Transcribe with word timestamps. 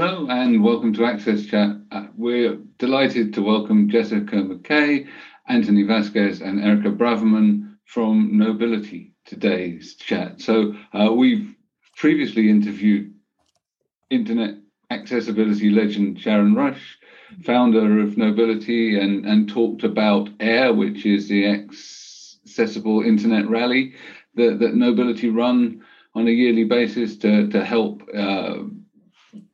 Hello 0.00 0.28
and 0.30 0.62
welcome 0.62 0.92
to 0.92 1.04
Access 1.04 1.44
Chat. 1.46 1.70
Uh, 1.90 2.06
we're 2.16 2.54
delighted 2.78 3.34
to 3.34 3.42
welcome 3.42 3.90
Jessica 3.90 4.36
McKay, 4.36 5.08
Anthony 5.48 5.82
Vasquez, 5.82 6.40
and 6.40 6.60
Erica 6.60 6.90
Braverman 6.90 7.74
from 7.84 8.30
Knowbility 8.34 9.10
today's 9.24 9.96
chat. 9.96 10.40
So 10.40 10.76
uh, 10.92 11.12
we've 11.12 11.52
previously 11.96 12.48
interviewed 12.48 13.12
internet 14.08 14.54
accessibility 14.90 15.68
legend 15.70 16.18
Sharron 16.18 16.56
Rush, 16.56 16.96
founder 17.44 17.98
of 17.98 18.10
Knowbility, 18.10 19.02
and, 19.02 19.26
and 19.26 19.48
talked 19.48 19.82
about 19.82 20.28
AIR, 20.38 20.74
which 20.74 21.06
is 21.06 21.28
the 21.28 21.44
accessible 21.44 23.02
internet 23.02 23.48
rally 23.48 23.94
that, 24.36 24.60
that 24.60 24.74
Knowbility 24.74 25.34
run 25.34 25.82
on 26.14 26.28
a 26.28 26.30
yearly 26.30 26.62
basis 26.62 27.16
to, 27.16 27.48
to 27.48 27.64
help 27.64 28.02
uh, 28.16 28.58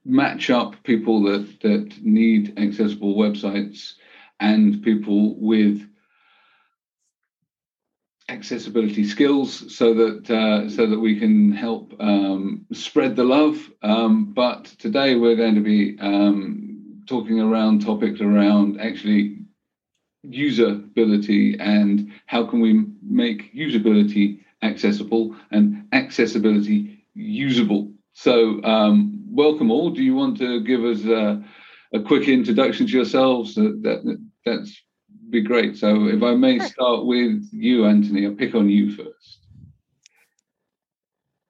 match 0.04 0.50
up 0.50 0.82
people 0.82 1.22
that 1.22 1.60
that 1.62 2.02
need 2.02 2.58
accessible 2.58 3.14
websites 3.14 3.94
and 4.40 4.82
people 4.82 5.38
with 5.40 5.86
accessibility 8.28 9.04
skills 9.04 9.76
so 9.76 9.92
that 9.94 10.30
uh, 10.30 10.68
so 10.68 10.86
that 10.86 10.98
we 10.98 11.18
can 11.18 11.52
help 11.52 11.94
um, 12.00 12.64
spread 12.72 13.16
the 13.16 13.24
love. 13.24 13.70
Um, 13.82 14.32
but 14.32 14.64
today 14.64 15.14
we're 15.16 15.36
going 15.36 15.54
to 15.54 15.60
be 15.60 15.98
um, 16.00 17.02
talking 17.06 17.40
around 17.40 17.84
topics 17.84 18.20
around 18.20 18.80
actually 18.80 19.40
usability 20.26 21.56
and 21.60 22.10
how 22.26 22.46
can 22.46 22.60
we 22.60 22.86
make 23.02 23.54
usability 23.54 24.40
accessible 24.62 25.36
and 25.50 25.86
accessibility 25.92 27.04
usable. 27.12 27.92
So 28.14 28.62
um, 28.64 29.13
welcome 29.34 29.70
all. 29.70 29.90
Do 29.90 30.02
you 30.02 30.14
want 30.14 30.38
to 30.38 30.62
give 30.62 30.84
us 30.84 31.04
a, 31.04 31.42
a 31.92 32.00
quick 32.00 32.28
introduction 32.28 32.86
to 32.86 32.92
yourselves? 32.92 33.54
That, 33.56 33.80
that 33.82 34.28
that's 34.46 34.82
be 35.30 35.42
great. 35.42 35.76
So 35.76 36.06
if 36.06 36.22
I 36.22 36.34
may 36.34 36.58
start 36.60 37.06
with 37.06 37.48
you, 37.52 37.86
Anthony, 37.86 38.26
I'll 38.26 38.34
pick 38.34 38.54
on 38.54 38.68
you 38.68 38.94
first. 38.94 39.40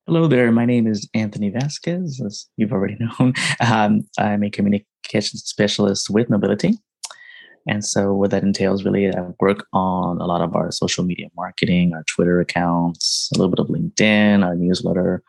Hello 0.06 0.26
there. 0.26 0.50
My 0.52 0.66
name 0.66 0.86
is 0.86 1.08
Anthony 1.14 1.50
Vasquez, 1.50 2.20
as 2.24 2.46
you've 2.56 2.72
already 2.72 2.96
known. 3.00 3.34
Um, 3.60 4.06
I'm 4.18 4.42
a 4.42 4.50
communication 4.50 5.38
specialist 5.38 6.08
with 6.10 6.28
Knowbility. 6.28 6.76
And 7.66 7.82
so, 7.82 8.12
what 8.12 8.30
that 8.30 8.42
entails 8.42 8.84
really, 8.84 9.08
I 9.08 9.22
work 9.40 9.66
on 9.72 10.20
a 10.20 10.26
lot 10.26 10.42
of 10.42 10.54
our 10.54 10.70
social 10.70 11.02
media 11.02 11.28
marketing, 11.34 11.94
our 11.94 12.04
Twitter 12.04 12.38
accounts, 12.38 13.30
a 13.34 13.38
little 13.38 13.50
bit 13.50 13.58
of 13.58 13.68
LinkedIn, 13.68 14.44
our 14.44 14.54
newsletter, 14.54 15.22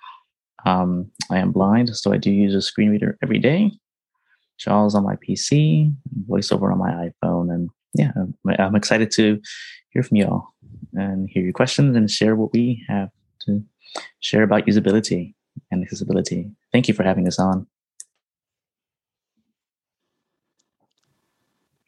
um, 0.65 1.11
I 1.29 1.37
am 1.37 1.51
blind, 1.51 1.95
so 1.95 2.11
I 2.11 2.17
do 2.17 2.31
use 2.31 2.53
a 2.55 2.61
screen 2.61 2.89
reader 2.89 3.17
every 3.23 3.39
day. 3.39 3.71
JAWS 4.57 4.95
on 4.95 5.03
my 5.03 5.15
PC, 5.17 5.93
VoiceOver 6.29 6.71
on 6.71 6.79
my 6.79 7.09
iPhone, 7.09 7.53
and 7.53 7.69
yeah, 7.93 8.11
I'm, 8.15 8.35
I'm 8.57 8.75
excited 8.75 9.11
to 9.11 9.39
hear 9.89 10.03
from 10.03 10.17
y'all 10.17 10.47
and 10.93 11.29
hear 11.29 11.43
your 11.43 11.53
questions 11.53 11.95
and 11.95 12.09
share 12.09 12.35
what 12.35 12.53
we 12.53 12.83
have 12.87 13.09
to 13.45 13.63
share 14.19 14.43
about 14.43 14.65
usability 14.65 15.33
and 15.71 15.83
accessibility. 15.83 16.49
Thank 16.71 16.87
you 16.87 16.93
for 16.93 17.03
having 17.03 17.27
us 17.27 17.39
on. 17.39 17.67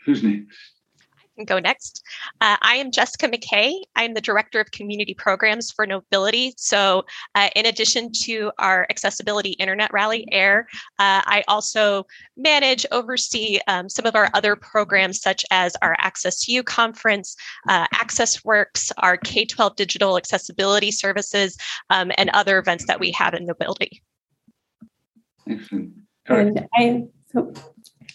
Who's 0.05 0.23
next? 0.23 0.76
Go 1.45 1.59
next. 1.59 2.03
Uh, 2.41 2.57
I 2.61 2.75
am 2.75 2.91
Jessica 2.91 3.27
McKay. 3.27 3.73
I'm 3.95 4.13
the 4.13 4.21
Director 4.21 4.59
of 4.59 4.71
Community 4.71 5.13
Programs 5.13 5.71
for 5.71 5.85
Knowbility. 5.85 6.53
So, 6.57 7.05
uh, 7.35 7.49
in 7.55 7.65
addition 7.65 8.11
to 8.23 8.51
our 8.57 8.87
Accessibility 8.89 9.51
Internet 9.51 9.91
Rally 9.93 10.27
AIR, 10.31 10.67
uh, 10.99 11.21
I 11.25 11.43
also 11.47 12.05
manage, 12.35 12.85
oversee 12.91 13.59
um, 13.67 13.89
some 13.89 14.05
of 14.05 14.15
our 14.15 14.29
other 14.33 14.55
programs, 14.55 15.21
such 15.21 15.45
as 15.51 15.75
our 15.81 15.95
Access 15.99 16.47
U 16.47 16.63
conference, 16.63 17.35
uh, 17.67 17.85
Access 17.93 18.43
Works, 18.43 18.91
our 18.97 19.17
K 19.17 19.45
12 19.45 19.75
digital 19.75 20.17
accessibility 20.17 20.91
services, 20.91 21.57
um, 21.89 22.11
and 22.17 22.29
other 22.31 22.57
events 22.57 22.85
that 22.87 22.99
we 22.99 23.11
have 23.11 23.33
in 23.33 23.47
Knowbility. 23.47 24.01
Excellent. 25.49 25.93
And 26.29 26.67
I, 26.75 27.03
so 27.31 27.53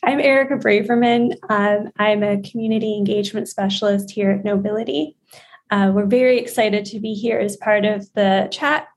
I'm 0.05 0.19
Erica 0.19 0.57
Braverman. 0.57 1.37
Um, 1.49 1.93
I'm 1.97 2.25
a 2.25 2.43
community 2.43 2.97
engagement 2.97 3.49
specialist 3.49 4.11
here 4.11 4.33
at 4.33 4.43
Knowbility. 4.43 5.15
Uh, 5.71 5.93
we're 5.95 6.07
very 6.07 6.39
excited 6.39 6.85
to 6.87 6.99
be 6.99 7.15
here 7.15 7.39
as 7.39 7.57
part 7.57 7.85
of 7.85 8.13
the 8.15 8.49
chat. 8.51 8.89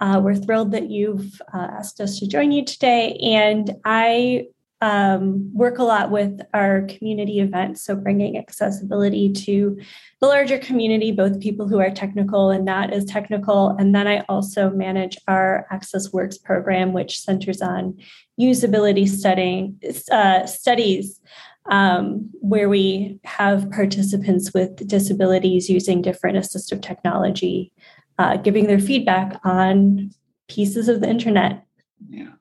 Uh, 0.00 0.18
we're 0.24 0.34
thrilled 0.34 0.72
that 0.72 0.88
you've 0.88 1.42
uh, 1.52 1.58
asked 1.58 2.00
us 2.00 2.18
to 2.20 2.26
join 2.26 2.52
you 2.52 2.64
today. 2.64 3.18
And 3.22 3.76
I 3.84 4.46
um, 4.80 5.50
work 5.54 5.78
a 5.78 5.82
lot 5.82 6.10
with 6.10 6.40
our 6.52 6.82
community 6.82 7.40
events, 7.40 7.82
so 7.82 7.96
bringing 7.96 8.36
accessibility 8.36 9.32
to 9.32 9.78
the 10.20 10.26
larger 10.26 10.58
community, 10.58 11.12
both 11.12 11.40
people 11.40 11.66
who 11.66 11.78
are 11.78 11.90
technical 11.90 12.50
and 12.50 12.64
not 12.64 12.92
as 12.92 13.04
technical. 13.06 13.70
And 13.78 13.94
then 13.94 14.06
I 14.06 14.20
also 14.28 14.70
manage 14.70 15.16
our 15.28 15.66
Access 15.70 16.12
Works 16.12 16.36
program, 16.36 16.92
which 16.92 17.20
centers 17.20 17.62
on 17.62 17.98
usability 18.38 19.08
studying, 19.08 19.80
uh, 20.10 20.44
studies 20.46 21.20
um, 21.70 22.30
where 22.40 22.68
we 22.68 23.18
have 23.24 23.70
participants 23.70 24.52
with 24.52 24.86
disabilities 24.86 25.70
using 25.70 26.02
different 26.02 26.36
assistive 26.36 26.82
technology, 26.82 27.72
uh, 28.18 28.36
giving 28.36 28.66
their 28.66 28.78
feedback 28.78 29.40
on 29.44 30.10
pieces 30.48 30.88
of 30.88 31.00
the 31.00 31.08
internet. 31.08 31.64
Yeah. 32.08 32.32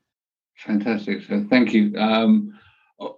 Fantastic. 0.65 1.23
So 1.23 1.45
thank 1.49 1.73
you. 1.73 1.95
Um, 1.97 2.57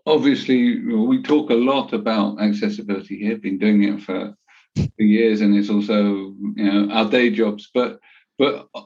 obviously, 0.05 0.85
we 0.93 1.21
talk 1.21 1.49
a 1.49 1.55
lot 1.55 1.93
about 1.93 2.41
accessibility 2.41 3.17
here. 3.17 3.37
Been 3.37 3.57
doing 3.57 3.83
it 3.83 4.01
for, 4.01 4.35
for 4.75 5.03
years, 5.03 5.41
and 5.41 5.55
it's 5.55 5.69
also 5.69 6.33
you 6.55 6.71
know 6.71 6.91
our 6.91 7.09
day 7.09 7.29
jobs. 7.29 7.69
But 7.73 7.99
but 8.37 8.67
uh, 8.75 8.81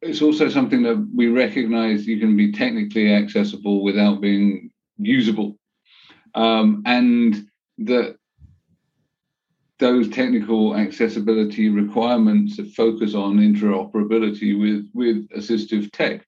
it's 0.00 0.22
also 0.22 0.48
something 0.48 0.82
that 0.84 1.08
we 1.14 1.26
recognise 1.26 2.06
you 2.06 2.20
can 2.20 2.36
be 2.36 2.52
technically 2.52 3.12
accessible 3.12 3.82
without 3.82 4.20
being 4.20 4.70
usable, 4.98 5.58
um, 6.36 6.82
and 6.86 7.48
that 7.78 8.16
those 9.80 10.08
technical 10.08 10.76
accessibility 10.76 11.68
requirements 11.68 12.60
focus 12.76 13.16
on 13.16 13.38
interoperability 13.38 14.56
with 14.56 14.88
with 14.94 15.28
assistive 15.30 15.90
tech 15.90 16.24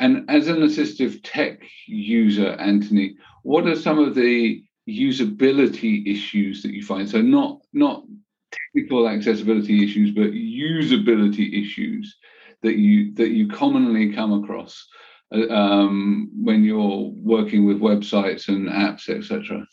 and 0.00 0.28
as 0.30 0.48
an 0.48 0.56
assistive 0.56 1.20
tech 1.22 1.60
user, 1.86 2.52
Anthony, 2.52 3.16
what 3.42 3.66
are 3.66 3.76
some 3.76 3.98
of 3.98 4.14
the 4.14 4.64
usability 4.88 6.10
issues 6.10 6.62
that 6.62 6.72
you 6.72 6.82
find? 6.82 7.08
So 7.08 7.20
not 7.20 7.60
not 7.74 8.04
technical 8.50 9.06
accessibility 9.06 9.84
issues, 9.84 10.10
but 10.10 10.32
usability 10.32 11.62
issues 11.62 12.16
that 12.62 12.76
you 12.76 13.14
that 13.14 13.28
you 13.28 13.48
commonly 13.48 14.12
come 14.12 14.42
across 14.42 14.88
uh, 15.34 15.48
um, 15.48 16.30
when 16.34 16.64
you're 16.64 17.12
working 17.14 17.66
with 17.66 17.80
websites 17.80 18.48
and 18.48 18.70
apps, 18.70 19.10
etc. 19.10 19.66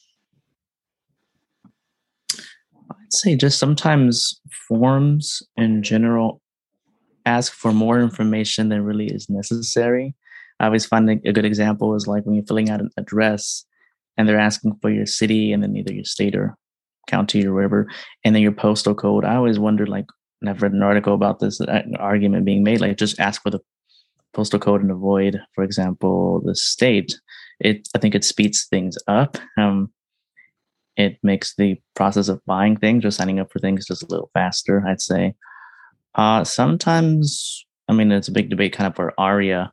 I'd 2.92 3.14
say 3.14 3.36
just 3.38 3.60
sometimes 3.60 4.42
forms 4.68 5.42
in 5.56 5.84
general 5.84 6.42
ask 7.28 7.54
for 7.54 7.72
more 7.74 8.00
information 8.00 8.70
than 8.70 8.84
really 8.84 9.08
is 9.08 9.30
necessary. 9.30 10.16
I 10.60 10.66
always 10.66 10.86
find 10.86 11.10
a 11.10 11.34
good 11.34 11.46
example 11.46 11.96
is 11.96 12.08
like 12.08 12.26
when 12.26 12.36
you're 12.36 12.46
filling 12.46 12.70
out 12.70 12.82
an 12.82 12.90
address 12.98 13.66
and 14.16 14.28
they're 14.28 14.40
asking 14.40 14.78
for 14.82 14.90
your 14.90 15.06
city 15.06 15.54
and 15.54 15.62
then 15.62 15.76
either 15.76 15.94
your 15.94 16.06
state 16.06 16.36
or 16.36 16.56
county 17.08 17.46
or 17.46 17.54
wherever, 17.54 17.88
and 18.24 18.34
then 18.34 18.42
your 18.42 18.52
postal 18.52 18.96
code. 18.96 19.26
I 19.26 19.36
always 19.36 19.60
wonder, 19.60 19.86
like, 19.86 20.06
and 20.42 20.50
I've 20.50 20.62
read 20.62 20.74
an 20.74 20.84
article 20.84 21.14
about 21.14 21.40
this 21.40 21.62
uh, 21.62 21.84
argument 22.00 22.46
being 22.46 22.64
made, 22.64 22.82
like, 22.82 22.98
just 22.98 23.20
ask 23.20 23.42
for 23.42 23.52
the 23.52 23.62
postal 24.34 24.60
code 24.60 24.82
and 24.82 24.92
avoid, 24.92 25.40
for 25.56 25.64
example, 25.64 26.42
the 26.46 26.56
state. 26.56 27.20
It, 27.60 27.88
I 27.96 28.00
think 28.00 28.16
it 28.16 28.24
speeds 28.24 28.68
things 28.70 28.98
up. 29.08 29.38
Um, 29.58 29.92
it 30.96 31.18
makes 31.24 31.56
the 31.56 31.80
process 31.96 32.28
of 32.30 32.44
buying 32.46 32.78
things 32.78 33.06
or 33.06 33.12
signing 33.12 33.40
up 33.40 33.52
for 33.52 33.60
things 33.60 33.86
just 33.86 34.04
a 34.04 34.08
little 34.10 34.30
faster, 34.34 34.84
I'd 34.88 35.02
say. 35.02 35.36
Uh, 36.18 36.44
sometimes, 36.44 37.66
I 37.88 37.94
mean, 37.94 38.12
it's 38.12 38.28
a 38.28 38.32
big 38.32 38.50
debate 38.50 38.74
kind 38.74 38.88
of 38.88 38.96
for 38.96 39.14
ARIA, 39.20 39.72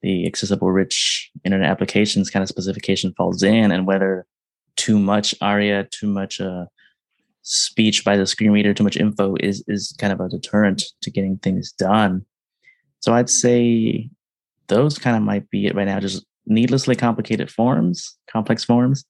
the 0.00 0.26
accessible 0.26 0.70
rich 0.70 1.30
internet 1.44 1.68
applications 1.68 2.30
kind 2.30 2.42
of 2.42 2.48
specification 2.48 3.12
falls 3.16 3.42
in, 3.42 3.72
and 3.72 3.86
whether 3.86 4.24
too 4.76 4.98
much 4.98 5.34
ARIA, 5.40 5.88
too 5.90 6.06
much 6.06 6.40
uh, 6.40 6.66
speech 7.42 8.04
by 8.04 8.16
the 8.16 8.26
screen 8.26 8.52
reader, 8.52 8.72
too 8.72 8.84
much 8.84 8.96
info 8.96 9.34
is 9.40 9.64
is 9.66 9.94
kind 9.98 10.12
of 10.12 10.20
a 10.20 10.28
deterrent 10.28 10.84
to 11.02 11.10
getting 11.10 11.36
things 11.38 11.72
done. 11.72 12.24
So 13.00 13.12
I'd 13.12 13.30
say 13.30 14.08
those 14.68 14.98
kind 14.98 15.16
of 15.16 15.22
might 15.22 15.50
be 15.50 15.66
it 15.66 15.74
right 15.74 15.86
now. 15.86 15.98
Just 15.98 16.24
needlessly 16.46 16.94
complicated 16.94 17.50
forms, 17.50 18.16
complex 18.30 18.64
forms, 18.64 19.04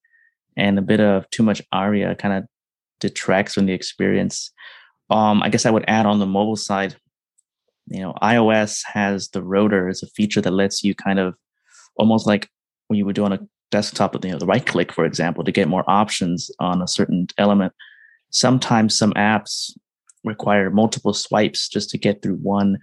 and 0.56 0.78
a 0.78 0.82
bit 0.82 1.00
of 1.00 1.28
too 1.30 1.42
much 1.42 1.60
ARIA 1.72 2.14
kind 2.14 2.34
of 2.34 2.44
detracts 3.00 3.54
from 3.54 3.66
the 3.66 3.72
experience. 3.72 4.50
Um, 5.12 5.42
I 5.42 5.50
guess 5.50 5.66
I 5.66 5.70
would 5.70 5.84
add 5.88 6.06
on 6.06 6.18
the 6.18 6.26
mobile 6.26 6.56
side, 6.56 6.96
you 7.86 8.00
know, 8.00 8.14
iOS 8.22 8.82
has 8.92 9.28
the 9.28 9.42
rotor 9.42 9.88
as 9.88 10.02
a 10.02 10.06
feature 10.08 10.40
that 10.40 10.50
lets 10.50 10.82
you 10.82 10.94
kind 10.94 11.18
of 11.18 11.34
almost 11.96 12.26
like 12.26 12.48
when 12.88 12.96
you 12.96 13.04
would 13.04 13.14
do 13.14 13.24
on 13.24 13.32
a 13.32 13.40
desktop, 13.70 14.24
you 14.24 14.30
know, 14.30 14.38
the 14.38 14.46
right 14.46 14.64
click, 14.64 14.92
for 14.92 15.04
example, 15.04 15.44
to 15.44 15.52
get 15.52 15.68
more 15.68 15.84
options 15.86 16.50
on 16.60 16.80
a 16.80 16.88
certain 16.88 17.26
element. 17.36 17.72
Sometimes 18.30 18.96
some 18.96 19.12
apps 19.12 19.72
require 20.24 20.70
multiple 20.70 21.12
swipes 21.12 21.68
just 21.68 21.90
to 21.90 21.98
get 21.98 22.22
through 22.22 22.36
one 22.36 22.78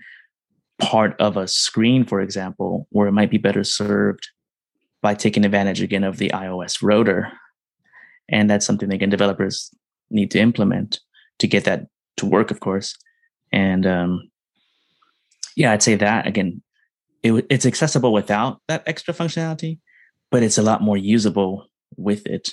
part 0.79 1.15
of 1.19 1.37
a 1.37 1.47
screen, 1.47 2.05
for 2.05 2.21
example, 2.21 2.87
where 2.91 3.07
it 3.07 3.11
might 3.13 3.31
be 3.31 3.37
better 3.37 3.63
served 3.63 4.27
by 5.01 5.13
taking 5.13 5.45
advantage 5.45 5.81
again 5.81 6.03
of 6.03 6.17
the 6.17 6.29
iOS 6.29 6.81
rotor. 6.81 7.31
And 8.29 8.49
that's 8.49 8.65
something 8.65 8.91
again 8.91 9.09
developers 9.09 9.73
need 10.09 10.31
to 10.31 10.39
implement 10.39 10.99
to 11.39 11.47
get 11.47 11.63
that 11.63 11.87
to 12.19 12.25
work, 12.25 12.51
of 12.51 12.59
course. 12.59 12.95
And 13.51 13.85
um, 13.85 14.29
yeah, 15.55 15.71
I'd 15.73 15.83
say 15.83 15.95
that 15.95 16.27
again, 16.27 16.61
it, 17.23 17.45
it's 17.49 17.65
accessible 17.65 18.13
without 18.13 18.61
that 18.67 18.83
extra 18.85 19.13
functionality, 19.13 19.79
but 20.31 20.43
it's 20.43 20.57
a 20.57 20.63
lot 20.63 20.81
more 20.81 20.97
usable 20.97 21.65
with 21.97 22.25
it. 22.25 22.51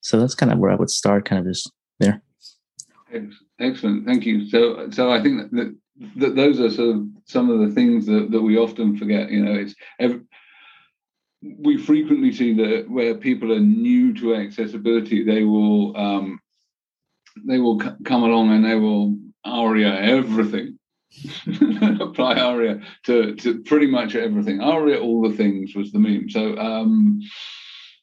So 0.00 0.18
that's 0.18 0.34
kind 0.34 0.52
of 0.52 0.58
where 0.58 0.70
I 0.70 0.76
would 0.76 0.90
start, 0.90 1.24
kind 1.24 1.40
of 1.40 1.52
just 1.52 1.70
there. 1.98 2.22
Excellent, 3.58 4.06
thank 4.06 4.24
you. 4.24 4.48
So, 4.48 4.90
so 4.90 5.10
I 5.10 5.22
think 5.22 5.50
that, 5.50 5.76
that 6.16 6.36
those 6.36 6.60
are 6.60 6.70
sort 6.70 6.96
of 6.96 7.06
some 7.24 7.50
of 7.50 7.58
the 7.60 7.74
things 7.74 8.06
that, 8.06 8.30
that 8.30 8.40
we 8.40 8.56
often 8.56 8.96
forget. 8.96 9.30
You 9.30 9.44
know, 9.44 9.54
it's 9.54 9.74
every, 9.98 10.20
we 11.42 11.76
frequently 11.76 12.32
see 12.32 12.54
that 12.54 12.88
where 12.88 13.14
people 13.14 13.52
are 13.52 13.60
new 13.60 14.14
to 14.14 14.34
accessibility, 14.34 15.24
they 15.24 15.44
will 15.44 15.96
um, 15.96 16.40
they 17.46 17.58
will 17.58 17.80
c- 17.80 17.88
come 18.04 18.22
along 18.22 18.52
and 18.52 18.64
they 18.64 18.74
will 18.74 19.16
aria 19.44 19.94
everything, 19.94 20.78
apply 22.00 22.38
aria 22.38 22.80
to, 23.04 23.34
to 23.36 23.60
pretty 23.62 23.86
much 23.86 24.14
everything. 24.14 24.60
Aria 24.60 25.00
all 25.00 25.28
the 25.28 25.36
things 25.36 25.74
was 25.74 25.92
the 25.92 25.98
meme. 25.98 26.30
So 26.30 26.56
um, 26.58 27.20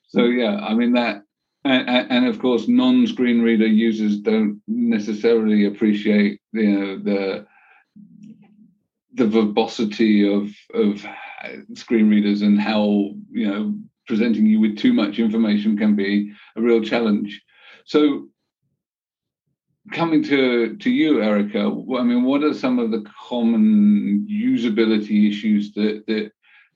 so 0.07 0.25
yeah, 0.25 0.57
I 0.57 0.73
mean 0.73 0.93
that. 0.93 1.23
And, 1.63 2.11
and 2.11 2.27
of 2.27 2.37
course, 2.37 2.67
non-screen 2.67 3.41
reader 3.41 3.65
users 3.65 4.19
don't 4.19 4.61
necessarily 4.67 5.65
appreciate, 5.65 6.39
you 6.51 6.79
know, 6.79 6.99
the 6.99 7.47
the 9.15 9.27
verbosity 9.27 10.31
of 10.31 10.51
of 10.73 11.05
screen 11.73 12.09
readers 12.09 12.41
and 12.41 12.59
how 12.59 13.11
you 13.31 13.47
know 13.47 13.75
presenting 14.07 14.45
you 14.45 14.59
with 14.59 14.77
too 14.77 14.93
much 14.93 15.17
information 15.17 15.77
can 15.77 15.95
be 15.95 16.31
a 16.55 16.61
real 16.61 16.81
challenge. 16.81 17.41
So 17.85 18.27
coming 19.91 20.23
to 20.23 20.75
to 20.77 20.89
you, 20.89 21.21
Erica, 21.21 21.59
I 21.59 22.03
mean, 22.03 22.23
what 22.23 22.43
are 22.43 22.53
some 22.53 22.79
of 22.79 22.91
the 22.91 23.05
common 23.27 24.27
usability 24.29 25.29
issues 25.29 25.73
that 25.73 26.03
that 26.07 26.31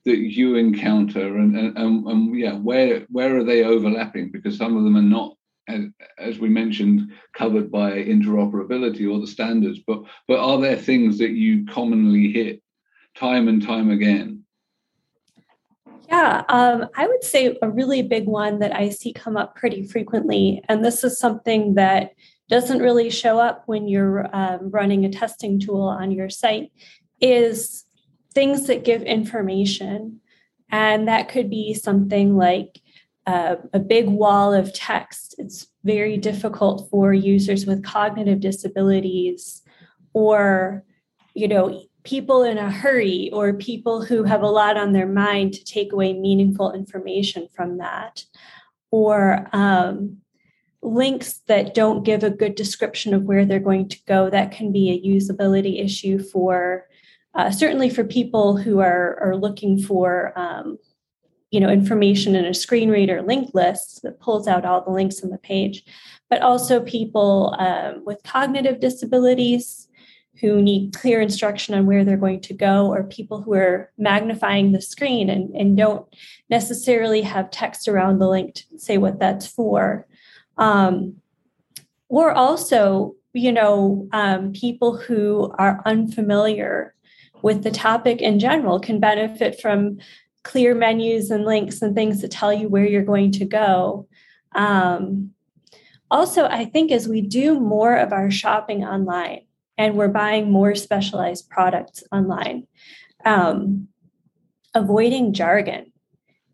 that 0.05 0.17
you 0.17 0.55
encounter, 0.55 1.37
and 1.37 1.55
and, 1.55 1.77
and, 1.77 2.07
and 2.07 2.39
yeah, 2.39 2.53
where 2.53 3.05
where 3.09 3.37
are 3.37 3.43
they 3.43 3.63
overlapping? 3.63 4.31
Because 4.31 4.57
some 4.57 4.77
of 4.77 4.83
them 4.83 4.97
are 4.97 5.01
not 5.01 5.35
as, 6.17 6.39
we 6.39 6.49
mentioned, 6.49 7.11
covered 7.33 7.71
by 7.71 7.91
interoperability 7.91 9.11
or 9.11 9.19
the 9.19 9.27
standards, 9.27 9.79
but 9.85 10.03
but 10.27 10.39
are 10.39 10.59
there 10.59 10.75
things 10.75 11.17
that 11.19 11.31
you 11.31 11.65
commonly 11.67 12.31
hit 12.31 12.61
time 13.15 13.47
and 13.47 13.61
time 13.61 13.91
again? 13.91 14.43
Yeah, 16.07 16.43
um, 16.49 16.87
I 16.95 17.05
would 17.05 17.23
say 17.23 17.55
a 17.61 17.69
really 17.69 18.01
big 18.01 18.25
one 18.25 18.59
that 18.59 18.75
I 18.75 18.89
see 18.89 19.13
come 19.13 19.37
up 19.37 19.55
pretty 19.55 19.83
frequently, 19.85 20.63
and 20.67 20.83
this 20.83 21.03
is 21.03 21.19
something 21.19 21.75
that 21.75 22.13
doesn't 22.49 22.79
really 22.79 23.09
show 23.09 23.39
up 23.39 23.63
when 23.67 23.87
you're 23.87 24.27
um, 24.35 24.71
running 24.71 25.05
a 25.05 25.09
testing 25.09 25.59
tool 25.59 25.83
on 25.83 26.11
your 26.11 26.29
site, 26.29 26.71
is 27.21 27.85
things 28.33 28.67
that 28.67 28.83
give 28.83 29.01
information. 29.03 30.19
And 30.71 31.07
that 31.07 31.29
could 31.29 31.49
be 31.49 31.73
something 31.73 32.35
like 32.35 32.79
uh, 33.25 33.55
a 33.73 33.79
big 33.79 34.07
wall 34.07 34.53
of 34.53 34.73
text. 34.73 35.35
It's 35.37 35.67
very 35.83 36.17
difficult 36.17 36.89
for 36.89 37.13
users 37.13 37.65
with 37.65 37.83
cognitive 37.83 38.39
disabilities 38.39 39.61
or, 40.13 40.83
you 41.33 41.47
know, 41.47 41.83
people 42.03 42.43
in 42.43 42.57
a 42.57 42.71
hurry 42.71 43.29
or 43.33 43.53
people 43.53 44.03
who 44.03 44.23
have 44.23 44.41
a 44.41 44.47
lot 44.47 44.77
on 44.77 44.93
their 44.93 45.07
mind 45.07 45.53
to 45.53 45.63
take 45.63 45.93
away 45.93 46.13
meaningful 46.13 46.71
information 46.71 47.47
from 47.53 47.77
that 47.77 48.23
or 48.91 49.47
um, 49.53 50.17
links 50.81 51.41
that 51.47 51.73
don't 51.73 52.03
give 52.03 52.23
a 52.23 52.29
good 52.29 52.55
description 52.55 53.13
of 53.13 53.23
where 53.23 53.45
they're 53.45 53.59
going 53.59 53.87
to 53.89 53.99
go 54.07 54.29
that 54.29 54.51
can 54.51 54.71
be 54.71 54.89
a 54.89 55.07
usability 55.07 55.83
issue 55.83 56.19
for 56.19 56.85
uh, 57.35 57.51
certainly 57.51 57.89
for 57.89 58.03
people 58.03 58.57
who 58.57 58.79
are, 58.79 59.19
are 59.21 59.35
looking 59.35 59.79
for 59.81 60.33
um, 60.37 60.77
you 61.51 61.59
know 61.59 61.69
information 61.69 62.35
in 62.35 62.45
a 62.45 62.53
screen 62.53 62.89
reader 62.89 63.21
linked 63.21 63.53
list 63.53 64.01
that 64.03 64.19
pulls 64.19 64.47
out 64.47 64.65
all 64.65 64.83
the 64.83 64.91
links 64.91 65.21
on 65.21 65.29
the 65.29 65.37
page 65.37 65.83
but 66.29 66.41
also 66.41 66.79
people 66.81 67.55
um, 67.59 68.03
with 68.05 68.23
cognitive 68.23 68.79
disabilities 68.79 69.87
who 70.39 70.61
need 70.61 70.93
clear 70.93 71.19
instruction 71.19 71.75
on 71.75 71.85
where 71.85 72.05
they're 72.05 72.15
going 72.15 72.39
to 72.39 72.53
go 72.53 72.87
or 72.87 73.03
people 73.03 73.41
who 73.41 73.53
are 73.53 73.91
magnifying 73.97 74.71
the 74.71 74.81
screen 74.81 75.29
and, 75.29 75.53
and 75.53 75.75
don't 75.75 76.05
necessarily 76.49 77.21
have 77.21 77.51
text 77.51 77.87
around 77.87 78.19
the 78.19 78.29
link 78.29 78.55
to 78.55 78.63
say 78.77 78.97
what 78.97 79.19
that's 79.19 79.45
for 79.45 80.07
um, 80.59 81.15
or 82.07 82.31
also 82.31 83.15
you 83.33 83.51
know 83.51 84.07
um, 84.11 84.53
people 84.53 84.97
who 84.97 85.51
are 85.57 85.81
unfamiliar 85.85 86.93
with 87.41 87.63
the 87.63 87.71
topic 87.71 88.21
in 88.21 88.39
general 88.39 88.79
can 88.79 88.99
benefit 88.99 89.59
from 89.59 89.97
clear 90.43 90.73
menus 90.73 91.31
and 91.31 91.45
links 91.45 91.81
and 91.81 91.95
things 91.95 92.21
that 92.21 92.31
tell 92.31 92.53
you 92.53 92.67
where 92.69 92.85
you're 92.85 93.03
going 93.03 93.31
to 93.31 93.45
go. 93.45 94.07
Um, 94.55 95.31
also, 96.11 96.45
I 96.45 96.65
think 96.65 96.91
as 96.91 97.07
we 97.07 97.21
do 97.21 97.59
more 97.59 97.95
of 97.95 98.11
our 98.11 98.31
shopping 98.31 98.83
online 98.83 99.41
and 99.77 99.95
we're 99.95 100.07
buying 100.07 100.51
more 100.51 100.75
specialized 100.75 101.49
products 101.49 102.03
online, 102.11 102.67
um, 103.25 103.87
avoiding 104.73 105.33
jargon. 105.33 105.91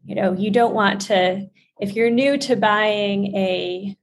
You 0.04 0.16
know, 0.16 0.34
you 0.34 0.52
don't 0.52 0.74
want 0.74 1.02
to, 1.02 1.48
if 1.80 1.96
you're 1.96 2.10
new 2.10 2.38
to 2.40 2.56
buying 2.56 3.36
a 3.36 3.98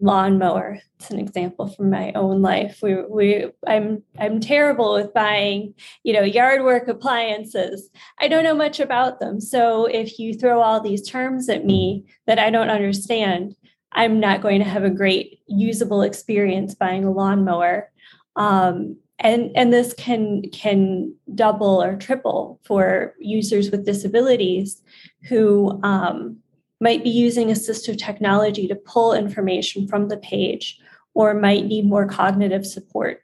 lawnmower. 0.00 0.78
It's 0.98 1.10
an 1.10 1.18
example 1.18 1.68
from 1.68 1.90
my 1.90 2.12
own 2.12 2.42
life. 2.42 2.80
We, 2.82 3.02
we, 3.02 3.46
I'm, 3.66 4.02
I'm 4.18 4.40
terrible 4.40 4.94
with 4.94 5.14
buying, 5.14 5.74
you 6.02 6.12
know, 6.12 6.22
yard 6.22 6.62
work 6.64 6.88
appliances. 6.88 7.90
I 8.18 8.28
don't 8.28 8.44
know 8.44 8.54
much 8.54 8.78
about 8.80 9.20
them. 9.20 9.40
So 9.40 9.86
if 9.86 10.18
you 10.18 10.34
throw 10.34 10.60
all 10.60 10.80
these 10.80 11.08
terms 11.08 11.48
at 11.48 11.64
me 11.64 12.04
that 12.26 12.38
I 12.38 12.50
don't 12.50 12.70
understand, 12.70 13.56
I'm 13.92 14.20
not 14.20 14.42
going 14.42 14.58
to 14.58 14.68
have 14.68 14.84
a 14.84 14.90
great 14.90 15.40
usable 15.46 16.02
experience 16.02 16.74
buying 16.74 17.04
a 17.04 17.10
lawnmower. 17.10 17.90
Um, 18.36 18.98
and 19.18 19.50
and 19.56 19.72
this 19.72 19.94
can 19.94 20.42
can 20.52 21.14
double 21.34 21.82
or 21.82 21.96
triple 21.96 22.60
for 22.66 23.14
users 23.18 23.70
with 23.70 23.86
disabilities 23.86 24.82
who 25.26 25.80
um, 25.82 26.36
might 26.80 27.02
be 27.02 27.10
using 27.10 27.48
assistive 27.48 27.98
technology 27.98 28.68
to 28.68 28.74
pull 28.74 29.12
information 29.12 29.88
from 29.88 30.08
the 30.08 30.16
page 30.16 30.78
or 31.14 31.32
might 31.32 31.64
need 31.64 31.86
more 31.86 32.06
cognitive 32.06 32.66
support. 32.66 33.20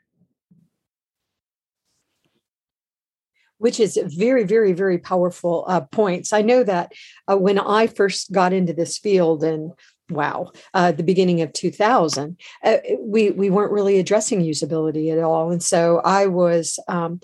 Which 3.58 3.78
is 3.78 3.98
very, 4.16 4.44
very, 4.44 4.72
very 4.72 4.98
powerful 4.98 5.64
uh, 5.68 5.82
points. 5.82 6.32
I 6.32 6.42
know 6.42 6.64
that 6.64 6.92
uh, 7.28 7.36
when 7.36 7.58
I 7.58 7.86
first 7.86 8.32
got 8.32 8.52
into 8.52 8.72
this 8.72 8.98
field 8.98 9.44
and 9.44 9.72
wow, 10.10 10.50
uh, 10.74 10.92
the 10.92 11.04
beginning 11.04 11.42
of 11.42 11.52
2000, 11.52 12.40
uh, 12.64 12.76
we 12.98 13.30
we 13.30 13.50
weren't 13.50 13.72
really 13.72 13.98
addressing 14.00 14.42
usability 14.42 15.12
at 15.12 15.22
all, 15.22 15.52
and 15.52 15.62
so 15.62 16.00
I 16.04 16.26
was 16.26 16.78
um, 16.88 17.20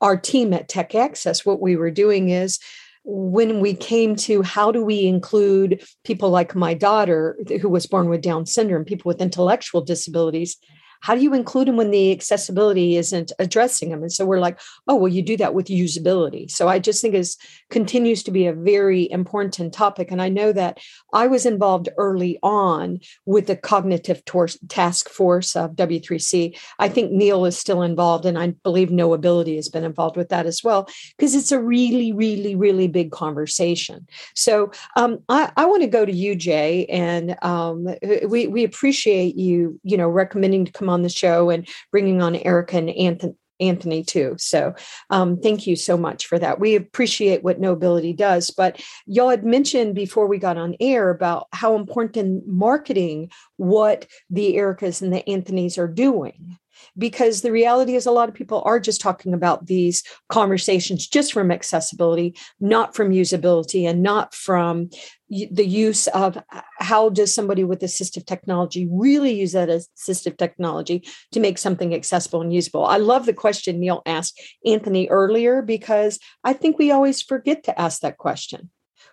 our 0.00 0.16
team 0.16 0.52
at 0.52 0.68
Tech 0.68 0.94
Access. 0.94 1.44
What 1.44 1.60
we 1.60 1.76
were 1.76 1.90
doing 1.90 2.28
is 2.28 2.58
when 3.04 3.60
we 3.60 3.74
came 3.74 4.14
to 4.14 4.42
how 4.42 4.70
do 4.70 4.84
we 4.84 5.06
include 5.06 5.82
people 6.04 6.30
like 6.30 6.54
my 6.54 6.74
daughter 6.74 7.38
who 7.60 7.68
was 7.68 7.86
born 7.86 8.08
with 8.08 8.20
down 8.20 8.46
syndrome 8.46 8.84
people 8.84 9.08
with 9.08 9.22
intellectual 9.22 9.80
disabilities 9.80 10.58
how 11.00 11.14
do 11.14 11.22
you 11.22 11.34
include 11.34 11.68
them 11.68 11.76
when 11.76 11.90
the 11.90 12.12
accessibility 12.12 12.96
isn't 12.96 13.32
addressing 13.38 13.90
them? 13.90 14.02
And 14.02 14.12
so 14.12 14.26
we're 14.26 14.40
like 14.40 14.60
oh 14.88 14.96
well 14.96 15.12
you 15.12 15.22
do 15.22 15.36
that 15.38 15.54
with 15.54 15.66
usability. 15.66 16.50
So 16.50 16.68
i 16.68 16.78
just 16.78 17.00
think 17.00 17.14
is 17.14 17.36
continues 17.70 18.22
to 18.24 18.30
be 18.30 18.46
a 18.46 18.52
very 18.52 19.10
important 19.10 19.72
topic. 19.72 20.10
And 20.10 20.20
i 20.20 20.28
know 20.28 20.52
that 20.52 20.78
i 21.12 21.26
was 21.26 21.46
involved 21.46 21.88
early 21.96 22.38
on 22.42 23.00
with 23.24 23.46
the 23.46 23.56
cognitive 23.56 24.24
tor- 24.24 24.48
task 24.68 25.08
force 25.08 25.56
of 25.56 25.72
w3c 25.72 26.58
i 26.78 26.88
think 26.88 27.12
neil 27.12 27.44
is 27.44 27.56
still 27.56 27.82
involved 27.82 28.26
and 28.26 28.38
i 28.38 28.48
believe 28.62 28.90
Knowbility 28.90 29.56
has 29.56 29.68
been 29.68 29.84
involved 29.84 30.16
with 30.16 30.28
that 30.28 30.46
as 30.46 30.62
well 30.62 30.88
because 31.16 31.34
it's 31.34 31.52
a 31.52 31.60
really 31.60 32.12
really 32.12 32.54
really 32.54 32.88
big 32.88 33.10
conversation. 33.10 34.06
So 34.34 34.70
um, 34.96 35.18
i, 35.28 35.50
I 35.56 35.64
want 35.66 35.82
to 35.82 35.88
go 35.88 36.04
to 36.04 36.12
you 36.12 36.34
jay 36.34 36.86
and 36.86 37.36
um, 37.42 37.86
we, 38.28 38.46
we 38.46 38.64
appreciate 38.64 39.36
you 39.36 39.80
you 39.82 39.96
know 39.96 40.08
recommending 40.08 40.64
to 40.64 40.72
come 40.72 40.89
on 40.90 41.02
the 41.02 41.08
show 41.08 41.50
and 41.50 41.68
bringing 41.90 42.20
on 42.20 42.36
Erica 42.36 42.76
and 42.76 42.90
Anthony 42.90 43.34
Anthony 43.60 44.02
too. 44.02 44.34
So 44.38 44.74
um, 45.10 45.38
thank 45.38 45.66
you 45.66 45.76
so 45.76 45.96
much 45.96 46.26
for 46.26 46.38
that. 46.38 46.58
We 46.58 46.74
appreciate 46.74 47.44
what 47.44 47.60
Knowbility 47.60 48.16
does. 48.16 48.50
But 48.50 48.82
y'all 49.06 49.28
had 49.28 49.44
mentioned 49.44 49.94
before 49.94 50.26
we 50.26 50.38
got 50.38 50.56
on 50.56 50.76
air 50.80 51.10
about 51.10 51.46
how 51.52 51.76
important 51.76 52.16
in 52.16 52.42
marketing 52.46 53.30
what 53.58 54.06
the 54.30 54.56
Ericas 54.56 55.02
and 55.02 55.12
the 55.12 55.22
Anthonys 55.28 55.78
are 55.78 55.88
doing 55.88 56.56
because 56.96 57.42
the 57.42 57.52
reality 57.52 57.94
is 57.94 58.06
a 58.06 58.10
lot 58.10 58.28
of 58.28 58.34
people 58.34 58.62
are 58.64 58.80
just 58.80 59.00
talking 59.00 59.34
about 59.34 59.66
these 59.66 60.02
conversations 60.28 61.06
just 61.06 61.32
from 61.32 61.50
accessibility 61.50 62.36
not 62.60 62.94
from 62.94 63.10
usability 63.10 63.88
and 63.88 64.02
not 64.02 64.34
from 64.34 64.90
the 65.30 65.66
use 65.66 66.08
of 66.08 66.36
uh, 66.36 66.60
how 66.78 67.08
does 67.08 67.32
somebody 67.32 67.62
with 67.62 67.80
assistive 67.80 68.26
technology 68.26 68.88
really 68.90 69.32
use 69.32 69.52
that 69.52 69.68
assistive 69.68 70.36
technology 70.36 71.06
to 71.30 71.38
make 71.38 71.56
something 71.56 71.94
accessible 71.94 72.40
and 72.40 72.52
usable? 72.52 72.84
I 72.84 72.96
love 72.96 73.26
the 73.26 73.32
question 73.32 73.78
neil 73.78 74.02
asked 74.06 74.40
anthony 74.66 75.08
earlier 75.08 75.62
because 75.62 76.18
i 76.44 76.52
think 76.52 76.78
we 76.78 76.90
always 76.90 77.22
forget 77.22 77.64
to 77.64 77.80
ask 77.80 78.00
that 78.00 78.18
question. 78.18 78.70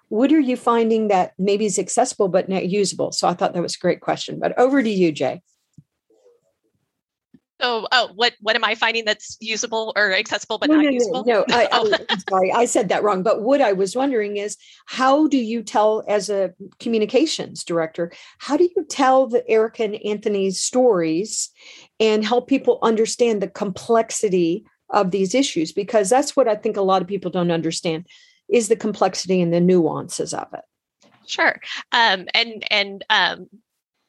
What 0.10 0.32
are 0.32 0.40
you 0.40 0.56
finding 0.56 1.10
that 1.10 1.34
maybe 1.38 1.66
is 1.66 1.78
accessible 1.78 2.30
but 2.30 2.50
not 2.50 2.68
usable? 2.68 3.12
So 3.12 3.28
i 3.28 3.34
thought 3.34 3.54
that 3.54 3.62
was 3.62 3.76
a 3.76 3.80
great 3.80 4.02
question 4.02 4.40
but 4.40 4.58
over 4.58 4.82
to 4.82 4.90
you 4.90 5.12
jay 5.12 5.42
so, 7.60 7.88
oh, 7.92 8.10
what 8.14 8.34
what 8.40 8.56
am 8.56 8.64
I 8.64 8.76
finding 8.76 9.06
that's 9.06 9.38
usable 9.40 9.92
or 9.96 10.14
accessible 10.14 10.60
but 10.60 10.70
no, 10.70 10.76
not 10.76 10.86
no, 10.86 10.90
usable? 10.92 11.24
No, 11.26 11.46
no 11.48 11.56
I, 11.56 11.68
oh. 11.72 11.92
I, 12.10 12.18
sorry, 12.30 12.52
I 12.52 12.66
said 12.66 12.90
that 12.90 13.04
wrong. 13.04 13.24
But 13.24 13.42
what 13.42 13.62
I 13.62 13.74
was 13.74 13.96
wondering 13.96 14.38
is, 14.38 14.58
how 14.86 15.28
do 15.28 15.38
you 15.38 15.64
tell, 15.64 16.04
as 16.08 16.30
a 16.30 16.54
communications 16.80 17.64
director, 17.64 18.12
how 18.38 18.58
do 18.58 18.70
you 18.76 18.86
tell 18.90 19.28
the 19.28 19.48
Erica 19.50 19.84
and 19.84 19.96
Anthony's 20.06 20.62
stories 20.62 21.50
and 22.00 22.24
help 22.24 22.48
people 22.48 22.80
understand 22.84 23.42
the 23.42 23.48
complexity 23.48 24.64
of 24.92 25.10
these 25.12 25.34
issues? 25.34 25.72
Because 25.72 26.10
that's 26.10 26.36
what 26.36 26.48
I 26.48 26.56
think 26.56 26.78
a 26.78 26.82
lot 26.82 27.02
of 27.02 27.08
people 27.08 27.32
don't 27.32 27.52
understand 27.52 28.06
is 28.50 28.68
the 28.68 28.76
complexity 28.76 29.42
and 29.42 29.52
the 29.52 29.60
nuances 29.60 30.34
of 30.34 30.48
it. 30.54 30.62
Sure. 31.26 31.60
Um, 31.92 32.28
and 32.34 32.64
and 32.72 33.06
um, 33.10 33.48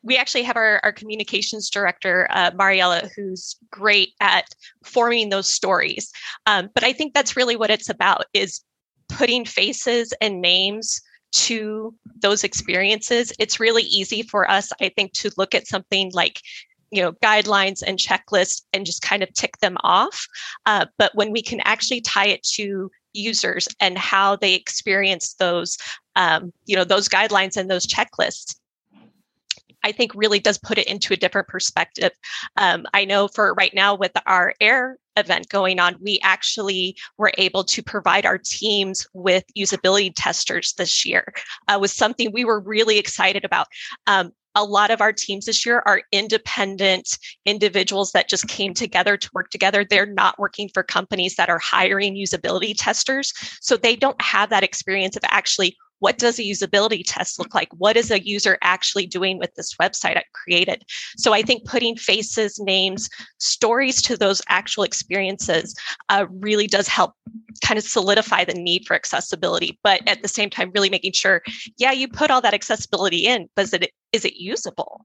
we 0.08 0.16
actually 0.16 0.42
have 0.42 0.56
our, 0.56 0.80
our 0.82 0.90
communications 0.90 1.68
director, 1.68 2.26
uh, 2.30 2.50
Mariella, 2.54 3.10
who's 3.14 3.56
great 3.70 4.14
at 4.20 4.46
forming 4.82 5.28
those 5.28 5.48
stories. 5.50 6.10
Um, 6.46 6.70
but 6.74 6.82
I 6.82 6.94
think 6.94 7.12
that's 7.12 7.36
really 7.36 7.56
what 7.56 7.70
it's 7.70 7.90
about 7.90 8.24
is 8.32 8.62
putting 9.10 9.44
faces 9.44 10.14
and 10.22 10.40
names 10.40 11.02
to 11.30 11.94
those 12.22 12.42
experiences. 12.42 13.34
It's 13.38 13.60
really 13.60 13.82
easy 13.82 14.22
for 14.22 14.50
us, 14.50 14.72
I 14.80 14.88
think, 14.88 15.12
to 15.12 15.30
look 15.36 15.54
at 15.54 15.66
something 15.66 16.10
like 16.14 16.40
you 16.90 17.02
know 17.02 17.12
guidelines 17.12 17.82
and 17.86 17.98
checklists 17.98 18.62
and 18.72 18.86
just 18.86 19.02
kind 19.02 19.22
of 19.22 19.30
tick 19.34 19.58
them 19.58 19.76
off 19.84 20.26
uh, 20.64 20.86
but 20.96 21.14
when 21.14 21.32
we 21.32 21.42
can 21.42 21.60
actually 21.66 22.00
tie 22.00 22.28
it 22.28 22.42
to 22.42 22.90
users 23.12 23.68
and 23.78 23.98
how 23.98 24.36
they 24.36 24.54
experience 24.54 25.34
those 25.34 25.76
um, 26.16 26.50
you 26.64 26.74
know 26.74 26.84
those 26.84 27.06
guidelines 27.06 27.58
and 27.58 27.70
those 27.70 27.86
checklists 27.86 28.56
I 29.84 29.92
think 29.92 30.12
really 30.14 30.40
does 30.40 30.58
put 30.58 30.78
it 30.78 30.86
into 30.86 31.14
a 31.14 31.16
different 31.16 31.48
perspective. 31.48 32.12
Um, 32.56 32.86
I 32.94 33.04
know 33.04 33.28
for 33.28 33.54
right 33.54 33.74
now 33.74 33.94
with 33.94 34.12
our 34.26 34.54
air 34.60 34.98
event 35.16 35.48
going 35.48 35.80
on, 35.80 35.96
we 36.00 36.20
actually 36.22 36.96
were 37.16 37.32
able 37.38 37.64
to 37.64 37.82
provide 37.82 38.26
our 38.26 38.38
teams 38.38 39.06
with 39.14 39.44
usability 39.56 40.12
testers 40.14 40.74
this 40.74 41.04
year. 41.04 41.32
Uh, 41.66 41.78
was 41.80 41.92
something 41.92 42.30
we 42.32 42.44
were 42.44 42.60
really 42.60 42.98
excited 42.98 43.44
about. 43.44 43.66
Um, 44.06 44.32
a 44.54 44.64
lot 44.64 44.90
of 44.90 45.00
our 45.00 45.12
teams 45.12 45.46
this 45.46 45.64
year 45.64 45.82
are 45.86 46.02
independent 46.10 47.18
individuals 47.44 48.10
that 48.12 48.28
just 48.28 48.48
came 48.48 48.74
together 48.74 49.16
to 49.16 49.30
work 49.32 49.50
together. 49.50 49.84
They're 49.84 50.06
not 50.06 50.38
working 50.38 50.68
for 50.72 50.82
companies 50.82 51.36
that 51.36 51.48
are 51.48 51.60
hiring 51.60 52.16
usability 52.16 52.74
testers. 52.76 53.32
So 53.60 53.76
they 53.76 53.94
don't 53.94 54.20
have 54.20 54.50
that 54.50 54.64
experience 54.64 55.16
of 55.16 55.22
actually 55.28 55.76
what 56.00 56.18
does 56.18 56.38
a 56.38 56.42
usability 56.42 57.02
test 57.04 57.38
look 57.38 57.54
like? 57.54 57.68
What 57.72 57.96
is 57.96 58.10
a 58.10 58.24
user 58.24 58.58
actually 58.62 59.06
doing 59.06 59.38
with 59.38 59.54
this 59.54 59.74
website 59.74 60.16
I 60.16 60.24
created? 60.32 60.84
So 61.16 61.32
I 61.32 61.42
think 61.42 61.64
putting 61.66 61.96
faces, 61.96 62.58
names, 62.58 63.08
stories 63.38 64.00
to 64.02 64.16
those 64.16 64.42
actual 64.48 64.84
experiences 64.84 65.74
uh, 66.08 66.26
really 66.30 66.66
does 66.66 66.88
help 66.88 67.14
kind 67.64 67.78
of 67.78 67.84
solidify 67.84 68.44
the 68.44 68.54
need 68.54 68.86
for 68.86 68.94
accessibility. 68.94 69.78
But 69.82 70.06
at 70.08 70.22
the 70.22 70.28
same 70.28 70.50
time, 70.50 70.70
really 70.74 70.90
making 70.90 71.12
sure, 71.12 71.42
yeah, 71.76 71.92
you 71.92 72.08
put 72.08 72.30
all 72.30 72.40
that 72.40 72.54
accessibility 72.54 73.26
in, 73.26 73.48
but 73.56 73.64
is 73.64 73.72
it, 73.72 73.92
is 74.12 74.24
it 74.24 74.34
usable? 74.34 75.04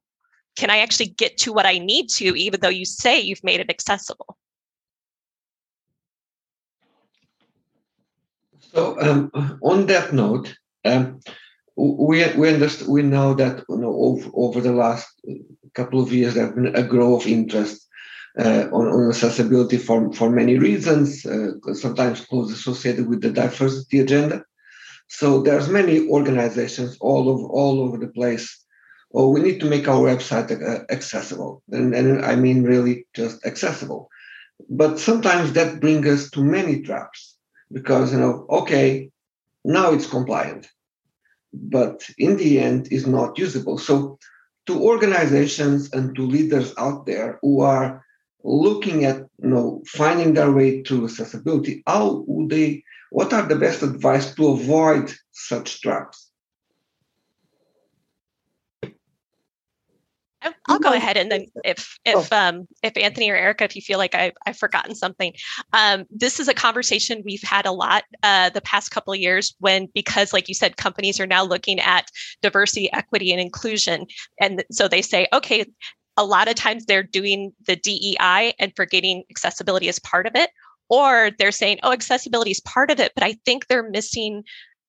Can 0.55 0.69
I 0.69 0.79
actually 0.79 1.07
get 1.07 1.38
to 1.39 1.53
what 1.53 1.65
I 1.65 1.79
need 1.79 2.09
to, 2.09 2.35
even 2.38 2.59
though 2.59 2.69
you 2.69 2.85
say 2.85 3.19
you've 3.19 3.43
made 3.43 3.59
it 3.59 3.69
accessible? 3.69 4.38
So 8.73 9.00
um, 9.00 9.59
on 9.62 9.85
that 9.88 10.13
note, 10.13 10.55
um, 10.86 11.20
we 11.75 12.25
we 12.36 12.54
understand 12.54 12.92
we 12.92 13.02
know 13.02 13.34
that 13.34 13.63
you 13.70 13.78
know, 13.78 13.94
over, 13.94 14.30
over 14.34 14.62
the 14.62 14.74
last 14.74 15.08
couple 15.74 16.02
of 16.02 16.13
years 16.13 16.36
there 16.36 16.46
has 16.46 16.56
been 16.56 16.75
a 16.75 16.84
growth 16.84 17.24
of 17.24 17.32
interest 17.32 17.88
uh, 18.40 18.68
on, 18.72 18.88
on, 18.88 19.10
accessibility 19.10 19.78
for, 19.78 20.12
for 20.13 20.30
many 20.30 20.58
reasons, 20.58 21.25
uh, 21.25 21.52
sometimes 21.74 22.25
closely 22.25 22.54
associated 22.54 23.08
with 23.08 23.22
the 23.22 23.30
diversity 23.30 24.00
agenda. 24.00 24.44
So 25.08 25.42
there's 25.42 25.70
many 25.70 26.08
organizations 26.10 26.98
all 27.00 27.30
over 27.30 27.44
all 27.44 27.82
over 27.82 27.98
the 27.98 28.08
place. 28.08 28.60
Oh, 29.13 29.30
we 29.30 29.42
need 29.42 29.60
to 29.60 29.70
make 29.70 29.88
our 29.88 30.00
website 30.00 30.50
uh, 30.52 30.86
accessible, 30.90 31.62
and, 31.72 31.94
and 31.94 32.25
I 32.25 32.36
mean 32.36 32.63
really 32.63 33.06
just 33.13 33.46
accessible. 33.46 34.10
But 34.70 35.00
sometimes 35.00 35.54
that 35.54 35.80
brings 35.80 36.08
us 36.08 36.32
to 36.32 36.44
many 36.44 36.82
traps 36.82 37.38
because 37.72 38.13
you 38.13 38.20
know, 38.20 38.48
okay, 38.50 39.12
now 39.63 39.91
it's 39.91 40.10
compliant, 40.10 40.67
but 41.53 42.03
in 42.17 42.38
the 42.38 42.60
end 42.60 42.91
is 42.91 43.08
not 43.08 43.38
usable. 43.38 43.77
So 43.77 44.17
to 44.65 44.82
organizations 44.82 45.91
and 45.91 46.15
to 46.15 46.22
leaders 46.25 46.74
out 46.77 47.05
there 47.05 47.39
who 47.41 47.62
are 47.62 48.03
looking 48.43 49.05
at 49.05 49.17
you 49.41 49.50
know 49.50 49.82
finding 49.88 50.34
their 50.34 50.51
way 50.51 50.82
to 50.84 51.05
accessibility, 51.05 51.84
how 51.88 52.24
would 52.27 52.50
they 52.50 52.84
what 53.12 53.32
are 53.32 53.43
the 53.43 53.55
best 53.55 53.84
advice 53.84 54.34
to 54.36 54.50
avoid 54.50 55.13
such 55.32 55.82
traps? 55.82 56.32
I'll 60.67 60.79
go 60.79 60.93
ahead 60.93 61.17
and 61.17 61.31
then 61.31 61.45
if 61.63 62.00
if 62.05 62.31
oh. 62.31 62.38
um 62.38 62.67
if 62.81 62.97
Anthony 62.97 63.29
or 63.29 63.35
Erica, 63.35 63.63
if 63.63 63.75
you 63.75 63.81
feel 63.81 63.97
like 63.97 64.15
I, 64.15 64.31
I've 64.45 64.57
forgotten 64.57 64.95
something, 64.95 65.33
um, 65.73 66.05
this 66.09 66.39
is 66.39 66.47
a 66.47 66.53
conversation 66.53 67.23
we've 67.25 67.43
had 67.43 67.65
a 67.65 67.71
lot 67.71 68.03
uh, 68.23 68.50
the 68.50 68.62
past 68.62 68.91
couple 68.91 69.13
of 69.13 69.19
years 69.19 69.55
when 69.59 69.88
because 69.93 70.33
like 70.33 70.47
you 70.47 70.53
said, 70.53 70.77
companies 70.77 71.19
are 71.19 71.27
now 71.27 71.43
looking 71.43 71.79
at 71.79 72.09
diversity, 72.41 72.91
equity, 72.93 73.31
and 73.31 73.41
inclusion, 73.41 74.05
and 74.39 74.63
so 74.71 74.88
they 74.88 75.01
say, 75.01 75.27
okay, 75.33 75.65
a 76.17 76.25
lot 76.25 76.47
of 76.47 76.55
times 76.55 76.85
they're 76.85 77.03
doing 77.03 77.53
the 77.65 77.75
DEI 77.75 78.53
and 78.59 78.73
forgetting 78.75 79.23
accessibility 79.29 79.89
as 79.89 80.00
part 80.00 80.27
of 80.27 80.35
it, 80.35 80.50
or 80.89 81.31
they're 81.39 81.51
saying, 81.51 81.79
oh, 81.83 81.91
accessibility 81.91 82.51
is 82.51 82.59
part 82.62 82.91
of 82.91 83.00
it, 83.00 83.12
but 83.15 83.23
I 83.23 83.35
think 83.45 83.67
they're 83.67 83.89
missing 83.89 84.43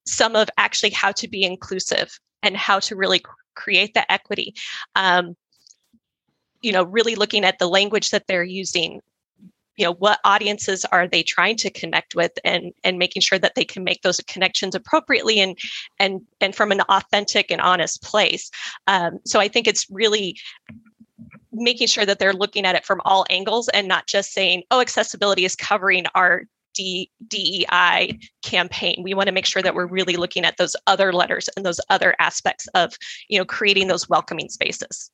some 0.07 0.37
of 0.37 0.49
actually 0.59 0.91
how 0.91 1.13
to 1.13 1.29
be 1.29 1.45
inclusive 1.45 2.19
and 2.43 2.57
how 2.57 2.79
to 2.79 2.95
really 2.95 3.23
create 3.55 3.95
that 3.95 4.11
equity. 4.11 4.55
Um, 4.97 5.37
you 6.65 6.73
know 6.73 6.85
really 6.85 7.15
looking 7.15 7.45
at 7.45 7.59
the 7.59 7.69
language 7.69 8.11
that 8.11 8.27
they're 8.27 8.43
using 8.43 9.01
you 9.77 9.85
know 9.85 9.93
what 9.93 10.19
audiences 10.25 10.85
are 10.87 11.07
they 11.07 11.23
trying 11.23 11.57
to 11.57 11.71
connect 11.71 12.15
with 12.15 12.33
and 12.45 12.73
and 12.83 12.99
making 12.99 13.21
sure 13.21 13.39
that 13.39 13.55
they 13.55 13.65
can 13.65 13.85
make 13.85 14.03
those 14.03 14.21
connections 14.27 14.75
appropriately 14.75 15.41
and 15.41 15.59
and 16.01 16.23
and 16.41 16.55
from 16.55 16.73
an 16.73 16.81
authentic 16.83 17.51
and 17.51 17.61
honest 17.61 18.03
place 18.03 18.51
um, 18.87 19.19
so 19.25 19.39
i 19.39 19.47
think 19.47 19.67
it's 19.67 19.87
really 19.91 20.37
making 21.53 21.87
sure 21.87 22.07
that 22.07 22.19
they're 22.19 22.33
looking 22.33 22.65
at 22.65 22.75
it 22.75 22.85
from 22.85 23.01
all 23.05 23.27
angles 23.31 23.69
and 23.69 23.87
not 23.87 24.07
just 24.07 24.33
saying 24.33 24.63
oh 24.71 24.81
accessibility 24.81 25.45
is 25.45 25.55
covering 25.55 26.07
our 26.15 26.45
D, 26.75 27.09
DEI 27.29 28.19
campaign. 28.43 29.05
We 29.05 29.15
want 29.15 29.29
to 29.29 29.33
make 29.33 29.47
sure 29.47 29.63
that 29.63 29.77
we're 29.77 29.87
really 29.87 30.17
looking 30.17 30.45
at 30.45 30.57
those 30.57 30.75
other 30.89 31.13
letters 31.13 31.49
and 31.57 31.65
those 31.65 31.81
other 31.89 32.17
aspects 32.19 32.67
of, 32.75 32.95
you 33.29 33.39
know, 33.39 33.45
creating 33.45 33.87
those 33.87 34.09
welcoming 34.09 34.49
spaces. 34.49 35.09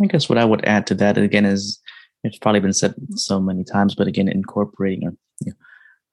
I 0.00 0.06
guess 0.06 0.28
what 0.28 0.38
I 0.38 0.44
would 0.44 0.64
add 0.64 0.86
to 0.88 0.94
that 0.96 1.18
again 1.18 1.44
is 1.44 1.80
it's 2.24 2.38
probably 2.38 2.60
been 2.60 2.72
said 2.72 2.94
so 3.14 3.40
many 3.40 3.64
times, 3.64 3.94
but 3.94 4.06
again, 4.06 4.28
incorporating 4.28 5.08
or 5.08 5.12
you 5.40 5.50
know, 5.50 5.56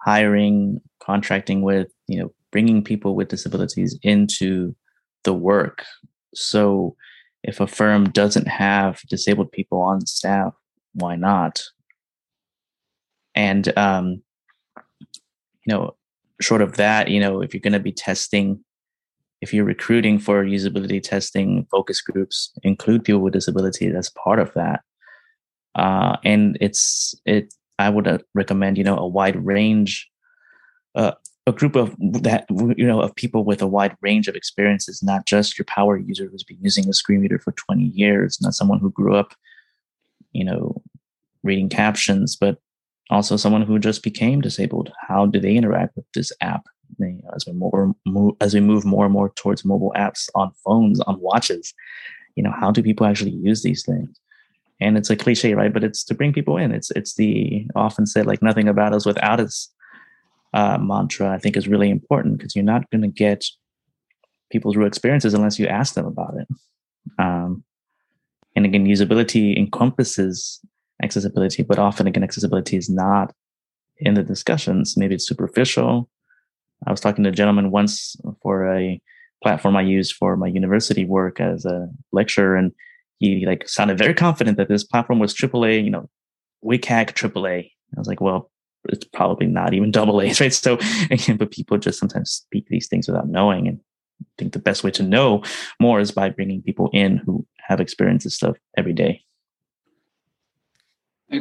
hiring, 0.02 0.82
contracting 1.02 1.62
with, 1.62 1.90
you 2.08 2.20
know, 2.20 2.34
bringing 2.52 2.84
people 2.84 3.16
with 3.16 3.28
disabilities 3.28 3.98
into 4.02 4.76
the 5.24 5.34
work. 5.34 5.86
So 6.34 6.96
if 7.44 7.60
a 7.60 7.68
firm 7.68 8.10
doesn't 8.10 8.48
have 8.48 9.02
disabled 9.10 9.52
people 9.52 9.82
on 9.82 10.06
staff, 10.06 10.54
why 10.94 11.16
not? 11.16 11.64
And 13.36 13.78
um, 13.78 14.22
you 15.66 15.74
know, 15.74 15.96
short 16.42 16.62
of 16.62 16.78
that, 16.78 17.10
you 17.10 17.20
know, 17.20 17.42
if 17.42 17.54
you're 17.54 17.62
going 17.62 17.74
to 17.74 17.80
be 17.80 17.92
testing 17.92 18.64
if 19.42 19.54
you're 19.54 19.66
recruiting 19.66 20.20
for 20.20 20.44
usability 20.44 21.02
testing 21.02 21.66
focus 21.72 22.02
groups 22.02 22.52
include 22.64 23.04
people 23.04 23.22
with 23.22 23.34
disabilities 23.34 23.96
as 23.96 24.10
part 24.10 24.40
of 24.40 24.54
that 24.54 24.82
uh, 25.76 26.18
and 26.24 26.58
it's 26.60 27.16
it. 27.26 27.54
I 27.78 27.90
would 27.90 28.08
uh, 28.08 28.18
recommend 28.34 28.78
you 28.78 28.84
know 28.84 28.98
a 28.98 29.08
wide 29.08 29.44
range, 29.46 30.10
uh, 30.96 31.14
a 31.48 31.52
group 31.52 31.76
of 31.76 31.96
that 32.00 32.46
you 32.50 32.86
know 32.86 33.02
of 33.02 33.16
people 33.16 33.46
with 33.46 33.62
a 33.62 33.68
wide 33.68 33.96
range 34.02 34.28
of 34.28 34.36
experiences, 34.36 35.02
not 35.04 35.26
just 35.26 35.58
your 35.58 35.66
power 35.66 35.98
user 35.98 36.28
who's 36.28 36.44
been 36.44 36.58
using 36.62 36.90
a 36.90 36.94
screen 36.94 37.22
reader 37.22 37.40
for 37.40 37.54
20 37.54 37.84
years, 37.84 38.40
not 38.42 38.54
someone 38.54 38.80
who 38.80 38.92
grew 38.92 39.16
up, 39.16 39.34
you 40.34 40.44
know, 40.44 40.82
reading 41.44 41.70
captions, 41.70 42.36
but 42.36 42.58
also 43.10 43.38
someone 43.38 43.62
who 43.62 43.80
just 43.80 44.04
became 44.04 44.42
disabled. 44.42 44.92
How 45.08 45.26
do 45.26 45.40
they 45.40 45.56
interact 45.56 45.96
with 45.96 46.06
this 46.14 46.32
app? 46.42 46.66
As 47.36 47.46
we 47.46 47.54
more 47.54 47.94
move, 48.06 48.36
as 48.42 48.54
we 48.54 48.60
move 48.60 48.86
more 48.86 49.06
and 49.06 49.14
more 49.14 49.30
towards 49.30 49.66
mobile 49.66 49.94
apps 49.98 50.30
on 50.36 50.52
phones, 50.64 51.00
on 51.02 51.20
watches, 51.20 51.74
you 52.36 52.44
know, 52.44 52.52
how 52.52 52.72
do 52.72 52.84
people 52.84 53.06
actually 53.06 53.32
use 53.32 53.64
these 53.64 53.86
things? 53.86 54.20
And 54.82 54.98
it's 54.98 55.10
a 55.10 55.16
cliche, 55.16 55.56
right? 55.56 55.74
But 55.74 55.84
it's 55.84 56.04
to 56.06 56.14
bring 56.14 56.34
people 56.34 56.58
in. 56.58 56.72
It's 56.72 56.92
it's 56.92 57.16
the 57.16 57.68
often 57.76 58.06
said 58.06 58.26
like 58.26 58.42
nothing 58.42 58.68
about 58.68 58.94
us 58.94 59.06
without 59.06 59.40
us 59.40 59.70
uh, 60.54 60.78
mantra. 60.78 61.30
I 61.30 61.38
think 61.38 61.58
is 61.58 61.68
really 61.68 61.90
important 61.90 62.38
because 62.38 62.56
you're 62.56 62.64
not 62.64 62.90
going 62.90 63.02
to 63.02 63.08
get 63.08 63.44
people's 64.52 64.76
real 64.76 64.88
experiences 64.88 65.34
unless 65.34 65.60
you 65.60 65.68
ask 65.68 65.94
them 65.94 66.06
about 66.06 66.36
it. 66.38 66.48
Um, 67.20 67.64
and 68.56 68.66
again, 68.66 68.86
usability 68.86 69.58
encompasses 69.58 70.60
accessibility, 71.02 71.64
but 71.64 71.80
often 71.80 72.08
again, 72.08 72.24
accessibility 72.24 72.78
is 72.78 72.90
not 72.90 73.34
in 73.98 74.16
the 74.16 74.24
discussions. 74.24 74.98
Maybe 74.98 75.16
it's 75.16 75.28
superficial. 75.28 76.10
I 76.86 76.92
was 76.92 77.00
talking 77.00 77.24
to 77.24 77.30
a 77.30 77.34
gentleman 77.34 77.72
once 77.72 78.16
for 78.42 78.74
a 78.74 79.02
platform 79.44 79.76
I 79.76 79.82
use 79.82 80.12
for 80.12 80.36
my 80.36 80.48
university 80.48 81.06
work 81.06 81.40
as 81.40 81.66
a 81.66 81.88
lecturer, 82.12 82.56
and 82.56 82.72
he 83.20 83.46
like 83.46 83.68
sounded 83.68 83.98
very 83.98 84.14
confident 84.14 84.58
that 84.58 84.70
this 84.70 84.84
platform 84.84 85.20
was 85.20 85.34
AAA, 85.34 85.84
you 85.84 85.90
know, 85.90 86.10
WCAG 86.64 87.14
AAA. 87.14 87.72
I 87.96 88.00
was 88.00 88.08
like, 88.08 88.22
well, 88.22 88.52
it's 88.88 89.06
probably 89.06 89.48
not 89.48 89.74
even 89.74 89.92
double 89.92 90.22
A's, 90.22 90.40
right? 90.42 90.54
So 90.54 90.78
again, 91.12 91.38
but 91.38 91.52
people 91.52 91.78
just 91.78 92.00
sometimes 92.00 92.32
speak 92.32 92.68
these 92.68 92.88
things 92.88 93.08
without 93.08 93.28
knowing. 93.28 93.68
And 93.68 93.80
I 94.22 94.26
think 94.38 94.54
the 94.54 94.60
best 94.60 94.84
way 94.84 94.92
to 94.92 95.04
know 95.04 95.44
more 95.80 96.00
is 96.00 96.12
by 96.12 96.30
bringing 96.30 96.62
people 96.62 96.90
in 96.94 97.18
who 97.18 97.46
have 97.68 97.80
experienced 97.80 98.26
this 98.26 98.36
stuff 98.36 98.58
every 98.78 98.94
day. 98.94 99.24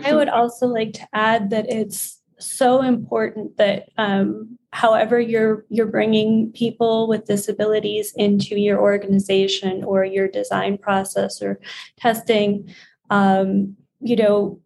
I 0.05 0.15
would 0.15 0.29
also 0.29 0.67
like 0.67 0.93
to 0.95 1.09
add 1.15 1.51
that 1.51 1.71
it's 1.71 2.21
so 2.39 2.83
important 2.83 3.57
that 3.57 3.89
um, 3.97 4.58
however 4.73 5.19
you're 5.19 5.65
you're 5.71 5.87
bringing 5.87 6.53
people 6.53 7.09
with 7.09 7.27
disabilities 7.27 8.13
into 8.17 8.59
your 8.59 8.81
organization 8.81 9.83
or 9.85 10.05
your 10.05 10.29
design 10.29 10.77
process 10.77 11.41
or 11.41 11.59
testing 11.97 12.69
um, 13.11 13.77
you 14.01 14.17
know 14.17 14.61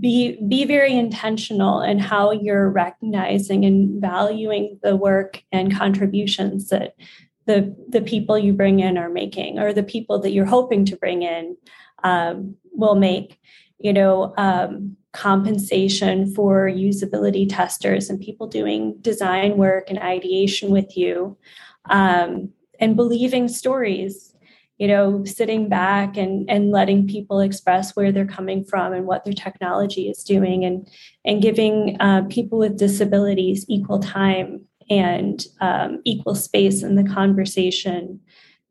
be 0.00 0.42
be 0.48 0.64
very 0.64 0.96
intentional 0.96 1.82
in 1.82 1.98
how 1.98 2.30
you're 2.30 2.70
recognizing 2.70 3.66
and 3.66 4.00
valuing 4.00 4.78
the 4.82 4.96
work 4.96 5.42
and 5.52 5.76
contributions 5.76 6.70
that 6.70 6.94
the 7.46 7.74
the 7.90 8.00
people 8.00 8.38
you 8.38 8.54
bring 8.54 8.80
in 8.80 8.96
are 8.96 9.10
making 9.10 9.58
or 9.58 9.74
the 9.74 9.82
people 9.82 10.18
that 10.18 10.32
you're 10.32 10.46
hoping 10.46 10.86
to 10.86 10.96
bring 10.96 11.22
in 11.22 11.54
um, 12.02 12.56
will 12.74 12.94
make 12.94 13.38
you 13.78 13.92
know 13.92 14.34
um, 14.36 14.96
compensation 15.12 16.32
for 16.34 16.68
usability 16.68 17.46
testers 17.48 18.10
and 18.10 18.20
people 18.20 18.46
doing 18.46 18.96
design 19.00 19.56
work 19.56 19.88
and 19.88 19.98
ideation 19.98 20.70
with 20.70 20.96
you 20.96 21.36
um, 21.90 22.50
and 22.80 22.96
believing 22.96 23.48
stories 23.48 24.34
you 24.78 24.88
know 24.88 25.24
sitting 25.24 25.68
back 25.68 26.16
and 26.16 26.48
and 26.50 26.70
letting 26.70 27.06
people 27.06 27.40
express 27.40 27.94
where 27.94 28.10
they're 28.10 28.26
coming 28.26 28.64
from 28.64 28.92
and 28.92 29.06
what 29.06 29.24
their 29.24 29.34
technology 29.34 30.08
is 30.08 30.24
doing 30.24 30.64
and 30.64 30.88
and 31.24 31.42
giving 31.42 31.96
uh, 32.00 32.22
people 32.28 32.58
with 32.58 32.78
disabilities 32.78 33.64
equal 33.68 34.00
time 34.00 34.64
and 34.90 35.46
um, 35.60 36.00
equal 36.04 36.34
space 36.34 36.82
in 36.82 36.96
the 36.96 37.04
conversation 37.04 38.20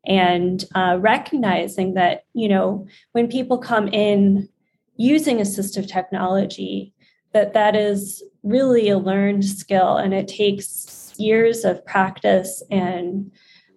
and 0.06 0.64
uh, 0.74 0.98
recognizing 1.00 1.94
that 1.94 2.24
you 2.32 2.48
know 2.48 2.86
when 3.12 3.28
people 3.28 3.58
come 3.58 3.88
in 3.88 4.48
using 4.96 5.38
assistive 5.38 5.88
technology 5.88 6.92
that 7.32 7.52
that 7.52 7.74
is 7.74 8.22
really 8.42 8.88
a 8.88 8.98
learned 8.98 9.44
skill 9.44 9.96
and 9.96 10.14
it 10.14 10.28
takes 10.28 11.12
years 11.18 11.64
of 11.64 11.84
practice 11.84 12.62
and 12.70 13.30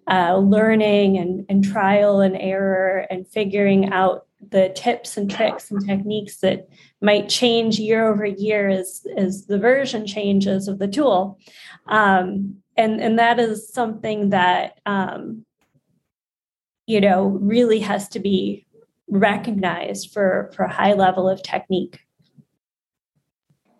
uh, 0.08 0.36
learning 0.38 1.18
and, 1.18 1.44
and 1.48 1.64
trial 1.64 2.20
and 2.20 2.36
error 2.36 3.06
and 3.10 3.28
figuring 3.28 3.92
out 3.92 4.26
the 4.50 4.72
tips 4.74 5.16
and 5.16 5.30
tricks 5.30 5.70
and 5.70 5.84
techniques 5.86 6.38
that 6.38 6.68
might 7.02 7.28
change 7.28 7.78
year 7.78 8.08
over 8.08 8.24
year 8.24 8.68
as, 8.68 9.04
as 9.16 9.46
the 9.46 9.58
version 9.58 10.06
changes 10.06 10.68
of 10.68 10.78
the 10.78 10.88
tool. 10.88 11.38
Um, 11.86 12.56
and, 12.76 13.00
and 13.00 13.18
that 13.18 13.40
is 13.40 13.68
something 13.72 14.30
that 14.30 14.78
um, 14.86 15.44
you 16.88 17.00
know 17.00 17.26
really 17.26 17.78
has 17.78 18.08
to 18.08 18.18
be 18.18 18.66
recognized 19.08 20.10
for 20.12 20.50
for 20.54 20.64
a 20.64 20.72
high 20.72 20.94
level 20.94 21.28
of 21.28 21.42
technique. 21.42 22.00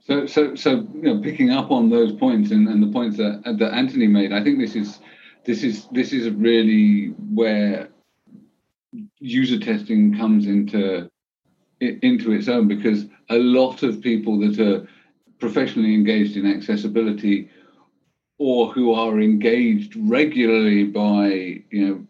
So, 0.06 0.24
so, 0.24 0.54
so, 0.54 0.88
you 0.94 1.02
know, 1.02 1.20
picking 1.20 1.50
up 1.50 1.70
on 1.70 1.90
those 1.90 2.12
points 2.12 2.50
and, 2.50 2.66
and 2.66 2.82
the 2.82 2.90
points 2.90 3.18
that 3.18 3.42
that 3.44 3.74
Anthony 3.74 4.06
made, 4.06 4.32
I 4.32 4.42
think 4.42 4.58
this 4.58 4.74
is 4.74 5.00
this 5.44 5.62
is 5.62 5.86
this 5.92 6.12
is 6.12 6.30
really 6.30 7.08
where 7.34 7.88
user 9.18 9.58
testing 9.58 10.16
comes 10.16 10.46
into 10.46 11.10
into 11.80 12.32
its 12.32 12.48
own 12.48 12.68
because 12.68 13.06
a 13.30 13.36
lot 13.36 13.82
of 13.82 14.00
people 14.00 14.38
that 14.40 14.58
are 14.58 14.86
professionally 15.38 15.94
engaged 15.94 16.36
in 16.36 16.46
accessibility 16.46 17.50
or 18.38 18.72
who 18.72 18.92
are 18.92 19.20
engaged 19.20 19.94
regularly 19.96 20.84
by 20.84 21.62
you 21.70 21.86
know 21.86 22.06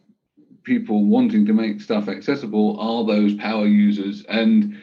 people 0.65 1.05
wanting 1.05 1.47
to 1.47 1.53
make 1.53 1.81
stuff 1.81 2.09
accessible 2.09 2.79
are 2.81 3.05
those 3.05 3.35
power 3.35 3.67
users. 3.67 4.25
And 4.29 4.83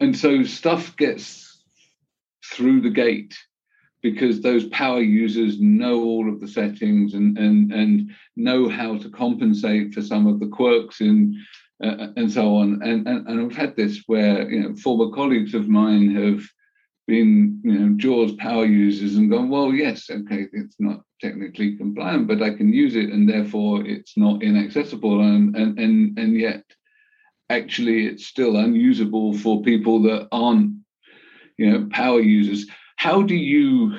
and 0.00 0.16
so 0.16 0.42
stuff 0.44 0.96
gets 0.96 1.62
through 2.44 2.82
the 2.82 2.90
gate 2.90 3.36
because 4.02 4.40
those 4.40 4.66
power 4.66 5.00
users 5.00 5.60
know 5.60 6.02
all 6.02 6.28
of 6.28 6.40
the 6.40 6.48
settings 6.48 7.14
and 7.14 7.38
and 7.38 7.72
and 7.72 8.10
know 8.36 8.68
how 8.68 8.98
to 8.98 9.10
compensate 9.10 9.94
for 9.94 10.02
some 10.02 10.26
of 10.26 10.40
the 10.40 10.48
quirks 10.48 11.00
in 11.00 11.42
uh, 11.82 12.08
and 12.16 12.30
so 12.30 12.56
on. 12.56 12.82
And, 12.82 13.06
and 13.06 13.26
and 13.26 13.40
I've 13.40 13.56
had 13.56 13.76
this 13.76 14.02
where 14.06 14.48
you 14.50 14.60
know 14.60 14.76
former 14.76 15.14
colleagues 15.14 15.54
of 15.54 15.68
mine 15.68 16.14
have 16.14 16.44
been 17.06 17.60
you 17.64 17.78
know 17.78 17.96
JAWS 17.96 18.32
power 18.36 18.64
users 18.64 19.16
and 19.16 19.30
gone 19.30 19.50
well 19.50 19.72
yes 19.72 20.08
okay 20.10 20.46
it's 20.52 20.76
not 20.78 21.02
technically 21.24 21.76
compliant, 21.76 22.28
but 22.28 22.42
I 22.42 22.50
can 22.54 22.70
use 22.72 22.94
it, 22.96 23.08
and 23.08 23.26
therefore 23.26 23.86
it's 23.86 24.16
not 24.16 24.42
inaccessible, 24.42 25.20
and 25.20 25.56
and 25.56 25.78
and 25.78 26.18
and 26.18 26.36
yet 26.38 26.64
actually 27.48 28.06
it's 28.06 28.26
still 28.26 28.56
unusable 28.56 29.36
for 29.38 29.62
people 29.62 30.02
that 30.02 30.28
aren't 30.32 30.72
you 31.56 31.70
know 31.70 31.88
power 31.90 32.20
users. 32.20 32.66
How 32.96 33.22
do 33.22 33.34
you? 33.34 33.96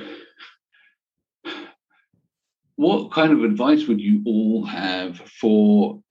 What 2.76 3.12
kind 3.12 3.32
of 3.32 3.44
advice 3.44 3.88
would 3.88 4.02
you 4.02 4.22
all 4.26 4.66
have 4.66 5.18
for 5.18 6.02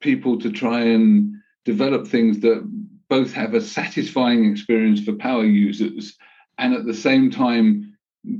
people 0.00 0.38
to 0.40 0.52
try 0.52 0.80
and 0.80 1.34
develop 1.64 2.06
things 2.06 2.40
that 2.40 2.60
both 3.08 3.32
have 3.32 3.54
a 3.54 3.60
satisfying 3.60 4.50
experience 4.50 5.00
for 5.02 5.14
power 5.14 5.44
users 5.44 6.16
and 6.58 6.74
at 6.74 6.84
the 6.84 6.94
same 6.94 7.30
time 7.30 7.91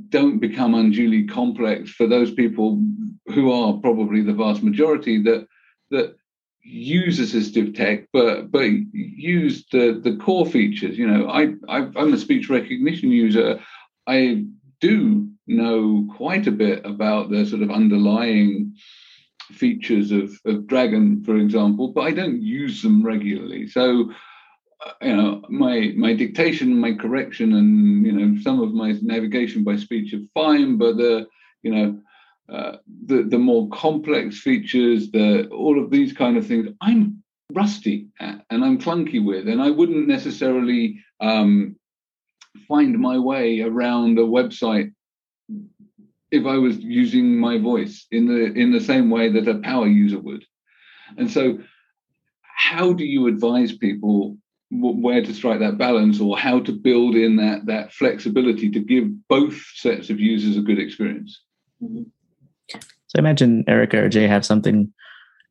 don't 0.09 0.39
become 0.39 0.75
unduly 0.75 1.27
complex 1.27 1.91
for 1.91 2.07
those 2.07 2.31
people 2.33 2.83
who 3.27 3.53
are 3.53 3.75
probably 3.75 4.23
the 4.23 4.33
vast 4.33 4.63
majority 4.63 5.21
that 5.23 5.47
that 5.91 6.17
use 6.65 7.19
assistive 7.19 7.75
tech 7.75 8.07
but 8.13 8.51
but 8.51 8.69
use 8.93 9.65
the 9.73 10.01
the 10.03 10.17
core 10.17 10.47
features. 10.47 10.97
You 10.97 11.09
know 11.09 11.29
i, 11.29 11.55
I 11.69 11.89
i'm 11.97 12.15
a 12.15 12.19
speech 12.19 12.49
recognition 12.49 13.11
user. 13.11 13.61
I 14.07 14.45
do 14.81 15.29
know 15.47 16.09
quite 16.17 16.47
a 16.47 16.53
bit 16.53 16.85
about 16.87 17.31
the 17.31 17.45
sort 17.45 17.63
of 17.63 17.71
underlying 17.71 18.77
features 19.51 20.13
of, 20.13 20.33
of 20.47 20.67
dragon 20.67 21.23
for 21.25 21.37
example 21.37 21.89
but 21.89 22.03
i 22.03 22.13
don't 22.13 22.41
use 22.41 22.83
them 22.83 23.03
regularly. 23.03 23.67
So 23.67 24.13
you 25.01 25.17
know 25.17 25.43
my 25.49 25.93
my 25.97 26.15
dictation 26.15 26.79
my 26.79 26.93
correction 26.95 27.53
and 27.55 28.07
you 28.07 28.13
know 28.13 28.41
some 28.43 28.61
of 28.61 28.73
my 28.73 28.93
navigation 29.03 29.65
by 29.65 29.77
speech 29.77 30.13
are 30.13 30.21
fine 30.35 30.77
but 30.77 30.97
the 30.97 31.27
you 31.63 31.75
know 31.75 32.01
uh, 32.53 32.77
the 33.07 33.23
the 33.23 33.39
more 33.39 33.69
complex 33.71 34.41
features 34.41 35.11
the 35.11 35.47
all 35.49 35.83
of 35.83 35.91
these 35.91 36.13
kind 36.13 36.37
of 36.37 36.47
things 36.47 36.69
i'm 36.81 37.23
rusty 37.53 38.09
at 38.21 38.45
and 38.51 38.65
i'm 38.65 38.79
clunky 38.79 39.25
with 39.25 39.49
and 39.49 39.63
i 39.63 39.71
wouldn't 39.71 40.09
necessarily 40.09 40.99
um, 41.21 41.77
find 42.67 42.99
my 42.99 43.19
way 43.19 43.61
around 43.61 44.19
a 44.19 44.23
website 44.23 44.93
if 46.31 46.47
i 46.47 46.57
was 46.57 46.79
using 46.79 47.39
my 47.39 47.59
voice 47.59 48.07
in 48.11 48.27
the 48.27 48.53
in 48.55 48.73
the 48.73 48.81
same 48.81 49.11
way 49.11 49.29
that 49.29 49.49
a 49.49 49.59
power 49.59 49.87
user 49.87 50.19
would. 50.19 50.45
And 51.19 51.31
so 51.31 51.59
how 52.43 52.93
do 52.93 53.05
you 53.05 53.27
advise 53.27 53.73
people 53.77 54.39
where 54.73 55.23
to 55.23 55.35
strike 55.35 55.61
that 55.61 55.77
balance 55.77 56.21
or 56.21 56.37
how 56.39 56.61
to 56.61 56.73
build 56.73 57.15
in 57.15 57.37
that 57.37 57.67
that 57.67 57.93
flexibility 57.93 58.71
to 58.71 58.81
give 58.81 59.05
both 59.29 59.61
sets 59.75 60.09
of 60.09 60.19
users 60.19 60.57
a 60.57 60.63
good 60.63 60.79
experience. 60.79 61.43
Mm-hmm. 61.83 62.03
So 62.71 63.17
I 63.17 63.19
imagine 63.19 63.65
Erica 63.69 63.99
or 63.99 64.09
Jay 64.09 64.27
have 64.27 64.47
something 64.47 64.93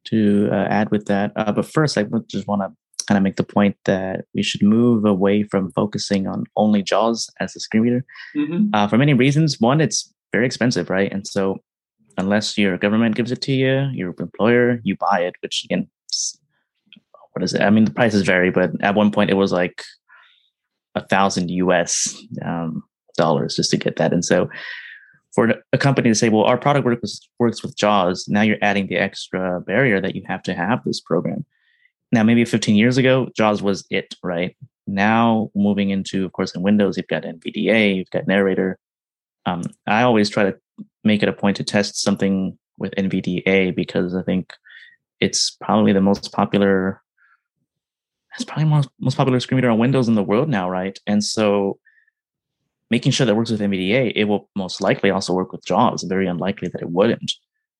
to 0.05 0.49
uh, 0.51 0.67
add 0.69 0.89
with 0.89 1.05
that. 1.05 1.31
Uh, 1.35 1.51
but 1.51 1.65
first, 1.65 1.97
I 1.97 2.05
just 2.27 2.47
want 2.47 2.63
to 2.63 2.71
kind 3.07 3.17
of 3.17 3.23
make 3.23 3.35
the 3.35 3.43
point 3.43 3.77
that 3.85 4.25
we 4.33 4.41
should 4.41 4.63
move 4.63 5.05
away 5.05 5.43
from 5.43 5.71
focusing 5.73 6.25
on 6.27 6.45
only 6.55 6.81
JAWS 6.81 7.29
as 7.39 7.55
a 7.55 7.59
screen 7.59 7.83
reader 7.83 8.05
mm-hmm. 8.35 8.73
uh, 8.73 8.87
for 8.87 8.97
many 8.97 9.13
reasons. 9.13 9.59
One, 9.59 9.79
it's 9.81 10.11
very 10.31 10.45
expensive, 10.45 10.89
right? 10.89 11.11
And 11.11 11.27
so, 11.27 11.57
unless 12.17 12.57
your 12.57 12.77
government 12.77 13.15
gives 13.15 13.31
it 13.31 13.41
to 13.43 13.51
you, 13.51 13.89
your 13.93 14.15
employer, 14.19 14.79
you 14.83 14.95
buy 14.95 15.21
it, 15.21 15.35
which 15.41 15.63
again, 15.65 15.87
what 17.33 17.43
is 17.43 17.53
it? 17.53 17.61
I 17.61 17.69
mean, 17.69 17.85
the 17.85 17.91
prices 17.91 18.23
vary, 18.23 18.51
but 18.51 18.71
at 18.81 18.95
one 18.95 19.11
point 19.11 19.29
it 19.29 19.35
was 19.35 19.51
like 19.51 19.83
a 20.95 21.05
thousand 21.05 21.49
US 21.51 22.17
um, 22.43 22.83
dollars 23.17 23.55
just 23.55 23.71
to 23.71 23.77
get 23.77 23.95
that. 23.97 24.13
And 24.13 24.23
so, 24.23 24.49
for 25.33 25.53
a 25.71 25.77
company 25.77 26.09
to 26.09 26.15
say, 26.15 26.27
well, 26.27 26.43
our 26.43 26.57
product 26.57 26.85
works, 26.85 27.21
works 27.39 27.63
with 27.63 27.77
JAWS, 27.77 28.27
now 28.27 28.41
you're 28.41 28.57
adding 28.61 28.87
the 28.87 28.97
extra 28.97 29.61
barrier 29.61 30.01
that 30.01 30.13
you 30.13 30.23
have 30.27 30.43
to 30.43 30.53
have 30.53 30.83
this 30.83 30.99
program. 30.99 31.45
Now, 32.11 32.23
maybe 32.23 32.43
15 32.43 32.75
years 32.75 32.97
ago, 32.97 33.29
JAWS 33.37 33.61
was 33.61 33.85
it, 33.89 34.13
right? 34.21 34.57
Now, 34.87 35.49
moving 35.55 35.89
into, 35.89 36.25
of 36.25 36.33
course, 36.33 36.53
in 36.53 36.61
Windows, 36.61 36.97
you've 36.97 37.07
got 37.07 37.23
NVDA, 37.23 37.95
you've 37.95 38.09
got 38.09 38.27
Narrator. 38.27 38.77
Um, 39.45 39.63
I 39.87 40.03
always 40.03 40.29
try 40.29 40.43
to 40.43 40.57
make 41.05 41.23
it 41.23 41.29
a 41.29 41.33
point 41.33 41.57
to 41.57 41.63
test 41.63 42.01
something 42.01 42.57
with 42.77 42.93
NVDA 42.95 43.73
because 43.73 44.13
I 44.15 44.23
think 44.23 44.53
it's 45.21 45.51
probably 45.51 45.93
the 45.93 46.01
most 46.01 46.31
popular. 46.33 47.00
It's 48.35 48.45
probably 48.45 48.65
most 48.65 48.89
most 48.99 49.17
popular 49.17 49.39
screen 49.39 49.57
reader 49.57 49.69
on 49.69 49.79
Windows 49.79 50.07
in 50.07 50.15
the 50.15 50.23
world 50.23 50.49
now, 50.49 50.69
right? 50.69 50.97
And 51.05 51.23
so, 51.23 51.79
making 52.89 53.11
sure 53.11 53.25
that 53.25 53.35
works 53.35 53.51
with 53.51 53.61
NVDA, 53.61 54.13
it 54.15 54.25
will 54.25 54.49
most 54.55 54.81
likely 54.81 55.09
also 55.09 55.33
work 55.33 55.51
with 55.51 55.65
JAWS. 55.65 56.03
Very 56.03 56.27
unlikely 56.27 56.69
that 56.69 56.81
it 56.81 56.89
wouldn't. 56.89 57.31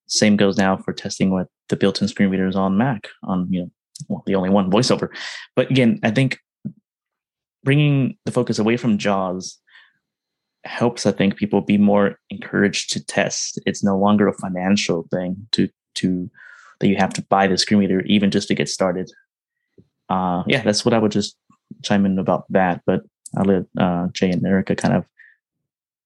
Same 0.08 0.36
goes 0.36 0.58
now 0.58 0.76
for 0.78 0.92
testing 0.92 1.32
with 1.32 1.48
the 1.70 1.78
built-in 1.78 2.08
screen 2.08 2.30
readers 2.30 2.56
on 2.56 2.78
Mac 2.78 3.08
on 3.24 3.48
you 3.50 3.62
know 3.62 3.72
well, 4.10 4.24
the 4.26 4.36
only 4.36 4.50
one 4.50 4.70
voiceover. 4.70 5.10
But 5.56 5.70
again, 5.72 6.00
I 6.04 6.12
think 6.12 6.38
bringing 7.64 8.18
the 8.26 8.32
focus 8.32 8.60
away 8.60 8.78
from 8.78 8.98
JAWS 8.98 9.58
helps 10.64 11.06
I 11.06 11.12
think 11.12 11.38
people 11.38 11.62
be 11.62 11.78
more 11.78 12.20
encouraged 12.30 12.92
to 12.94 13.04
test. 13.04 13.60
It's 13.66 13.84
no 13.84 13.98
longer 13.98 14.28
a 14.28 14.34
financial 14.34 15.08
thing 15.12 15.48
to 15.54 15.70
to 15.96 16.30
that 16.80 16.88
you 16.88 16.96
have 16.98 17.14
to 17.14 17.22
buy 17.24 17.48
the 17.48 17.58
screen 17.58 17.80
reader 17.80 18.02
even 18.02 18.32
just 18.32 18.48
to 18.48 18.56
get 18.56 18.70
started. 18.70 19.10
Uh, 20.12 20.44
yeah, 20.46 20.62
that's 20.62 20.84
what 20.84 20.94
I 20.94 21.00
would 21.00 21.12
just 21.12 21.38
chime 21.84 22.06
in 22.06 22.20
about 22.20 22.44
that. 22.50 22.82
But 22.86 23.04
I'll 23.38 23.46
let 23.46 23.64
uh, 23.80 24.08
Jay 24.12 24.30
and 24.30 24.46
Erica 24.46 24.76
kind 24.76 24.94
of 24.94 25.06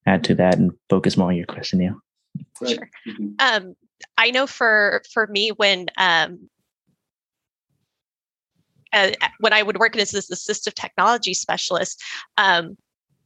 add 0.05 0.23
to 0.25 0.35
that 0.35 0.57
and 0.57 0.71
focus 0.89 1.17
more 1.17 1.29
on 1.29 1.35
your 1.35 1.47
question, 1.47 1.79
Neil. 1.79 1.99
Sure. 2.67 2.89
Um, 3.39 3.75
I 4.17 4.29
know 4.29 4.45
for 4.45 5.01
for 5.11 5.25
me 5.27 5.49
when 5.49 5.87
um, 5.97 6.49
uh, 8.93 9.11
when 9.39 9.53
I 9.53 9.63
would 9.63 9.79
work 9.79 9.95
as 9.97 10.11
this 10.11 10.29
assistive 10.29 10.73
technology 10.73 11.33
specialist, 11.33 12.03
um, 12.37 12.77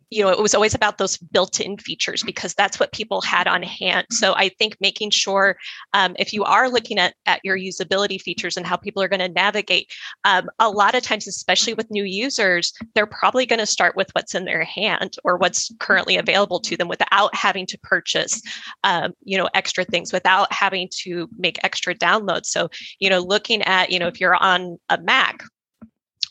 you 0.10 0.24
know, 0.24 0.30
it 0.30 0.40
was 0.40 0.56
always 0.56 0.74
about 0.74 0.98
those 0.98 1.18
built-in 1.18 1.78
features 1.78 2.24
because 2.24 2.54
that's 2.54 2.80
what 2.80 2.92
people 2.92 3.22
had 3.22 3.48
on 3.48 3.62
hand. 3.62 4.08
So 4.12 4.34
I 4.34 4.50
think 4.50 4.76
making 4.82 5.12
sure 5.12 5.56
um, 5.94 6.16
if 6.18 6.34
you 6.34 6.44
are 6.44 6.70
looking 6.70 6.98
at 6.98 7.14
at 7.26 7.42
your 7.44 7.58
usability 7.58 8.20
features 8.20 8.58
and 8.58 8.66
how 8.66 8.76
people 8.76 9.04
are 9.04 9.08
going 9.08 9.20
to 9.20 9.30
navigate, 9.30 9.92
um, 10.26 10.50
a 10.58 10.70
lot 10.70 10.96
of 10.96 11.04
times, 11.04 11.28
especially 11.28 11.74
with 11.74 11.92
new 11.92 12.04
users, 12.04 12.74
they're 12.96 13.06
probably 13.06 13.46
going 13.46 13.60
to 13.60 13.66
start 13.66 13.96
with 13.96 14.10
what's 14.14 14.34
in 14.34 14.46
their 14.46 14.64
hand 14.64 15.16
or 15.24 15.38
what's 15.38 15.72
currently 15.80 16.18
available 16.18 16.60
to 16.60 16.76
them 16.76 16.88
without 16.88 17.34
having 17.36 17.66
to 17.68 17.78
purchase, 17.80 18.42
um, 18.84 19.14
you 19.24 19.38
know, 19.38 19.50
extra 19.54 19.86
things, 19.86 20.12
without 20.12 20.52
having 20.52 20.90
to 20.92 21.30
make 21.38 21.60
extra 21.64 21.94
downloads. 21.94 22.48
So 22.48 22.70
you 23.00 23.10
know, 23.10 23.20
looking 23.20 23.62
at 23.64 23.92
you 23.92 24.00
know, 24.00 24.08
if 24.08 24.20
you're 24.20 24.36
on 24.36 24.78
a 24.90 25.00
Mac, 25.00 25.44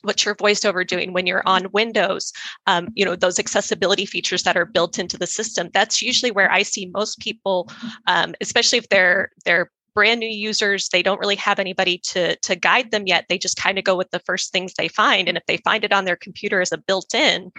what's 0.03 0.25
your 0.25 0.35
voiceover 0.35 0.87
doing 0.87 1.13
when 1.13 1.27
you're 1.27 1.47
on 1.47 1.71
windows 1.73 2.33
um, 2.67 2.89
you 2.95 3.05
know 3.05 3.17
those 3.17 3.39
accessibility 3.39 4.07
features 4.07 4.43
that 4.43 4.57
are 4.57 4.67
built 4.67 4.99
into 4.99 5.17
the 5.17 5.27
system. 5.27 5.71
That's 5.73 6.03
usually 6.03 6.31
where 6.31 6.51
i 6.51 6.63
see 6.63 6.87
most 6.87 7.19
people 7.21 7.69
um, 8.07 8.35
especially 8.41 8.79
if 8.79 8.89
they're 8.89 9.31
they're 9.45 9.71
brand 9.95 10.21
new 10.21 10.29
users 10.29 10.91
they 10.91 11.03
don't 11.03 11.19
really 11.19 11.35
have 11.35 11.59
anybody 11.59 11.99
to 11.99 12.37
to 12.37 12.55
guide 12.55 12.91
them 12.93 13.07
yet. 13.07 13.25
They 13.29 13.39
just 13.39 13.57
kind 13.57 13.79
of 13.79 13.85
go 13.85 13.97
with 13.97 14.11
the 14.11 14.21
first 14.21 14.53
things 14.53 14.75
they 14.75 14.89
find 14.89 15.29
and 15.29 15.37
if 15.37 15.45
they 15.47 15.57
find 15.59 15.85
it 15.85 15.93
on 15.93 16.05
their 16.05 16.17
computer 16.17 16.61
as 16.61 16.71
a 16.71 16.79
built-in 16.79 17.51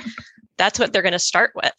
that's 0.57 0.77
what 0.77 0.93
they're 0.93 1.01
going 1.01 1.13
to 1.13 1.19
start 1.19 1.51
with. 1.55 1.73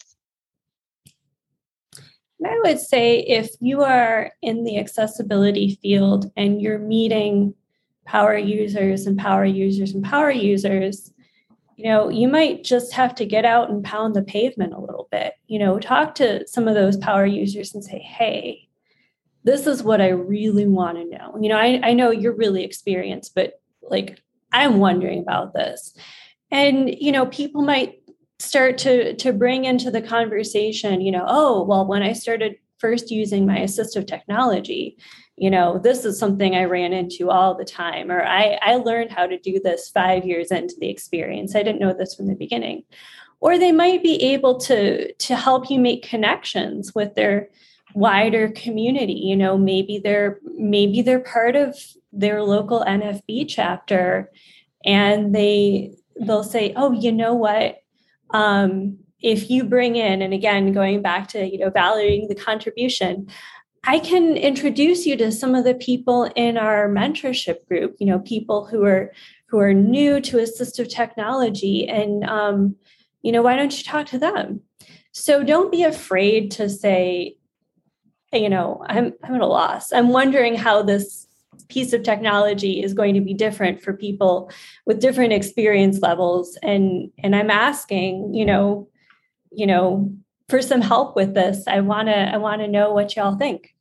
I 2.44 2.58
would 2.64 2.80
say 2.80 3.20
if 3.20 3.50
you 3.60 3.82
are 3.82 4.32
in 4.40 4.64
the 4.64 4.78
accessibility 4.78 5.78
field 5.82 6.32
and 6.36 6.60
you're 6.60 6.78
meeting 6.78 7.54
power 8.10 8.36
users 8.36 9.06
and 9.06 9.16
power 9.16 9.44
users 9.44 9.94
and 9.94 10.02
power 10.02 10.32
users, 10.32 11.12
you 11.76 11.84
know, 11.84 12.08
you 12.08 12.26
might 12.26 12.64
just 12.64 12.92
have 12.92 13.14
to 13.14 13.24
get 13.24 13.44
out 13.44 13.70
and 13.70 13.84
pound 13.84 14.16
the 14.16 14.22
pavement 14.22 14.74
a 14.74 14.80
little 14.80 15.06
bit. 15.12 15.34
You 15.46 15.60
know, 15.60 15.78
talk 15.78 16.16
to 16.16 16.44
some 16.48 16.66
of 16.66 16.74
those 16.74 16.96
power 16.96 17.24
users 17.24 17.72
and 17.72 17.84
say, 17.84 18.00
hey, 18.00 18.68
this 19.44 19.64
is 19.68 19.84
what 19.84 20.00
I 20.00 20.08
really 20.08 20.66
want 20.66 20.98
to 20.98 21.04
know. 21.04 21.38
You 21.40 21.50
know, 21.50 21.56
I, 21.56 21.80
I 21.84 21.92
know 21.92 22.10
you're 22.10 22.34
really 22.34 22.64
experienced, 22.64 23.32
but 23.36 23.60
like 23.80 24.20
I'm 24.52 24.80
wondering 24.80 25.20
about 25.20 25.54
this. 25.54 25.94
And, 26.50 26.92
you 26.92 27.12
know, 27.12 27.26
people 27.26 27.62
might 27.62 28.02
start 28.40 28.76
to 28.78 29.14
to 29.14 29.32
bring 29.32 29.66
into 29.66 29.88
the 29.88 30.02
conversation, 30.02 31.00
you 31.00 31.12
know, 31.12 31.24
oh, 31.28 31.62
well, 31.62 31.86
when 31.86 32.02
I 32.02 32.12
started 32.12 32.56
first 32.80 33.10
using 33.10 33.46
my 33.46 33.58
assistive 33.58 34.06
technology, 34.06 34.96
you 35.36 35.50
know, 35.50 35.78
this 35.78 36.04
is 36.04 36.18
something 36.18 36.54
I 36.54 36.64
ran 36.64 36.92
into 36.92 37.30
all 37.30 37.54
the 37.54 37.64
time, 37.64 38.10
or 38.10 38.22
I, 38.22 38.58
I 38.62 38.76
learned 38.76 39.10
how 39.10 39.26
to 39.26 39.38
do 39.38 39.60
this 39.62 39.88
five 39.88 40.24
years 40.24 40.50
into 40.50 40.74
the 40.80 40.90
experience. 40.90 41.54
I 41.54 41.62
didn't 41.62 41.80
know 41.80 41.94
this 41.94 42.14
from 42.14 42.26
the 42.26 42.34
beginning. 42.34 42.84
Or 43.40 43.58
they 43.58 43.72
might 43.72 44.02
be 44.02 44.22
able 44.22 44.58
to, 44.60 45.12
to 45.12 45.36
help 45.36 45.70
you 45.70 45.80
make 45.80 46.02
connections 46.06 46.94
with 46.94 47.14
their 47.14 47.48
wider 47.94 48.50
community. 48.50 49.14
You 49.14 49.36
know, 49.36 49.56
maybe 49.56 49.98
they're 49.98 50.38
maybe 50.44 51.02
they're 51.02 51.20
part 51.20 51.56
of 51.56 51.76
their 52.12 52.42
local 52.42 52.84
NFB 52.86 53.46
chapter 53.48 54.30
and 54.84 55.34
they 55.34 55.94
they'll 56.20 56.44
say, 56.44 56.72
oh, 56.76 56.92
you 56.92 57.12
know 57.12 57.34
what? 57.34 57.78
Um, 58.30 58.98
if 59.22 59.50
you 59.50 59.64
bring 59.64 59.96
in, 59.96 60.22
and 60.22 60.32
again, 60.32 60.72
going 60.72 61.02
back 61.02 61.28
to 61.28 61.46
you 61.46 61.58
know 61.58 61.70
valuing 61.70 62.28
the 62.28 62.34
contribution, 62.34 63.28
I 63.84 63.98
can 63.98 64.36
introduce 64.36 65.06
you 65.06 65.16
to 65.16 65.32
some 65.32 65.54
of 65.54 65.64
the 65.64 65.74
people 65.74 66.24
in 66.36 66.58
our 66.58 66.88
mentorship 66.88 67.66
group, 67.66 67.96
you 67.98 68.06
know, 68.06 68.18
people 68.20 68.66
who 68.66 68.84
are 68.84 69.12
who 69.46 69.58
are 69.58 69.74
new 69.74 70.20
to 70.20 70.36
assistive 70.36 70.88
technology 70.88 71.88
and 71.88 72.24
um, 72.24 72.76
you 73.22 73.32
know, 73.32 73.42
why 73.42 73.56
don't 73.56 73.76
you 73.76 73.84
talk 73.84 74.06
to 74.06 74.18
them? 74.18 74.60
So 75.12 75.42
don't 75.42 75.72
be 75.72 75.82
afraid 75.82 76.50
to 76.52 76.68
say, 76.68 77.36
you 78.32 78.48
know, 78.48 78.84
I'm 78.86 79.14
I'm 79.24 79.34
at 79.34 79.40
a 79.40 79.46
loss. 79.46 79.92
I'm 79.92 80.10
wondering 80.10 80.56
how 80.56 80.82
this 80.82 81.26
piece 81.68 81.92
of 81.92 82.02
technology 82.02 82.82
is 82.82 82.94
going 82.94 83.14
to 83.14 83.20
be 83.20 83.32
different 83.32 83.80
for 83.80 83.92
people 83.92 84.50
with 84.86 85.00
different 85.00 85.32
experience 85.32 86.00
levels 86.00 86.58
and 86.62 87.10
and 87.22 87.34
I'm 87.34 87.50
asking, 87.50 88.34
you 88.34 88.44
know, 88.44 88.88
you 89.50 89.66
know, 89.66 90.12
for 90.48 90.60
some 90.60 90.80
help 90.80 91.16
with 91.16 91.34
this. 91.34 91.64
I 91.66 91.80
want 91.80 92.08
to 92.08 92.16
I 92.16 92.36
want 92.36 92.60
to 92.60 92.68
know 92.68 92.92
what 92.92 93.16
y'all 93.16 93.36
think. 93.36 93.74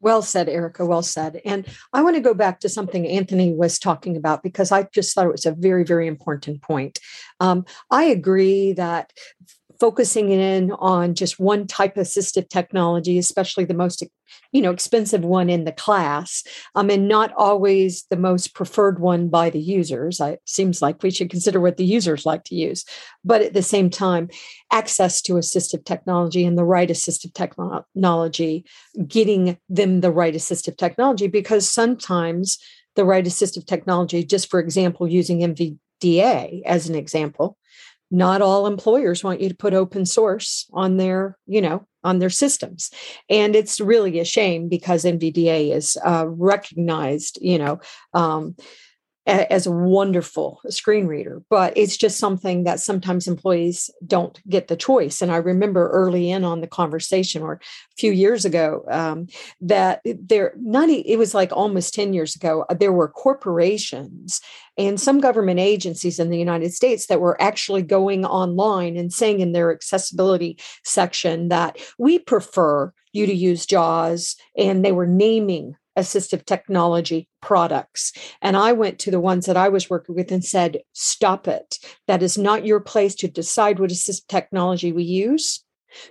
Well 0.00 0.20
said, 0.20 0.48
Erica. 0.48 0.84
Well 0.84 1.02
said. 1.02 1.40
And 1.44 1.64
I 1.92 2.02
want 2.02 2.16
to 2.16 2.20
go 2.20 2.34
back 2.34 2.58
to 2.60 2.68
something 2.68 3.06
Anthony 3.06 3.52
was 3.52 3.78
talking 3.78 4.16
about 4.16 4.42
because 4.42 4.72
I 4.72 4.82
just 4.92 5.14
thought 5.14 5.26
it 5.26 5.32
was 5.32 5.46
a 5.46 5.52
very, 5.52 5.84
very 5.84 6.08
important 6.08 6.60
point. 6.60 6.98
Um, 7.38 7.64
I 7.88 8.04
agree 8.04 8.72
that 8.72 9.12
focusing 9.82 10.30
in 10.30 10.70
on 10.78 11.12
just 11.12 11.40
one 11.40 11.66
type 11.66 11.96
of 11.96 12.06
assistive 12.06 12.48
technology, 12.48 13.18
especially 13.18 13.64
the 13.64 13.74
most 13.74 14.00
you 14.52 14.62
know 14.62 14.70
expensive 14.70 15.24
one 15.24 15.50
in 15.50 15.64
the 15.64 15.72
class, 15.72 16.44
um, 16.76 16.88
and 16.88 17.08
not 17.08 17.32
always 17.36 18.04
the 18.08 18.16
most 18.16 18.54
preferred 18.54 19.00
one 19.00 19.28
by 19.28 19.50
the 19.50 19.58
users. 19.58 20.20
It 20.20 20.40
seems 20.46 20.82
like 20.82 21.02
we 21.02 21.10
should 21.10 21.30
consider 21.30 21.58
what 21.58 21.78
the 21.78 21.84
users 21.84 22.24
like 22.24 22.44
to 22.44 22.54
use, 22.54 22.84
but 23.24 23.42
at 23.42 23.54
the 23.54 23.62
same 23.62 23.90
time, 23.90 24.28
access 24.70 25.20
to 25.22 25.32
assistive 25.32 25.84
technology 25.84 26.44
and 26.44 26.56
the 26.56 26.64
right 26.64 26.88
assistive 26.88 27.34
technology, 27.34 28.64
getting 29.08 29.58
them 29.68 30.00
the 30.00 30.12
right 30.12 30.34
assistive 30.34 30.76
technology, 30.76 31.26
because 31.26 31.68
sometimes 31.68 32.56
the 32.94 33.04
right 33.04 33.24
assistive 33.24 33.66
technology, 33.66 34.22
just 34.22 34.48
for 34.48 34.60
example, 34.60 35.08
using 35.08 35.40
NVDA 35.40 36.62
as 36.66 36.88
an 36.88 36.94
example, 36.94 37.56
not 38.12 38.42
all 38.42 38.66
employers 38.66 39.24
want 39.24 39.40
you 39.40 39.48
to 39.48 39.54
put 39.54 39.74
open 39.74 40.06
source 40.06 40.66
on 40.72 40.98
their 40.98 41.38
you 41.46 41.60
know 41.60 41.86
on 42.04 42.18
their 42.18 42.30
systems. 42.30 42.90
And 43.28 43.56
it's 43.56 43.80
really 43.80 44.18
a 44.20 44.24
shame 44.24 44.68
because 44.68 45.04
nvda 45.04 45.74
is 45.74 45.96
uh, 46.04 46.26
recognized 46.28 47.38
you 47.40 47.58
know 47.58 47.80
um, 48.14 48.54
as 49.26 49.66
a 49.66 49.70
wonderful 49.70 50.60
screen 50.68 51.06
reader, 51.06 51.42
but 51.48 51.72
it's 51.76 51.96
just 51.96 52.18
something 52.18 52.64
that 52.64 52.80
sometimes 52.80 53.28
employees 53.28 53.88
don't 54.04 54.40
get 54.48 54.66
the 54.66 54.76
choice. 54.76 55.22
And 55.22 55.30
I 55.30 55.36
remember 55.36 55.88
early 55.90 56.30
in 56.30 56.44
on 56.44 56.60
the 56.60 56.66
conversation, 56.66 57.42
or 57.42 57.54
a 57.54 57.60
few 57.96 58.10
years 58.10 58.44
ago, 58.44 58.84
um, 58.90 59.28
that 59.60 60.00
there 60.04 60.52
not 60.56 60.88
it 60.88 61.18
was 61.18 61.34
like 61.34 61.52
almost 61.52 61.94
ten 61.94 62.12
years 62.12 62.34
ago. 62.34 62.64
Uh, 62.68 62.74
there 62.74 62.92
were 62.92 63.08
corporations 63.08 64.40
and 64.76 65.00
some 65.00 65.20
government 65.20 65.60
agencies 65.60 66.18
in 66.18 66.30
the 66.30 66.38
United 66.38 66.72
States 66.72 67.06
that 67.06 67.20
were 67.20 67.40
actually 67.40 67.82
going 67.82 68.24
online 68.24 68.96
and 68.96 69.12
saying 69.12 69.40
in 69.40 69.52
their 69.52 69.70
accessibility 69.72 70.58
section 70.82 71.48
that 71.48 71.78
we 71.98 72.18
prefer 72.18 72.92
you 73.12 73.26
to 73.26 73.34
use 73.34 73.66
JAWS, 73.66 74.36
and 74.56 74.84
they 74.84 74.92
were 74.92 75.06
naming 75.06 75.76
assistive 75.98 76.44
technology 76.44 77.28
products. 77.40 78.12
And 78.40 78.56
I 78.56 78.72
went 78.72 78.98
to 79.00 79.10
the 79.10 79.20
ones 79.20 79.46
that 79.46 79.56
I 79.56 79.68
was 79.68 79.90
working 79.90 80.14
with 80.14 80.32
and 80.32 80.44
said, 80.44 80.78
stop 80.92 81.48
it. 81.48 81.78
That 82.06 82.22
is 82.22 82.38
not 82.38 82.66
your 82.66 82.80
place 82.80 83.14
to 83.16 83.28
decide 83.28 83.78
what 83.78 83.90
assistive 83.90 84.26
technology 84.28 84.92
we 84.92 85.04
use. 85.04 85.64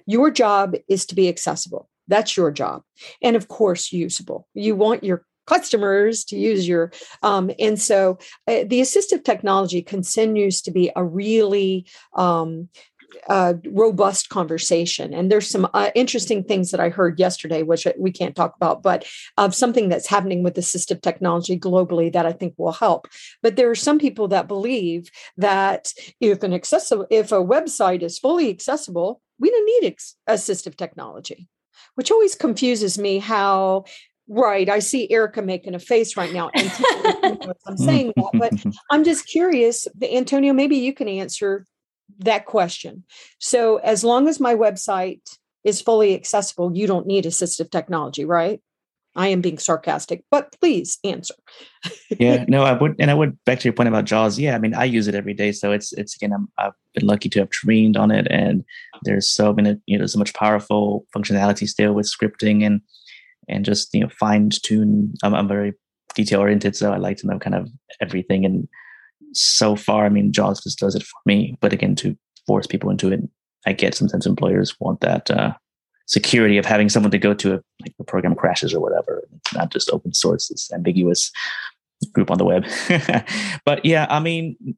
Your 0.06 0.30
job 0.30 0.76
is 0.88 1.06
to 1.08 1.16
be 1.16 1.28
accessible. 1.28 1.90
That's 2.08 2.36
your 2.38 2.52
job. 2.52 2.84
And 3.22 3.36
of 3.36 3.48
course, 3.48 3.92
usable. 3.92 4.48
You 4.54 4.76
want 4.76 5.04
your 5.04 5.26
customers 5.48 6.24
to 6.24 6.38
use 6.38 6.68
your 6.68 6.92
um, 7.24 7.52
and 7.60 7.80
so 7.80 8.18
uh, 8.48 8.64
the 8.66 8.80
assistive 8.82 9.24
technology 9.24 9.82
continues 9.82 10.62
to 10.62 10.72
be 10.72 10.92
a 10.96 11.04
really 11.04 11.86
um, 12.16 12.70
uh, 13.30 13.56
robust 13.72 14.30
conversation. 14.30 15.14
And 15.14 15.32
there's 15.32 15.50
some 15.50 15.68
uh, 15.74 15.92
interesting 15.96 16.44
things 16.44 16.72
that 16.72 16.80
I 16.80 16.90
heard 16.90 17.20
yesterday, 17.20 17.64
which 17.64 17.88
we 17.98 18.12
can't 18.12 18.36
talk 18.36 18.56
about, 18.56 18.84
but 18.84 19.06
of 19.38 19.56
something 19.56 19.90
that's 19.90 20.08
happening 20.08 20.44
with 20.44 20.56
assistive 20.56 21.02
technology 21.02 21.60
globally 21.60 22.12
that 22.14 22.26
I 22.26 22.32
think 22.34 22.54
will 22.58 22.72
help. 22.72 23.08
But 23.42 23.56
there 23.56 23.70
are 23.70 23.76
some 23.76 24.00
people 24.00 24.28
that 24.30 24.48
believe 24.48 25.10
that 25.38 25.94
if 26.20 26.44
an 26.44 26.54
accessible, 26.54 27.08
if 27.10 27.32
a 27.32 27.36
website 27.36 28.02
is 28.02 28.20
fully 28.20 28.50
accessible, 28.50 29.22
we 29.40 29.50
don't 29.50 29.66
need 29.66 29.88
ex- 29.88 30.16
assistive 30.30 30.76
technology, 30.76 31.48
which 31.96 32.12
always 32.12 32.36
confuses 32.36 32.98
me. 32.98 33.20
How 33.20 33.86
Right. 34.34 34.70
I 34.70 34.80
see 34.80 35.12
Erica 35.12 35.42
making 35.42 35.76
a 35.76 35.80
face 35.80 36.16
right 36.16 36.32
now. 36.32 36.50
I'm 36.56 37.78
saying 37.78 38.14
that, 38.16 38.32
but 38.36 38.74
I'm 38.90 39.04
just 39.04 39.28
curious, 39.28 39.88
Antonio, 40.02 40.54
maybe 40.54 40.78
you 40.78 40.94
can 40.94 41.10
answer 41.10 41.66
that 42.20 42.46
question. 42.46 43.04
So 43.40 43.78
as 43.78 44.04
long 44.04 44.28
as 44.28 44.40
my 44.40 44.56
website 44.56 45.22
is 45.64 45.82
fully 45.82 46.16
accessible, 46.16 46.76
you 46.76 46.88
don't 46.88 47.08
need 47.08 47.26
assistive 47.26 47.72
technology, 47.72 48.26
right? 48.26 48.62
I 49.16 49.28
am 49.28 49.42
being 49.42 49.58
sarcastic, 49.58 50.24
but 50.32 50.56
please 50.60 50.98
answer. 51.04 51.34
yeah, 52.18 52.46
no, 52.48 52.64
I 52.64 52.74
would, 52.74 52.96
and 52.98 53.12
I 53.12 53.14
would 53.14 53.38
back 53.44 53.60
to 53.60 53.66
your 53.66 53.74
point 53.74 53.90
about 53.90 54.06
JAWS. 54.06 54.40
Yeah, 54.40 54.56
I 54.56 54.60
mean, 54.60 54.74
I 54.74 54.86
use 54.86 55.08
it 55.08 55.16
every 55.16 55.34
day, 55.34 55.52
so 55.52 55.72
it's 55.72 55.92
it's 55.94 56.16
again, 56.16 56.34
i 56.58 56.64
have 56.64 56.74
been 56.94 57.06
lucky 57.06 57.28
to 57.30 57.40
have 57.40 57.50
trained 57.50 57.98
on 57.98 58.10
it, 58.10 58.28
and 58.30 58.64
there's 59.04 59.28
so 59.28 59.54
many, 59.54 59.76
you 59.86 59.98
know, 59.98 60.06
so 60.06 60.18
much 60.18 60.34
powerful 60.34 61.06
functionality 61.16 61.68
still 61.68 61.94
with 61.94 62.10
scripting 62.10 62.66
and 62.66 62.82
and 63.50 63.66
just 63.66 63.94
you 63.94 64.00
know 64.00 64.10
fine 64.18 64.50
tune. 64.50 65.14
I'm, 65.24 65.36
I'm 65.36 65.48
very 65.48 65.74
detail 66.16 66.40
oriented, 66.40 66.78
so 66.78 66.94
I 66.94 66.98
like 66.98 67.18
to 67.18 67.28
know 67.28 67.38
kind 67.38 67.56
of 67.56 67.68
everything 68.00 68.46
and 68.46 68.70
so 69.34 69.76
far, 69.76 70.06
I 70.06 70.10
mean, 70.10 70.32
JAWS 70.32 70.64
just 70.64 70.80
does 70.80 70.96
it 70.96 71.04
for 71.04 71.20
me. 71.26 71.58
But 71.62 71.74
again, 71.74 71.96
to 71.98 72.18
force 72.48 72.68
people 72.68 72.90
into 72.90 73.12
it, 73.12 73.22
I 73.66 73.74
get 73.74 73.96
sometimes 73.96 74.26
employers 74.26 74.80
want 74.80 75.02
that 75.02 75.30
uh, 75.30 75.54
security 76.08 76.58
of 76.58 76.66
having 76.66 76.90
someone 76.90 77.12
to 77.12 77.18
go 77.18 77.34
to 77.34 77.54
if 77.54 77.62
like 77.82 77.96
the 77.98 78.04
program 78.04 78.36
crashes 78.36 78.74
or 78.74 78.80
whatever. 78.80 79.24
It's 79.36 79.54
not 79.54 79.72
just 79.72 79.90
open 79.92 80.14
source; 80.14 80.50
it's 80.50 80.72
ambiguous 80.74 81.32
group 82.14 82.32
on 82.32 82.38
the 82.38 82.46
web. 82.46 82.66
but 83.66 83.86
yeah, 83.86 84.08
I 84.10 84.20
mean, 84.20 84.76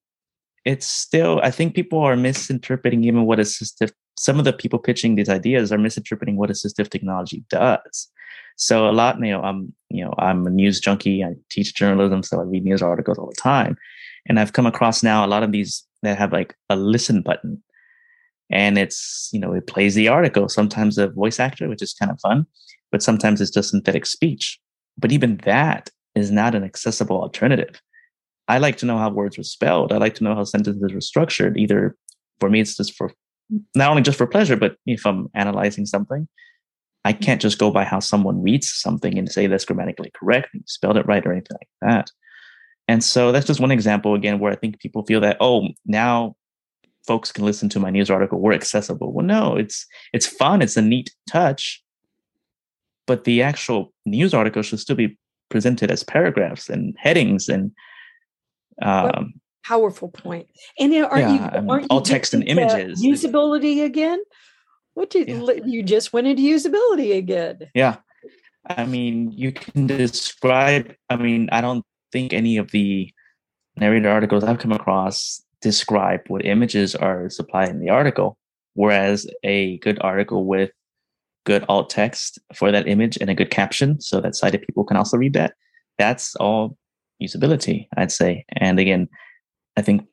it's 0.65 0.87
still. 0.87 1.39
I 1.43 1.51
think 1.51 1.75
people 1.75 1.99
are 1.99 2.15
misinterpreting 2.15 3.03
even 3.03 3.25
what 3.25 3.39
assistive. 3.39 3.91
Some 4.17 4.37
of 4.37 4.45
the 4.45 4.53
people 4.53 4.79
pitching 4.79 5.15
these 5.15 5.29
ideas 5.29 5.71
are 5.71 5.77
misinterpreting 5.77 6.37
what 6.37 6.49
assistive 6.49 6.89
technology 6.89 7.43
does. 7.49 8.09
So 8.55 8.87
a 8.87 8.91
lot, 8.91 9.17
you 9.19 9.31
know, 9.31 9.41
I'm, 9.41 9.73
you 9.89 10.05
know, 10.05 10.13
I'm 10.19 10.45
a 10.45 10.49
news 10.49 10.79
junkie. 10.79 11.23
I 11.23 11.33
teach 11.49 11.73
journalism, 11.73 12.21
so 12.21 12.39
I 12.39 12.43
read 12.43 12.63
news 12.63 12.83
articles 12.83 13.17
all 13.17 13.27
the 13.27 13.41
time. 13.41 13.77
And 14.27 14.39
I've 14.39 14.53
come 14.53 14.65
across 14.65 15.03
now 15.03 15.25
a 15.25 15.27
lot 15.27 15.43
of 15.43 15.51
these 15.51 15.85
that 16.01 16.17
have 16.17 16.31
like 16.31 16.55
a 16.69 16.75
listen 16.75 17.21
button. 17.21 17.61
And 18.49 18.77
it's, 18.77 19.29
you 19.33 19.39
know, 19.39 19.53
it 19.53 19.67
plays 19.67 19.95
the 19.95 20.07
article, 20.07 20.47
sometimes 20.49 20.97
a 20.97 21.07
voice 21.07 21.39
actor, 21.39 21.67
which 21.67 21.81
is 21.81 21.93
kind 21.93 22.11
of 22.11 22.19
fun, 22.19 22.45
but 22.91 23.01
sometimes 23.01 23.41
it's 23.41 23.51
just 23.51 23.71
synthetic 23.71 24.05
speech. 24.05 24.59
But 24.97 25.11
even 25.11 25.37
that 25.45 25.89
is 26.15 26.29
not 26.29 26.55
an 26.55 26.63
accessible 26.63 27.21
alternative. 27.21 27.81
I 28.47 28.59
like 28.59 28.77
to 28.77 28.85
know 28.85 28.97
how 28.97 29.09
words 29.09 29.37
were 29.37 29.43
spelled. 29.43 29.91
I 29.91 29.97
like 29.97 30.15
to 30.15 30.23
know 30.23 30.35
how 30.35 30.43
sentences 30.43 30.93
were 30.93 31.01
structured. 31.01 31.57
Either 31.57 31.95
for 32.39 32.49
me, 32.49 32.59
it's 32.59 32.77
just 32.77 32.93
for 32.93 33.11
not 33.75 33.89
only 33.89 34.01
just 34.01 34.17
for 34.17 34.27
pleasure, 34.27 34.55
but 34.55 34.75
if 34.85 35.05
I'm 35.05 35.29
analyzing 35.33 35.85
something, 35.85 36.27
I 37.05 37.13
can't 37.13 37.41
just 37.41 37.57
go 37.57 37.71
by 37.71 37.83
how 37.83 37.99
someone 37.99 38.41
reads 38.41 38.71
something 38.71 39.17
and 39.17 39.31
say 39.31 39.47
that's 39.47 39.65
grammatically 39.65 40.11
correct, 40.13 40.49
and 40.53 40.63
spelled 40.67 40.97
it 40.97 41.05
right, 41.05 41.25
or 41.25 41.31
anything 41.31 41.57
like 41.59 41.69
that. 41.81 42.11
And 42.87 43.03
so 43.03 43.31
that's 43.31 43.47
just 43.47 43.59
one 43.59 43.71
example 43.71 44.13
again 44.13 44.39
where 44.39 44.51
I 44.51 44.55
think 44.55 44.79
people 44.79 45.05
feel 45.05 45.21
that 45.21 45.37
oh 45.39 45.69
now 45.85 46.35
folks 47.05 47.31
can 47.31 47.45
listen 47.45 47.69
to 47.69 47.79
my 47.79 47.89
news 47.89 48.09
article 48.09 48.39
we're 48.39 48.53
accessible. 48.53 49.13
Well, 49.13 49.25
no, 49.25 49.55
it's 49.55 49.85
it's 50.11 50.27
fun, 50.27 50.61
it's 50.61 50.77
a 50.77 50.81
neat 50.81 51.11
touch, 51.29 51.83
but 53.07 53.23
the 53.23 53.41
actual 53.41 53.93
news 54.05 54.33
article 54.33 54.61
should 54.61 54.79
still 54.79 54.95
be 54.95 55.17
presented 55.49 55.91
as 55.91 56.03
paragraphs 56.03 56.69
and 56.69 56.95
headings 56.97 57.47
and 57.47 57.71
um, 58.81 59.33
powerful 59.65 60.09
point. 60.09 60.47
And 60.79 60.93
aren't 60.95 61.17
yeah, 61.17 61.61
you 61.61 61.69
aren't 61.69 61.87
all 61.89 61.99
you 61.99 62.05
text 62.05 62.33
and 62.33 62.43
images 62.47 63.03
usability 63.03 63.83
again? 63.83 64.21
What 64.93 65.09
did 65.09 65.27
yeah. 65.27 65.63
you 65.65 65.83
just 65.83 66.13
went 66.13 66.27
into 66.27 66.43
usability 66.43 67.17
again? 67.17 67.59
Yeah. 67.73 67.97
I 68.65 68.85
mean, 68.85 69.31
you 69.31 69.51
can 69.51 69.87
describe. 69.87 70.93
I 71.09 71.17
mean, 71.17 71.49
I 71.51 71.61
don't 71.61 71.83
think 72.13 72.31
any 72.31 72.55
of 72.55 72.71
the 72.71 73.11
narrated 73.75 74.07
articles 74.07 74.43
I've 74.43 74.59
come 74.59 74.71
across 74.71 75.43
describe 75.61 76.21
what 76.27 76.45
images 76.45 76.95
are 76.95 77.29
supplied 77.29 77.69
in 77.69 77.79
the 77.79 77.89
article, 77.89 78.37
whereas 78.75 79.27
a 79.43 79.79
good 79.79 79.97
article 80.01 80.45
with 80.45 80.71
good 81.45 81.65
alt 81.67 81.89
text 81.89 82.39
for 82.53 82.71
that 82.71 82.87
image 82.87 83.17
and 83.19 83.29
a 83.29 83.35
good 83.35 83.49
caption 83.49 83.99
so 83.99 84.21
that 84.21 84.35
sighted 84.35 84.61
people 84.61 84.85
can 84.85 84.95
also 84.95 85.17
read 85.17 85.33
that, 85.33 85.55
that's 85.97 86.35
all 86.35 86.77
usability, 87.21 87.87
I'd 87.97 88.11
say. 88.11 88.45
And 88.57 88.79
again, 88.79 89.09
I 89.75 89.81
think 89.81 90.05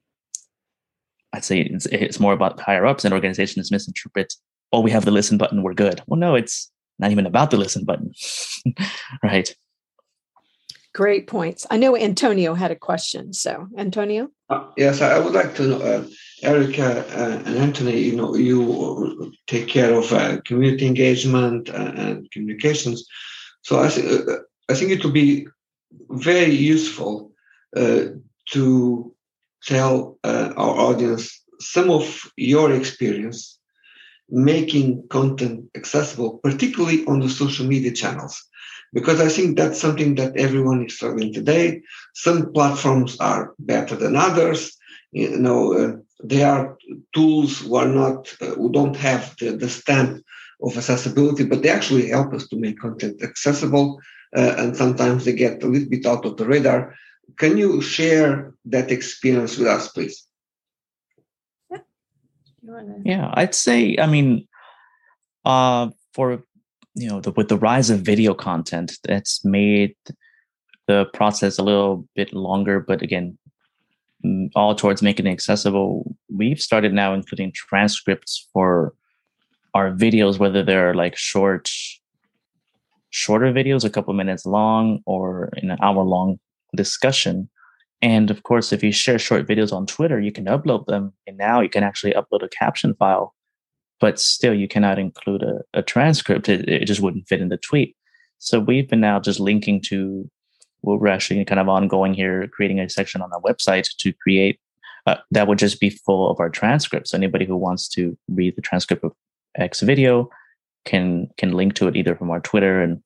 I'd 1.32 1.44
say 1.44 1.60
it's, 1.60 1.86
it's 1.86 2.18
more 2.18 2.32
about 2.32 2.60
higher 2.60 2.86
ups 2.86 3.04
and 3.04 3.14
organizations 3.14 3.70
misinterpret, 3.70 4.34
oh, 4.72 4.80
we 4.80 4.90
have 4.90 5.04
the 5.04 5.10
listen 5.10 5.38
button, 5.38 5.62
we're 5.62 5.74
good. 5.74 6.02
Well, 6.06 6.18
no, 6.18 6.34
it's 6.34 6.70
not 6.98 7.10
even 7.10 7.26
about 7.26 7.50
the 7.50 7.56
listen 7.56 7.84
button, 7.84 8.12
right? 9.22 9.54
Great 10.92 11.28
points. 11.28 11.66
I 11.70 11.76
know 11.76 11.96
Antonio 11.96 12.54
had 12.54 12.72
a 12.72 12.76
question. 12.76 13.32
So, 13.32 13.68
Antonio? 13.78 14.30
Uh, 14.48 14.64
yes, 14.76 15.00
I 15.00 15.18
would 15.20 15.32
like 15.32 15.54
to 15.56 15.62
know, 15.62 15.80
uh, 15.80 16.04
Erica 16.42 17.04
uh, 17.16 17.42
and 17.46 17.56
Anthony, 17.56 18.00
you 18.00 18.16
know, 18.16 18.34
you 18.34 19.32
take 19.46 19.68
care 19.68 19.94
of 19.94 20.12
uh, 20.12 20.40
community 20.44 20.86
engagement 20.86 21.68
and 21.68 22.28
communications. 22.32 23.06
So 23.62 23.80
I, 23.80 23.88
th- 23.88 24.28
uh, 24.28 24.38
I 24.68 24.74
think 24.74 24.90
it 24.90 25.04
would 25.04 25.14
be 25.14 25.46
very 26.10 26.54
useful 26.54 27.32
uh, 27.76 28.06
to 28.50 29.14
tell 29.64 30.18
our 30.24 30.56
audience 30.58 31.40
some 31.60 31.90
of 31.90 32.32
your 32.36 32.72
experience 32.72 33.58
making 34.28 35.06
content 35.08 35.66
accessible, 35.76 36.38
particularly 36.42 37.04
on 37.06 37.20
the 37.20 37.28
social 37.28 37.66
media 37.66 37.92
channels 37.92 38.42
because 38.92 39.20
I 39.20 39.28
think 39.28 39.56
that's 39.56 39.80
something 39.80 40.14
that 40.16 40.36
everyone 40.36 40.86
is 40.86 40.96
struggling 40.96 41.32
today. 41.32 41.82
Some 42.14 42.52
platforms 42.52 43.18
are 43.20 43.54
better 43.58 43.96
than 43.96 44.16
others. 44.16 44.76
You 45.12 45.38
know, 45.38 45.74
uh, 45.74 45.96
they 46.22 46.42
are 46.42 46.76
tools 47.14 47.60
who 47.60 47.76
are 47.76 47.88
not, 47.88 48.34
uh, 48.40 48.46
who 48.46 48.70
don't 48.72 48.96
have 48.96 49.36
the, 49.38 49.56
the 49.56 49.68
stamp 49.68 50.22
of 50.62 50.76
accessibility, 50.76 51.44
but 51.44 51.62
they 51.62 51.68
actually 51.68 52.08
help 52.08 52.32
us 52.34 52.46
to 52.48 52.56
make 52.56 52.80
content 52.80 53.22
accessible. 53.22 54.00
Uh, 54.36 54.54
and 54.58 54.76
sometimes 54.76 55.24
they 55.24 55.32
get 55.32 55.62
a 55.62 55.66
little 55.66 55.88
bit 55.88 56.06
out 56.06 56.24
of 56.24 56.36
the 56.36 56.46
radar. 56.46 56.94
Can 57.38 57.56
you 57.56 57.80
share 57.80 58.54
that 58.66 58.90
experience 58.90 59.56
with 59.56 59.66
us, 59.66 59.88
please? 59.88 60.26
Yeah, 63.04 63.30
I'd 63.34 63.54
say, 63.54 63.96
I 63.98 64.06
mean, 64.06 64.46
uh, 65.44 65.90
for 66.12 66.44
you 66.94 67.08
know 67.08 67.20
the, 67.20 67.30
with 67.32 67.48
the 67.48 67.58
rise 67.58 67.90
of 67.90 68.00
video 68.00 68.34
content 68.34 68.92
that's 69.04 69.44
made 69.44 69.94
the 70.86 71.06
process 71.12 71.58
a 71.58 71.62
little 71.62 72.06
bit 72.14 72.32
longer 72.32 72.80
but 72.80 73.02
again 73.02 73.38
mm, 74.24 74.50
all 74.54 74.74
towards 74.74 75.02
making 75.02 75.26
it 75.26 75.32
accessible 75.32 76.16
we've 76.34 76.60
started 76.60 76.92
now 76.92 77.14
including 77.14 77.52
transcripts 77.54 78.48
for 78.52 78.94
our 79.74 79.92
videos 79.92 80.38
whether 80.38 80.62
they're 80.62 80.94
like 80.94 81.16
short 81.16 81.70
shorter 83.10 83.52
videos 83.52 83.84
a 83.84 83.90
couple 83.90 84.12
minutes 84.14 84.46
long 84.46 85.00
or 85.06 85.50
in 85.56 85.70
an 85.70 85.78
hour 85.80 86.02
long 86.02 86.38
discussion 86.76 87.48
and 88.02 88.30
of 88.30 88.42
course, 88.44 88.72
if 88.72 88.82
you 88.82 88.92
share 88.92 89.18
short 89.18 89.46
videos 89.46 89.72
on 89.72 89.86
Twitter, 89.86 90.18
you 90.20 90.32
can 90.32 90.46
upload 90.46 90.86
them. 90.86 91.12
And 91.26 91.36
now 91.36 91.60
you 91.60 91.68
can 91.68 91.84
actually 91.84 92.12
upload 92.12 92.42
a 92.42 92.48
caption 92.48 92.94
file, 92.94 93.34
but 94.00 94.18
still 94.18 94.54
you 94.54 94.66
cannot 94.66 94.98
include 94.98 95.42
a, 95.42 95.60
a 95.74 95.82
transcript. 95.82 96.48
It, 96.48 96.68
it 96.68 96.86
just 96.86 97.00
wouldn't 97.00 97.28
fit 97.28 97.40
in 97.40 97.48
the 97.48 97.56
tweet. 97.56 97.96
So 98.38 98.58
we've 98.58 98.88
been 98.88 99.00
now 99.00 99.20
just 99.20 99.38
linking 99.38 99.80
to 99.82 100.28
what 100.80 100.98
we're 100.98 101.08
actually 101.08 101.44
kind 101.44 101.60
of 101.60 101.68
ongoing 101.68 102.14
here, 102.14 102.48
creating 102.48 102.80
a 102.80 102.88
section 102.88 103.20
on 103.20 103.30
our 103.32 103.40
website 103.40 103.86
to 103.98 104.12
create 104.14 104.58
uh, 105.06 105.16
that 105.30 105.46
would 105.46 105.58
just 105.58 105.80
be 105.80 105.90
full 105.90 106.30
of 106.30 106.40
our 106.40 106.50
transcripts. 106.50 107.14
Anybody 107.14 107.44
who 107.44 107.56
wants 107.56 107.88
to 107.90 108.16
read 108.28 108.56
the 108.56 108.62
transcript 108.62 109.04
of 109.04 109.12
X 109.56 109.80
video 109.80 110.30
can 110.84 111.28
can 111.36 111.52
link 111.52 111.74
to 111.74 111.88
it 111.88 111.96
either 111.96 112.16
from 112.16 112.30
our 112.30 112.40
Twitter 112.40 112.80
and 112.80 113.02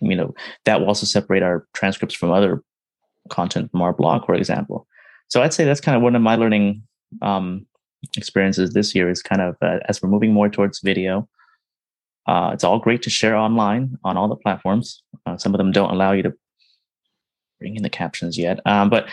you 0.00 0.14
know 0.14 0.34
that 0.64 0.80
will 0.80 0.88
also 0.88 1.06
separate 1.06 1.42
our 1.42 1.66
transcripts 1.72 2.14
from 2.14 2.30
other 2.30 2.62
content 3.30 3.70
from 3.70 3.82
our 3.82 3.92
blog, 3.92 4.26
for 4.26 4.34
example. 4.34 4.86
So 5.28 5.42
I'd 5.42 5.54
say 5.54 5.64
that's 5.64 5.80
kind 5.80 5.96
of 5.96 6.02
one 6.02 6.14
of 6.14 6.22
my 6.22 6.36
learning 6.36 6.82
um, 7.22 7.66
experiences 8.16 8.72
this 8.72 8.94
year 8.94 9.10
is 9.10 9.22
kind 9.22 9.42
of 9.42 9.56
uh, 9.62 9.78
as 9.88 10.02
we're 10.02 10.08
moving 10.08 10.32
more 10.32 10.48
towards 10.48 10.80
video. 10.80 11.28
Uh, 12.26 12.50
it's 12.52 12.64
all 12.64 12.78
great 12.78 13.02
to 13.02 13.10
share 13.10 13.36
online 13.36 13.96
on 14.02 14.16
all 14.16 14.28
the 14.28 14.36
platforms. 14.36 15.02
Uh, 15.26 15.36
some 15.36 15.54
of 15.54 15.58
them 15.58 15.70
don't 15.70 15.92
allow 15.92 16.12
you 16.12 16.22
to 16.22 16.32
bring 17.60 17.76
in 17.76 17.82
the 17.82 17.90
captions 17.90 18.36
yet, 18.36 18.60
um, 18.66 18.90
but 18.90 19.08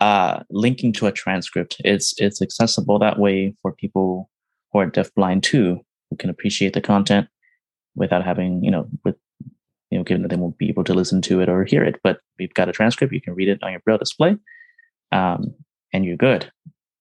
uh, 0.00 0.42
linking 0.50 0.92
to 0.92 1.06
a 1.06 1.12
transcript, 1.12 1.76
it's 1.84 2.14
it's 2.18 2.40
accessible 2.40 2.98
that 2.98 3.18
way 3.18 3.54
for 3.62 3.72
people 3.72 4.30
who 4.72 4.78
are 4.78 4.90
deafblind 4.90 5.42
too, 5.42 5.80
who 6.10 6.16
can 6.16 6.30
appreciate 6.30 6.72
the 6.72 6.80
content 6.80 7.28
without 7.94 8.24
having 8.24 8.62
you 8.62 8.70
know 8.70 8.88
with 9.04 9.16
you 9.90 9.98
know, 9.98 10.04
given 10.04 10.22
that 10.22 10.28
they 10.28 10.36
won't 10.36 10.58
be 10.58 10.68
able 10.68 10.84
to 10.84 10.94
listen 10.94 11.22
to 11.22 11.40
it 11.40 11.48
or 11.48 11.64
hear 11.64 11.82
it. 11.82 11.98
But 12.02 12.20
we've 12.38 12.54
got 12.54 12.68
a 12.68 12.72
transcript; 12.72 13.12
you 13.12 13.20
can 13.20 13.34
read 13.34 13.48
it 13.48 13.62
on 13.62 13.72
your 13.72 13.80
braille 13.80 13.98
display, 13.98 14.36
um, 15.12 15.54
and 15.92 16.04
you're 16.04 16.16
good. 16.16 16.50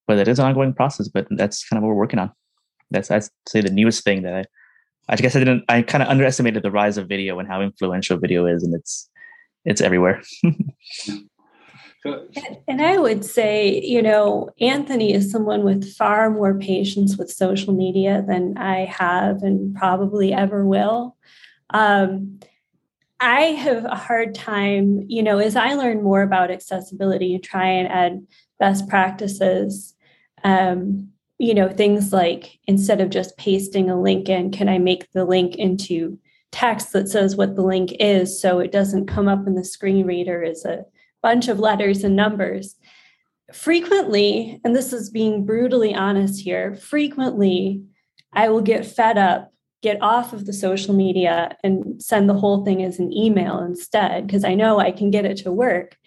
But 0.08 0.20
it 0.20 0.28
is 0.28 0.40
an 0.40 0.46
ongoing 0.46 0.74
process. 0.74 1.08
But 1.08 1.28
that's 1.30 1.68
kind 1.68 1.78
of 1.78 1.84
what 1.84 1.90
we're 1.90 2.02
working 2.02 2.20
on. 2.20 2.32
That's 2.92 3.12
I'd 3.12 3.24
say 3.48 3.62
the 3.62 3.70
newest 3.70 4.04
thing 4.04 4.24
that 4.24 4.34
I, 4.34 4.46
I 5.10 5.16
guess 5.18 5.36
I 5.36 5.40
didn't. 5.40 5.66
I 5.70 5.82
kind 5.82 6.02
of 6.02 6.10
underestimated 6.10 6.64
the 6.64 6.72
rise 6.72 6.98
of 6.98 7.08
video 7.08 7.40
and 7.40 7.48
how 7.48 7.62
influential 7.62 8.18
video 8.18 8.46
is, 8.46 8.64
and 8.64 8.74
it's 8.74 9.10
it's 9.66 9.82
everywhere. 9.82 10.22
and 12.68 12.82
I 12.82 12.98
would 12.98 13.26
say, 13.26 13.82
you 13.82 14.02
know, 14.02 14.50
Anthony 14.62 15.14
is 15.14 15.32
someone 15.32 15.64
with 15.64 15.94
far 15.96 16.30
more 16.30 16.58
patience 16.58 17.18
with 17.18 17.32
social 17.32 17.74
media 17.74 18.24
than 18.28 18.58
I 18.58 18.86
have 18.86 19.44
and 19.44 19.76
probably 19.76 20.34
ever 20.34 20.66
will. 20.66 21.18
Um, 21.72 22.40
I 23.20 23.42
have 23.42 23.86
a 23.86 23.96
hard 23.96 24.36
time, 24.36 25.04
you 25.08 25.24
know, 25.24 25.40
as 25.40 25.56
I 25.56 25.74
learn 25.74 26.04
more 26.04 26.22
about 26.22 26.52
accessibility 26.52 27.34
and 27.34 27.44
try 27.44 27.68
and 27.68 27.88
add 27.88 28.28
best 28.60 28.88
practices, 28.88 29.96
um, 30.44 31.10
you 31.40 31.54
know, 31.54 31.70
things 31.70 32.12
like 32.12 32.60
instead 32.66 33.02
of 33.02 33.10
just 33.10 33.38
pasting 33.38 33.90
a 33.90 34.00
link 34.00 34.30
in, 34.30 34.52
can 34.52 34.70
I 34.70 34.80
make 34.80 35.12
the 35.12 35.26
link 35.26 35.56
into 35.56 36.18
text 36.52 36.94
that 36.94 37.10
says 37.10 37.36
what 37.36 37.56
the 37.56 37.62
link 37.62 37.94
is 38.00 38.42
so 38.42 38.60
it 38.60 38.72
doesn't 38.72 39.08
come 39.08 39.28
up 39.28 39.46
in 39.46 39.56
the 39.56 39.66
screen 39.66 40.06
reader 40.06 40.44
as 40.44 40.66
a 40.66 40.86
bunch 41.22 41.48
of 41.48 41.60
letters 41.60 42.04
and 42.04 42.16
numbers? 42.16 42.76
Frequently, 43.54 44.60
and 44.64 44.76
this 44.76 44.92
is 44.92 45.10
being 45.10 45.46
brutally 45.46 45.94
honest 45.94 46.44
here, 46.44 46.76
frequently 46.76 47.84
I 48.34 48.50
will 48.50 48.62
get 48.62 48.86
fed 48.86 49.18
up 49.18 49.52
get 49.82 50.02
off 50.02 50.34
of 50.34 50.46
the 50.46 50.54
social 50.54 50.94
media 50.94 51.56
and 51.64 52.02
send 52.02 52.30
the 52.30 52.34
whole 52.34 52.66
thing 52.66 52.84
as 52.84 53.00
an 53.00 53.14
email 53.14 53.60
instead 53.60 54.26
because 54.26 54.44
I 54.44 54.56
know 54.56 54.80
I 54.80 54.92
can 54.92 55.12
get 55.12 55.26
it 55.26 55.38
to 55.38 55.52
work. 55.52 55.98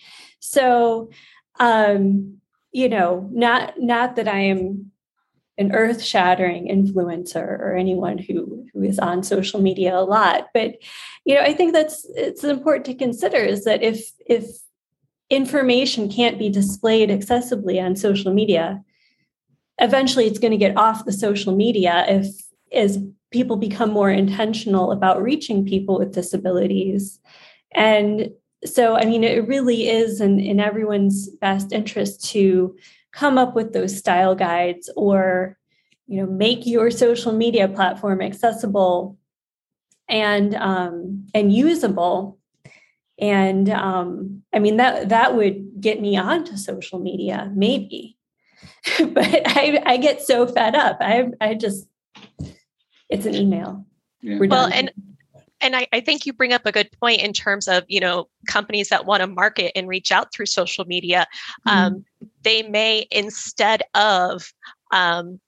So, 0.40 1.10
um, 1.58 2.40
you 2.72 2.88
know, 2.88 3.28
not 3.32 3.74
not 3.78 4.16
that 4.16 4.28
I 4.28 4.38
am 4.40 4.92
an 5.58 5.72
earth-shattering 5.72 6.68
influencer 6.68 7.36
or 7.36 7.76
anyone 7.76 8.18
who 8.18 8.66
who 8.72 8.82
is 8.82 8.98
on 8.98 9.22
social 9.22 9.60
media 9.60 9.96
a 9.96 10.00
lot, 10.00 10.48
but 10.54 10.76
you 11.24 11.34
know, 11.34 11.42
I 11.42 11.52
think 11.52 11.72
that's 11.72 12.06
it's 12.14 12.44
important 12.44 12.86
to 12.86 12.94
consider 12.94 13.38
is 13.38 13.64
that 13.64 13.82
if 13.82 14.12
if 14.26 14.46
information 15.28 16.10
can't 16.10 16.38
be 16.38 16.48
displayed 16.48 17.10
accessibly 17.10 17.80
on 17.80 17.94
social 17.94 18.32
media, 18.32 18.82
eventually 19.78 20.26
it's 20.26 20.38
going 20.38 20.50
to 20.50 20.56
get 20.56 20.76
off 20.76 21.04
the 21.04 21.12
social 21.12 21.54
media 21.54 22.04
if 22.08 22.26
as 22.72 22.98
people 23.30 23.56
become 23.56 23.90
more 23.90 24.10
intentional 24.10 24.92
about 24.92 25.22
reaching 25.22 25.64
people 25.64 25.98
with 25.98 26.12
disabilities. 26.12 27.20
And 27.72 28.30
so, 28.64 28.96
I 28.96 29.04
mean, 29.04 29.24
it 29.24 29.48
really 29.48 29.88
is 29.88 30.20
in, 30.20 30.38
in 30.38 30.60
everyone's 30.60 31.28
best 31.28 31.72
interest 31.72 32.24
to 32.30 32.76
come 33.12 33.38
up 33.38 33.54
with 33.54 33.72
those 33.72 33.96
style 33.96 34.34
guides 34.34 34.90
or, 34.96 35.58
you 36.06 36.20
know, 36.20 36.30
make 36.30 36.66
your 36.66 36.90
social 36.90 37.32
media 37.32 37.68
platform 37.68 38.20
accessible 38.20 39.18
and 40.08 40.54
um, 40.56 41.26
and 41.34 41.52
usable. 41.54 42.38
And 43.18 43.70
um, 43.70 44.42
I 44.52 44.58
mean 44.58 44.76
that 44.76 45.08
that 45.08 45.36
would 45.36 45.80
get 45.80 46.00
me 46.00 46.16
onto 46.16 46.56
social 46.56 46.98
media, 46.98 47.50
maybe. 47.54 48.18
but 48.98 49.26
I, 49.46 49.82
I 49.86 49.96
get 49.96 50.20
so 50.20 50.46
fed 50.46 50.74
up. 50.74 50.98
I 51.00 51.28
I 51.40 51.54
just 51.54 51.86
it's 53.08 53.26
an 53.26 53.34
email. 53.34 53.86
Yeah. 54.20 54.38
Well, 54.38 54.66
and 54.66 54.90
and 55.60 55.76
I, 55.76 55.86
I, 55.92 56.00
think 56.00 56.26
you 56.26 56.32
bring 56.32 56.52
up 56.52 56.66
a 56.66 56.72
good 56.72 56.90
point 57.00 57.20
in 57.20 57.32
terms 57.32 57.68
of 57.68 57.84
you 57.88 58.00
know 58.00 58.28
companies 58.46 58.88
that 58.88 59.06
want 59.06 59.20
to 59.20 59.26
market 59.26 59.72
and 59.76 59.88
reach 59.88 60.12
out 60.12 60.32
through 60.32 60.46
social 60.46 60.84
media 60.84 61.26
mm-hmm. 61.66 61.78
um, 61.78 62.04
they 62.42 62.62
may 62.62 63.06
instead 63.10 63.82
of 63.94 64.52
um, 64.92 65.40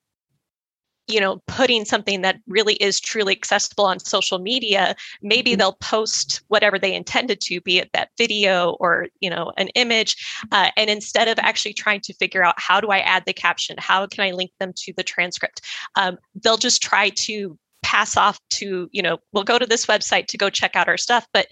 you 1.08 1.20
know 1.20 1.42
putting 1.46 1.84
something 1.84 2.22
that 2.22 2.36
really 2.46 2.74
is 2.74 3.00
truly 3.00 3.32
accessible 3.34 3.84
on 3.84 3.98
social 3.98 4.38
media 4.38 4.94
maybe 5.20 5.50
mm-hmm. 5.50 5.58
they'll 5.58 5.72
post 5.74 6.42
whatever 6.48 6.78
they 6.78 6.94
intended 6.94 7.40
to 7.40 7.60
be 7.60 7.78
it 7.78 7.90
that 7.92 8.10
video 8.16 8.72
or 8.80 9.08
you 9.20 9.28
know 9.28 9.52
an 9.56 9.68
image 9.70 10.16
uh, 10.52 10.70
and 10.76 10.88
instead 10.88 11.28
of 11.28 11.38
actually 11.38 11.72
trying 11.72 12.00
to 12.00 12.14
figure 12.14 12.44
out 12.44 12.54
how 12.58 12.80
do 12.80 12.88
i 12.88 12.98
add 12.98 13.24
the 13.26 13.32
caption 13.32 13.76
how 13.78 14.06
can 14.06 14.24
i 14.24 14.30
link 14.30 14.50
them 14.58 14.72
to 14.74 14.92
the 14.96 15.02
transcript 15.02 15.60
um, 15.96 16.16
they'll 16.42 16.56
just 16.56 16.82
try 16.82 17.08
to 17.10 17.58
pass 17.82 18.16
off 18.16 18.38
to 18.50 18.88
you 18.92 19.02
know 19.02 19.18
we'll 19.32 19.44
go 19.44 19.58
to 19.58 19.66
this 19.66 19.86
website 19.86 20.26
to 20.26 20.38
go 20.38 20.48
check 20.48 20.76
out 20.76 20.88
our 20.88 20.96
stuff 20.96 21.26
but 21.32 21.46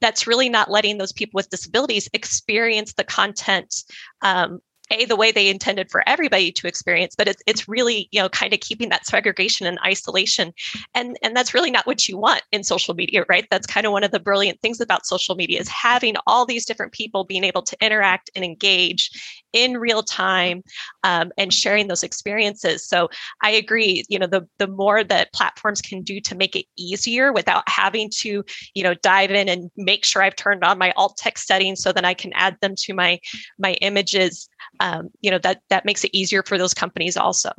that's 0.00 0.26
really 0.26 0.48
not 0.48 0.70
letting 0.70 0.98
those 0.98 1.12
people 1.12 1.36
with 1.38 1.50
disabilities 1.50 2.08
experience 2.12 2.92
the 2.94 3.04
content 3.04 3.74
um, 4.22 4.60
a 4.90 5.04
the 5.04 5.16
way 5.16 5.32
they 5.32 5.48
intended 5.48 5.90
for 5.90 6.06
everybody 6.08 6.52
to 6.52 6.66
experience 6.66 7.14
but 7.16 7.28
it's 7.28 7.42
it's 7.46 7.68
really 7.68 8.08
you 8.10 8.20
know 8.20 8.28
kind 8.28 8.52
of 8.52 8.60
keeping 8.60 8.88
that 8.88 9.06
segregation 9.06 9.66
and 9.66 9.78
isolation. 9.84 10.52
And 10.94 11.16
and 11.22 11.36
that's 11.36 11.54
really 11.54 11.70
not 11.70 11.86
what 11.86 12.08
you 12.08 12.18
want 12.18 12.42
in 12.52 12.64
social 12.64 12.94
media 12.94 13.24
right? 13.28 13.46
That's 13.50 13.66
kind 13.66 13.86
of 13.86 13.92
one 13.92 14.04
of 14.04 14.10
the 14.10 14.20
brilliant 14.20 14.60
things 14.60 14.80
about 14.80 15.06
social 15.06 15.34
media 15.34 15.60
is 15.60 15.68
having 15.68 16.16
all 16.26 16.46
these 16.46 16.64
different 16.64 16.92
people 16.92 17.24
being 17.24 17.44
able 17.44 17.62
to 17.62 17.76
interact 17.80 18.30
and 18.34 18.44
engage 18.44 19.10
in 19.52 19.78
real 19.78 20.02
time 20.02 20.62
um, 21.04 21.30
and 21.36 21.52
sharing 21.52 21.88
those 21.88 22.02
experiences. 22.02 22.86
So 22.86 23.08
i 23.42 23.50
agree 23.50 24.04
you 24.08 24.18
know 24.18 24.26
the 24.26 24.46
the 24.58 24.66
more 24.66 25.04
that 25.04 25.32
platforms 25.32 25.80
can 25.80 26.02
do 26.02 26.20
to 26.20 26.34
make 26.34 26.56
it 26.56 26.66
easier 26.76 27.32
without 27.32 27.68
having 27.68 28.10
to 28.10 28.44
you 28.74 28.82
know 28.82 28.94
dive 28.94 29.30
in 29.30 29.48
and 29.48 29.70
make 29.76 30.04
sure 30.04 30.22
i've 30.22 30.36
turned 30.36 30.64
on 30.64 30.78
my 30.78 30.92
alt 30.96 31.16
text 31.16 31.46
settings 31.46 31.82
so 31.82 31.92
that 31.92 32.04
i 32.04 32.14
can 32.14 32.32
add 32.34 32.56
them 32.60 32.74
to 32.76 32.94
my 32.94 33.18
my 33.58 33.74
images 33.74 34.48
um, 34.80 35.10
you 35.20 35.30
know 35.30 35.38
that 35.38 35.62
that 35.70 35.84
makes 35.84 36.04
it 36.04 36.10
easier 36.12 36.42
for 36.42 36.58
those 36.58 36.74
companies 36.74 37.16
also. 37.16 37.50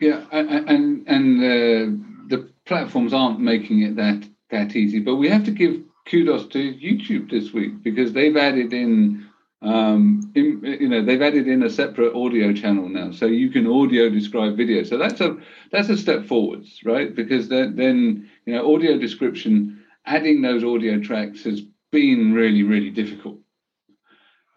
Yeah 0.00 0.24
and 0.30 1.06
and 1.08 1.38
uh, 1.38 2.28
the 2.28 2.50
platforms 2.66 3.12
aren't 3.12 3.40
making 3.40 3.82
it 3.82 3.96
that 3.96 4.28
that 4.50 4.76
easy 4.76 5.00
but 5.00 5.16
we 5.16 5.28
have 5.28 5.44
to 5.44 5.50
give 5.50 5.82
kudos 6.06 6.46
to 6.48 6.72
youtube 6.74 7.30
this 7.30 7.52
week 7.52 7.82
because 7.82 8.12
they've 8.12 8.36
added 8.36 8.72
in 8.72 9.28
um, 9.60 10.32
in, 10.36 10.60
you 10.62 10.88
know 10.88 11.04
they've 11.04 11.20
added 11.20 11.48
in 11.48 11.64
a 11.64 11.70
separate 11.70 12.14
audio 12.14 12.52
channel 12.52 12.88
now 12.88 13.10
so 13.10 13.26
you 13.26 13.50
can 13.50 13.66
audio 13.66 14.08
describe 14.08 14.56
video. 14.56 14.84
So 14.84 14.98
that's 14.98 15.20
a 15.20 15.36
that's 15.72 15.88
a 15.88 15.96
step 15.96 16.26
forwards 16.26 16.80
right? 16.84 17.14
Because 17.14 17.48
then, 17.48 17.74
then 17.74 18.30
you 18.46 18.54
know 18.54 18.72
audio 18.72 18.98
description 18.98 19.84
adding 20.06 20.42
those 20.42 20.62
audio 20.62 21.00
tracks 21.00 21.42
has 21.42 21.62
been 21.90 22.34
really 22.34 22.62
really 22.62 22.90
difficult 22.90 23.38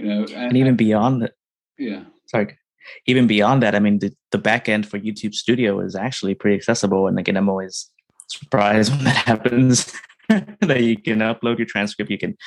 you 0.01 0.07
know 0.07 0.23
and, 0.23 0.33
and 0.33 0.57
even 0.57 0.75
beyond 0.75 1.21
that 1.21 1.33
yeah. 1.77 2.03
Sorry 2.27 2.57
even 3.05 3.27
beyond 3.27 3.61
that 3.61 3.75
i 3.75 3.79
mean 3.79 3.99
the, 3.99 4.11
the 4.31 4.37
back 4.37 4.67
end 4.67 4.87
for 4.87 4.99
youtube 4.99 5.35
studio 5.35 5.79
is 5.79 5.95
actually 5.95 6.33
pretty 6.33 6.55
accessible 6.55 7.07
and 7.07 7.19
again 7.19 7.37
i'm 7.37 7.49
always 7.49 7.91
surprised 8.31 8.91
when 8.95 9.03
that 9.05 9.15
happens. 9.15 9.93
That 10.61 10.81
you 10.81 10.95
can 10.95 11.19
upload 11.19 11.57
your 11.57 11.67
transcript 11.67 12.09
you 12.09 12.17
can 12.17 12.37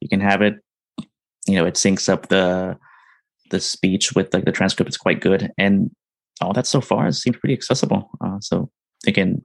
you 0.00 0.08
can 0.08 0.20
have 0.20 0.42
it 0.42 0.54
you 1.46 1.54
know 1.54 1.64
it 1.64 1.74
syncs 1.74 2.08
up 2.08 2.26
the 2.26 2.76
the 3.52 3.60
speech 3.60 4.16
with 4.16 4.34
like 4.34 4.46
the 4.46 4.50
transcript 4.50 4.88
is 4.88 4.96
quite 4.96 5.20
good 5.20 5.52
and 5.56 5.92
all 6.40 6.52
that 6.54 6.66
so 6.66 6.80
far 6.80 7.12
seems 7.12 7.36
pretty 7.36 7.54
accessible. 7.54 8.10
Uh, 8.20 8.38
so 8.40 8.68
again 9.06 9.44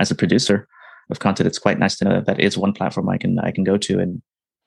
as 0.00 0.10
a 0.10 0.14
producer 0.14 0.66
of 1.10 1.18
content 1.18 1.46
it's 1.46 1.58
quite 1.58 1.78
nice 1.78 1.98
to 1.98 2.06
know 2.06 2.14
that 2.14 2.24
that 2.24 2.40
is 2.40 2.56
one 2.56 2.72
platform 2.72 3.10
i 3.10 3.18
can 3.18 3.38
i 3.40 3.50
can 3.50 3.64
go 3.64 3.76
to 3.76 3.98
and 3.98 4.22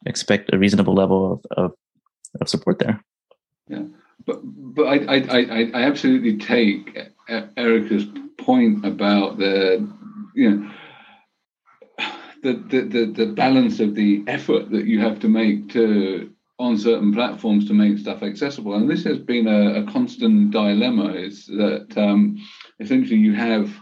expect 0.05 0.53
a 0.53 0.59
reasonable 0.59 0.93
level 0.93 1.33
of, 1.33 1.39
of 1.57 1.71
of 2.39 2.49
support 2.49 2.79
there. 2.79 3.03
Yeah, 3.67 3.83
but 4.25 4.39
but 4.43 4.83
I 4.83 5.17
I 5.17 5.71
I, 5.73 5.81
absolutely 5.83 6.37
take 6.37 6.97
Erica's 7.57 8.05
point 8.37 8.85
about 8.85 9.37
the 9.37 9.87
you 10.35 10.49
know 10.49 10.71
the, 12.43 12.53
the 12.53 12.81
the 12.81 13.05
the 13.05 13.25
balance 13.33 13.79
of 13.79 13.95
the 13.95 14.23
effort 14.27 14.71
that 14.71 14.85
you 14.85 14.99
have 14.99 15.19
to 15.19 15.27
make 15.27 15.69
to 15.69 16.31
on 16.59 16.77
certain 16.77 17.11
platforms 17.11 17.67
to 17.67 17.73
make 17.73 17.97
stuff 17.97 18.21
accessible. 18.21 18.75
And 18.75 18.87
this 18.87 19.03
has 19.05 19.17
been 19.17 19.47
a, 19.47 19.81
a 19.81 19.91
constant 19.91 20.51
dilemma 20.51 21.13
is 21.13 21.47
that 21.47 21.87
um, 21.97 22.37
essentially 22.79 23.17
you 23.17 23.33
have 23.33 23.73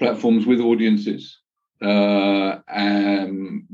platforms 0.00 0.46
with 0.46 0.60
audiences 0.60 1.38
uh, 1.80 2.58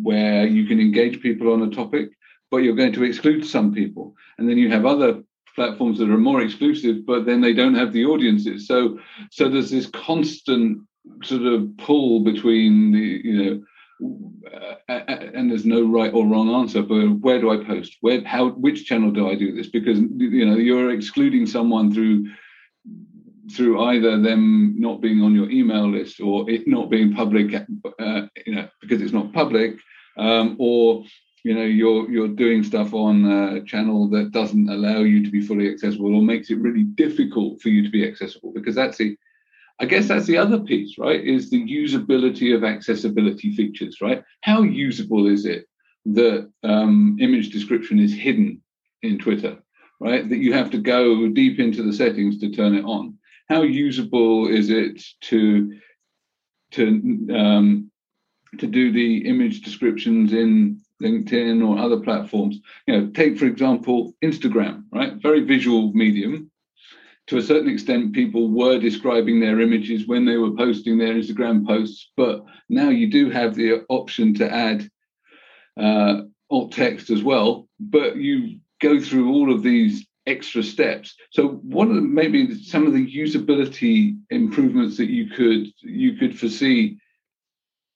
where 0.03 0.47
you 0.47 0.66
can 0.66 0.78
engage 0.78 1.22
people 1.22 1.53
on 1.53 1.62
a 1.62 1.70
topic, 1.70 2.11
but 2.53 2.59
you're 2.59 2.76
going 2.76 2.92
to 2.92 3.03
exclude 3.03 3.46
some 3.46 3.72
people. 3.72 4.14
And 4.36 4.48
then 4.48 4.59
you 4.59 4.70
have 4.70 4.84
other 4.84 5.22
platforms 5.57 5.98
that 5.98 6.11
are 6.11 6.18
more 6.18 6.42
exclusive, 6.42 7.07
but 7.07 7.24
then 7.24 7.40
they 7.40 7.55
don't 7.55 7.74
have 7.74 7.94
the 7.94 8.05
audiences. 8.05 8.68
So, 8.68 8.98
so 9.30 9.48
there's 9.48 9.70
this 9.70 9.86
constant 9.86 10.82
sort 11.24 11.42
of 11.42 11.74
pull 11.78 12.20
between 12.20 12.92
the, 12.92 13.20
you 13.24 13.42
know, 13.42 13.62
uh, 14.88 14.92
and 14.92 15.50
there's 15.50 15.64
no 15.64 15.88
right 15.88 16.12
or 16.12 16.26
wrong 16.26 16.50
answer 16.50 16.82
but 16.82 17.07
where 17.20 17.40
do 17.40 17.53
i 17.53 17.64
post 17.64 17.98
where 18.00 18.20
how 18.24 18.48
which 18.48 18.84
channel 18.84 19.12
do 19.12 19.30
i 19.30 19.36
do 19.36 19.55
this 19.55 19.68
because 19.68 20.00
you 20.16 20.44
know 20.44 20.57
you're 20.57 20.90
excluding 20.90 21.46
someone 21.46 21.94
through 21.94 22.28
through 23.53 23.80
either 23.84 24.20
them 24.20 24.74
not 24.76 25.00
being 25.00 25.22
on 25.22 25.36
your 25.36 25.48
email 25.50 25.88
list 25.88 26.20
or 26.20 26.50
it 26.50 26.66
not 26.66 26.90
being 26.90 27.14
public 27.14 27.55
uh, 28.00 28.22
you 28.44 28.57
know 28.57 28.68
because 28.80 29.00
it's 29.00 29.12
not 29.12 29.32
public 29.32 29.76
um, 30.18 30.57
or 30.59 31.05
you 31.45 31.55
know 31.55 31.64
you're 31.64 32.11
you're 32.11 32.28
doing 32.28 32.62
stuff 32.62 32.95
on 32.95 33.24
a 33.24 33.64
channel 33.64 34.09
that 34.09 34.30
doesn't 34.30 34.68
allow 34.68 35.01
you 35.01 35.24
to 35.24 35.30
be 35.30 35.40
fully 35.40 35.68
accessible 35.68 36.14
or 36.14 36.22
makes 36.22 36.51
it 36.51 36.61
really 36.61 36.84
difficult 36.84 37.61
for 37.61 37.68
you 37.68 37.82
to 37.82 37.90
be 37.90 38.07
accessible 38.07 38.53
because 38.53 38.74
that's 38.74 38.99
the 38.99 39.16
I 39.80 39.86
guess 39.86 40.07
that's 40.07 40.26
the 40.26 40.38
other 40.38 40.61
piece, 40.61 40.97
right? 40.99 41.20
Is 41.20 41.51
the 41.51 41.61
usability 41.61 42.55
of 42.55 42.62
accessibility 42.62 43.55
features, 43.57 43.99
right? 44.01 44.22
How 44.43 44.62
usable 44.62 45.26
is 45.26 45.45
it 45.45 45.66
that 46.07 46.51
um, 46.62 47.16
image 47.20 47.51
description 47.51 47.99
is 47.99 48.12
hidden 48.12 48.62
in 49.03 49.18
Twitter, 49.18 49.59
right? 49.99 50.28
That 50.28 50.38
you 50.38 50.53
have 50.53 50.70
to 50.70 50.78
go 50.78 51.28
deep 51.28 51.59
into 51.59 51.82
the 51.82 51.93
settings 51.93 52.38
to 52.38 52.51
turn 52.51 52.74
it 52.74 52.84
on. 52.84 53.18
How 53.49 53.62
usable 53.62 54.49
is 54.49 54.70
it 54.70 55.03
to 55.22 55.78
to 56.72 57.28
um, 57.34 57.90
to 58.59 58.66
do 58.66 58.93
the 58.93 59.26
image 59.26 59.62
descriptions 59.62 60.32
in 60.32 60.82
LinkedIn 61.03 61.66
or 61.66 61.78
other 61.78 62.00
platforms? 62.00 62.59
You 62.86 62.94
know, 62.94 63.11
take 63.11 63.38
for 63.38 63.46
example 63.46 64.14
Instagram, 64.24 64.84
right? 64.92 65.14
Very 65.14 65.40
visual 65.40 65.92
medium 65.92 66.50
to 67.28 67.38
a 67.38 67.42
certain 67.42 67.70
extent, 67.70 68.12
people 68.12 68.50
were 68.50 68.78
describing 68.78 69.40
their 69.40 69.61
images 69.61 70.07
when 70.07 70.24
they 70.24 70.36
were 70.36 70.53
posting 70.53 70.98
their 70.98 71.14
Instagram 71.14 71.66
posts, 71.66 72.11
but 72.16 72.44
now 72.68 72.88
you 72.88 73.11
do 73.11 73.30
have 73.30 73.55
the 73.55 73.84
option 73.88 74.34
to 74.34 74.53
add 74.53 74.88
uh, 75.80 76.22
alt 76.50 76.72
text 76.72 77.11
as 77.11 77.22
well. 77.22 77.68
But 77.78 78.16
you 78.16 78.59
go 78.80 79.00
through 79.00 79.32
all 79.32 79.53
of 79.53 79.62
these 79.62 80.07
extra 80.26 80.62
steps. 80.62 81.14
So, 81.30 81.61
what 81.62 81.88
are 81.88 82.00
maybe 82.00 82.55
some 82.62 82.86
of 82.86 82.92
the 82.92 83.07
usability 83.07 84.16
improvements 84.30 84.96
that 84.96 85.09
you 85.09 85.30
could 85.30 85.68
you 85.80 86.16
could 86.16 86.38
foresee 86.38 86.98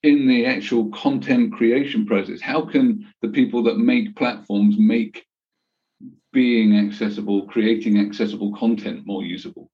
in 0.06 0.28
the 0.28 0.46
actual 0.46 0.88
content 0.90 1.52
creation 1.52 2.06
process? 2.06 2.40
How 2.40 2.64
can 2.64 3.04
the 3.22 3.28
people 3.28 3.62
that 3.64 3.76
make 3.78 4.14
platforms 4.14 4.76
make 4.78 5.26
being 6.32 6.78
accessible, 6.78 7.46
creating 7.46 7.98
accessible 7.98 8.54
content 8.54 9.04
more 9.04 9.24
usable? 9.24 9.68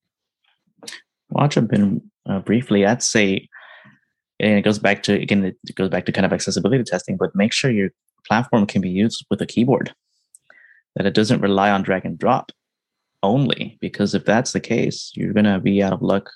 Well, 1.29 1.43
I'll 1.43 1.49
jump 1.49 1.73
in 1.75 2.01
uh, 2.27 2.39
briefly. 2.41 2.87
I'd 2.87 3.03
say, 3.03 3.49
and 4.41 4.59
it 4.59 4.63
goes 4.63 4.79
back 4.79 5.03
to 5.05 5.13
again, 5.13 5.45
it 5.45 5.75
goes 5.75 5.91
back 5.91 6.07
to 6.07 6.13
kind 6.13 6.25
of 6.25 6.33
accessibility 6.33 6.85
testing, 6.85 7.19
but 7.19 7.35
make 7.35 7.53
sure 7.53 7.71
your 7.71 7.91
platform 8.27 8.67
can 8.67 8.81
be 8.81 8.91
used 8.91 9.27
with 9.29 9.43
a 9.43 9.47
keyboard, 9.47 9.95
that 10.97 11.07
it 11.07 11.15
doesn't 11.15 11.43
rely 11.43 11.71
on 11.71 11.83
drag 11.83 12.07
and 12.07 12.19
drop 12.19 12.53
only, 13.23 13.77
because 13.81 14.15
if 14.15 14.25
that's 14.25 14.53
the 14.53 14.61
case, 14.61 15.13
you're 15.15 15.35
going 15.35 15.45
to 15.45 15.61
be 15.61 15.83
out 15.83 15.93
of 15.93 16.01
luck 16.01 16.31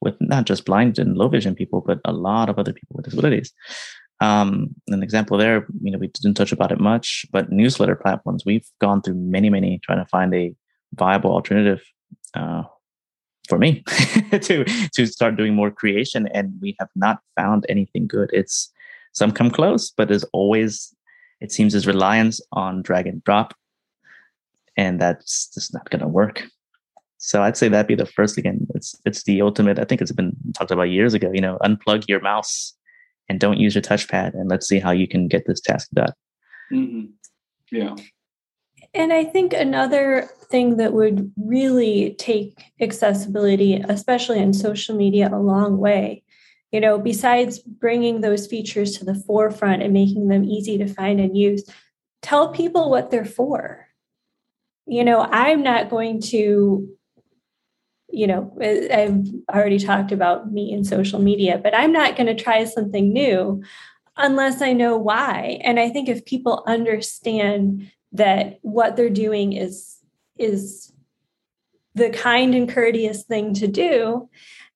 with 0.00 0.14
not 0.20 0.44
just 0.44 0.64
blind 0.64 0.98
and 0.98 1.16
low 1.16 1.28
vision 1.28 1.54
people, 1.54 1.82
but 1.86 2.00
a 2.04 2.12
lot 2.12 2.48
of 2.48 2.58
other 2.58 2.72
people 2.72 2.96
with 2.96 3.04
disabilities. 3.04 3.52
Um, 4.20 4.74
an 4.88 5.02
example 5.02 5.38
there, 5.38 5.66
you 5.82 5.90
know, 5.90 5.98
we 5.98 6.08
didn't 6.08 6.34
touch 6.36 6.52
about 6.52 6.72
it 6.72 6.80
much, 6.80 7.24
but 7.32 7.50
newsletter 7.50 7.96
platforms, 7.96 8.44
we've 8.44 8.68
gone 8.80 9.00
through 9.00 9.14
many, 9.14 9.48
many 9.48 9.78
trying 9.82 9.98
to 9.98 10.08
find 10.08 10.34
a 10.34 10.54
viable 10.94 11.32
alternative 11.32 11.80
uh, 12.34 12.64
for 13.48 13.58
me 13.58 13.82
to 14.42 14.64
to 14.94 15.06
start 15.06 15.36
doing 15.36 15.54
more 15.54 15.70
creation, 15.70 16.28
and 16.34 16.52
we 16.60 16.76
have 16.78 16.88
not 16.94 17.20
found 17.36 17.64
anything 17.68 18.06
good. 18.06 18.30
It's 18.32 18.70
some 19.12 19.32
come 19.32 19.50
close, 19.50 19.90
but 19.90 20.08
there's 20.08 20.24
always 20.32 20.94
it 21.40 21.50
seems 21.50 21.74
as 21.74 21.86
reliance 21.86 22.40
on 22.52 22.82
drag 22.82 23.06
and 23.06 23.24
drop, 23.24 23.54
and 24.76 25.00
that's 25.00 25.48
just 25.54 25.72
not 25.72 25.88
going 25.90 26.00
to 26.00 26.08
work. 26.08 26.44
So 27.22 27.42
I'd 27.42 27.56
say 27.56 27.68
that'd 27.68 27.86
be 27.86 27.94
the 27.94 28.06
first 28.06 28.38
again. 28.38 28.66
It's 28.74 28.98
it's 29.04 29.24
the 29.24 29.42
ultimate. 29.42 29.78
I 29.78 29.84
think 29.84 30.00
it's 30.00 30.10
been 30.10 30.34
talked 30.54 30.70
about 30.70 30.84
years 30.84 31.12
ago. 31.12 31.30
You 31.32 31.42
know, 31.42 31.58
unplug 31.62 32.08
your 32.08 32.20
mouse 32.20 32.74
and 33.28 33.38
don't 33.38 33.60
use 33.60 33.74
your 33.74 33.82
touchpad 33.82 34.32
and 34.34 34.48
let's 34.48 34.66
see 34.66 34.80
how 34.80 34.90
you 34.90 35.06
can 35.06 35.28
get 35.28 35.46
this 35.46 35.60
task 35.60 35.90
done. 35.92 36.12
Mm-hmm. 36.72 37.06
Yeah. 37.70 37.94
And 38.94 39.12
I 39.12 39.24
think 39.24 39.52
another 39.52 40.30
thing 40.50 40.78
that 40.78 40.94
would 40.94 41.30
really 41.36 42.16
take 42.18 42.72
accessibility, 42.80 43.74
especially 43.76 44.38
in 44.38 44.52
social 44.52 44.96
media, 44.96 45.28
a 45.30 45.38
long 45.38 45.76
way, 45.76 46.24
you 46.72 46.80
know, 46.80 46.98
besides 46.98 47.58
bringing 47.58 48.22
those 48.22 48.46
features 48.46 48.96
to 48.98 49.04
the 49.04 49.14
forefront 49.14 49.82
and 49.82 49.92
making 49.92 50.28
them 50.28 50.42
easy 50.42 50.78
to 50.78 50.88
find 50.88 51.20
and 51.20 51.36
use, 51.36 51.64
tell 52.22 52.50
people 52.50 52.90
what 52.90 53.10
they're 53.10 53.24
for. 53.24 53.86
You 54.86 55.04
know, 55.04 55.20
I'm 55.20 55.62
not 55.62 55.90
going 55.90 56.20
to 56.22 56.88
you 58.12 58.26
know, 58.26 58.52
I've 58.60 59.26
already 59.54 59.78
talked 59.78 60.12
about 60.12 60.52
me 60.52 60.72
and 60.72 60.86
social 60.86 61.20
media, 61.20 61.58
but 61.62 61.74
I'm 61.74 61.92
not 61.92 62.16
going 62.16 62.26
to 62.26 62.42
try 62.42 62.64
something 62.64 63.12
new 63.12 63.62
unless 64.16 64.60
I 64.62 64.72
know 64.72 64.96
why. 64.96 65.60
And 65.64 65.78
I 65.78 65.88
think 65.90 66.08
if 66.08 66.24
people 66.24 66.64
understand 66.66 67.90
that 68.12 68.58
what 68.62 68.96
they're 68.96 69.10
doing 69.10 69.52
is 69.52 69.96
is 70.36 70.92
the 71.94 72.10
kind 72.10 72.54
and 72.54 72.68
courteous 72.68 73.24
thing 73.24 73.52
to 73.54 73.66
do 73.66 74.28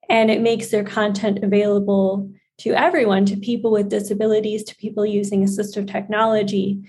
and 0.08 0.30
it 0.30 0.40
makes 0.40 0.68
their 0.68 0.84
content 0.84 1.42
available 1.42 2.30
to 2.58 2.70
everyone 2.72 3.24
to 3.24 3.36
people 3.36 3.70
with 3.70 3.88
disabilities 3.88 4.62
to 4.64 4.76
people 4.76 5.06
using 5.06 5.44
assistive 5.44 5.90
technology 5.90 6.82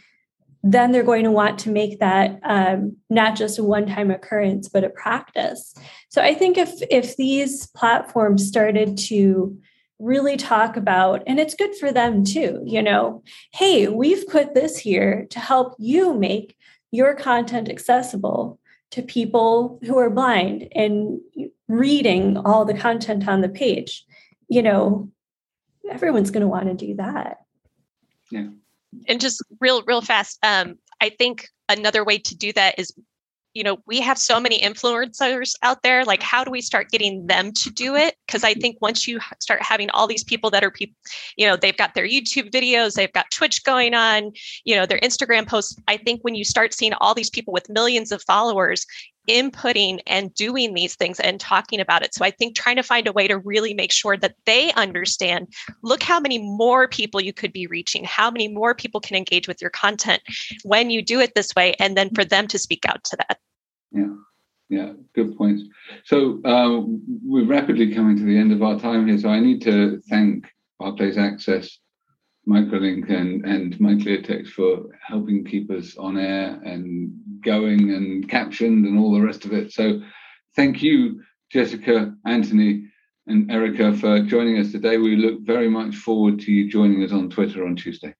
then 0.66 0.91
they're 0.91 1.03
going 1.03 1.24
to 1.24 1.32
want 1.32 1.59
to 1.59 1.70
make 1.70 1.99
that 1.99 2.39
um, 2.43 2.97
not 3.11 3.36
just 3.36 3.59
a 3.59 3.63
one-time 3.63 4.09
occurrence 4.09 4.68
but 4.68 4.84
a 4.84 4.89
practice. 4.89 5.76
So 6.09 6.22
i 6.22 6.34
think 6.34 6.57
if 6.57 6.72
if 6.89 7.16
these 7.18 7.68
platforms 7.68 8.47
started 8.47 8.97
to 9.09 9.57
really 9.99 10.36
talk 10.36 10.76
about 10.76 11.24
and 11.28 11.39
it's 11.39 11.55
good 11.55 11.74
for 11.76 11.91
them 11.91 12.26
too 12.26 12.61
you 12.66 12.82
know 12.82 13.24
hey 13.53 13.88
we've 13.88 14.28
put 14.28 14.53
this 14.53 14.78
here 14.78 15.26
to 15.30 15.39
help 15.39 15.74
you 15.80 16.13
make 16.13 16.57
your 16.91 17.16
content 17.16 17.70
accessible 17.70 18.59
to 18.91 19.01
people 19.01 19.80
who 19.84 19.97
are 19.97 20.09
blind 20.09 20.68
and 20.76 21.20
reading 21.70 22.36
all 22.38 22.66
the 22.66 22.74
content 22.74 23.26
on 23.28 23.39
the 23.39 23.47
page 23.47 24.03
you 24.49 24.61
know 24.61 25.09
everyone's 25.89 26.32
going 26.32 26.41
to 26.41 26.47
want 26.47 26.66
to 26.66 26.74
do 26.74 26.95
that. 26.95 27.38
Yeah 28.32 28.47
and 29.08 29.20
just 29.20 29.43
real 29.60 29.84
real 29.84 30.02
fast 30.02 30.38
um, 30.43 30.76
i 31.02 31.10
think 31.10 31.48
another 31.70 32.04
way 32.04 32.18
to 32.18 32.36
do 32.36 32.52
that 32.54 32.78
is 32.78 32.93
you 33.56 33.64
know 33.64 33.78
we 33.88 34.00
have 34.02 34.18
so 34.20 34.39
many 34.39 34.60
influencers 34.60 35.54
out 35.64 35.82
there 35.82 36.06
like 36.06 36.22
how 36.22 36.43
do 36.43 36.52
we 36.52 36.62
start 36.62 36.89
getting 36.89 37.26
them 37.26 37.52
to 37.54 37.72
do 37.72 37.96
it? 37.96 38.16
Because 38.28 38.43
i 38.43 38.54
think 38.54 38.78
once 38.82 39.08
you 39.08 39.20
start 39.39 39.62
having 39.64 39.89
all 39.91 40.06
these 40.06 40.24
people 40.24 40.52
that 40.52 40.64
are 40.64 40.70
people 40.70 40.96
you 41.38 41.48
know 41.48 41.56
they've 41.56 41.78
got 41.78 41.96
their 41.96 42.08
youtube 42.08 42.52
videos 42.52 42.93
they've 42.93 43.14
got 43.14 43.32
twitch 43.32 43.64
going 43.64 43.93
on 43.96 44.32
you 44.66 44.76
know 44.76 44.86
their 44.86 45.00
instagram 45.00 45.48
posts 45.48 45.76
i 45.88 45.98
think 45.98 46.22
when 46.22 46.36
you 46.36 46.43
start 46.43 46.74
seeing 46.74 46.93
all 47.00 47.16
these 47.16 47.30
people 47.30 47.54
with 47.54 47.70
millions 47.70 48.12
of 48.12 48.22
followers 48.24 48.86
inputting 49.28 49.99
and 50.07 50.34
doing 50.34 50.73
these 50.73 50.95
things 50.95 51.19
and 51.19 51.39
talking 51.39 51.80
about 51.80 52.03
it. 52.03 52.13
So 52.13 52.26
I 52.26 52.32
think 52.32 52.55
trying 52.55 52.76
to 52.78 52.84
find 52.84 53.07
a 53.07 53.13
way 53.13 53.28
to 53.28 53.38
really 53.38 53.73
make 53.73 53.91
sure 53.91 54.17
that 54.17 54.36
they 54.45 54.71
understand 54.73 55.53
look 55.84 56.03
how 56.03 56.19
many 56.19 56.39
more 56.39 56.88
people 56.88 57.21
you 57.21 57.34
could 57.34 57.53
be 57.53 57.67
reaching, 57.67 58.03
how 58.03 58.30
many 58.32 58.47
more 58.47 58.73
people 58.73 59.01
can 59.01 59.15
engage 59.15 59.47
with 59.47 59.61
your 59.61 59.71
content 59.71 60.21
when 60.63 60.89
you 60.89 61.01
do 61.01 61.19
it 61.19 61.34
this 61.36 61.53
way, 61.55 61.73
and 61.80 61.95
then 61.97 62.09
for 62.13 62.26
them 62.26 62.47
to 62.47 62.59
speak 62.59 62.86
out 62.88 63.03
to 63.05 63.17
that. 63.17 63.39
Yeah. 63.91 64.13
Yeah, 64.67 64.93
good 65.13 65.38
points. 65.38 65.63
So 66.05 66.41
uh, 66.43 66.82
we're 67.23 67.45
rapidly 67.45 67.93
coming 67.93 68.17
to 68.17 68.23
the 68.23 68.36
end 68.36 68.51
of 68.51 68.63
our 68.63 68.80
time 68.80 69.07
here. 69.07 69.19
So 69.19 69.30
I 69.30 69.39
need 69.39 69.61
to 69.61 70.01
thank 70.09 70.47
Barclays 70.80 71.19
Access 71.19 71.78
Microlink 72.48 73.10
and, 73.10 73.43
and 73.46 73.76
MyClearText 73.76 74.50
for 74.50 74.86
helping 75.06 75.43
keep 75.43 75.72
us 75.72 75.98
on 75.98 76.18
air 76.18 76.60
and 76.64 77.12
going 77.43 77.93
and 77.93 78.30
captioned 78.30 78.86
and 78.86 79.00
all 79.00 79.14
the 79.14 79.26
rest 79.26 79.46
of 79.46 79.54
it. 79.54 79.72
So 79.72 80.02
thank 80.56 80.84
you, 80.84 81.22
Jessica, 81.52 82.14
Anthony, 82.26 82.88
and 83.28 83.50
Erica 83.50 83.93
for 83.93 84.22
joining 84.22 84.60
us 84.60 84.72
today. 84.72 84.98
We 84.98 85.16
look 85.16 85.41
very 85.41 85.70
much 85.70 85.96
forward 85.96 86.39
to 86.41 86.52
you 86.52 86.70
joining 86.70 87.04
us 87.04 87.12
on 87.12 87.30
Twitter 87.30 87.66
on 87.66 87.76
Tuesday. 87.76 88.14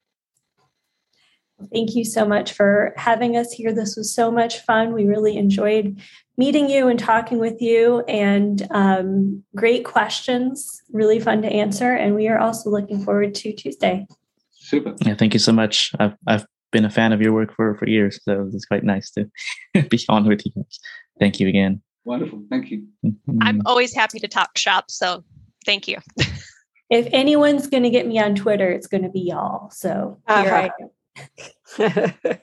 Thank 1.72 1.96
you 1.96 2.04
so 2.04 2.26
much 2.26 2.52
for 2.52 2.94
having 2.98 3.38
us 3.38 3.52
here. 3.52 3.74
This 3.74 3.96
was 3.96 4.14
so 4.14 4.30
much 4.30 4.60
fun. 4.60 4.94
We 4.94 5.06
really 5.06 5.38
enjoyed 5.38 6.02
meeting 6.38 6.70
you 6.70 6.90
and 6.90 7.00
talking 7.00 7.40
with 7.40 7.62
you, 7.62 8.02
and 8.08 8.68
um, 8.72 9.44
great 9.56 9.86
questions, 9.86 10.82
really 10.92 11.20
fun 11.20 11.42
to 11.44 11.48
answer. 11.48 11.94
And 11.94 12.14
we 12.14 12.28
are 12.28 12.38
also 12.38 12.70
looking 12.70 13.04
forward 13.04 13.34
to 13.36 13.54
Tuesday. 13.54 14.06
Super. 14.52 14.96
Yeah, 15.06 15.16
thank 15.16 15.34
you 15.34 15.40
so 15.40 15.54
much. 15.54 15.92
I've, 16.00 16.16
I've 16.28 16.46
been 16.72 16.86
a 16.86 16.90
fan 16.90 17.14
of 17.14 17.22
your 17.22 17.32
work 17.32 17.56
for, 17.56 17.78
for 17.78 17.88
years, 17.88 18.20
so 18.24 18.50
it's 18.54 18.66
quite 18.66 18.84
nice 18.84 19.12
to 19.12 19.30
be 19.90 20.00
on 20.10 20.28
with 20.28 20.46
you 20.46 20.52
guys. 20.52 20.80
Thank 21.20 21.40
you 21.40 21.48
again. 21.48 21.82
Wonderful. 22.04 22.44
Thank 22.50 22.70
you. 22.70 22.86
Mm-hmm. 23.06 23.38
I'm 23.42 23.62
always 23.66 23.96
happy 23.96 24.20
to 24.20 24.28
talk 24.28 24.58
shop. 24.58 24.92
So 24.92 25.24
thank 25.66 25.88
you. 25.88 26.00
if 26.90 27.08
anyone's 27.12 27.68
going 27.68 27.84
to 27.84 27.90
get 27.90 28.08
me 28.08 28.20
on 28.20 28.36
Twitter, 28.36 28.70
it's 28.70 28.88
going 28.88 29.04
to 29.04 29.10
be 29.10 29.22
y'all. 29.22 29.70
So 29.72 30.20
uh-huh. 30.28 30.70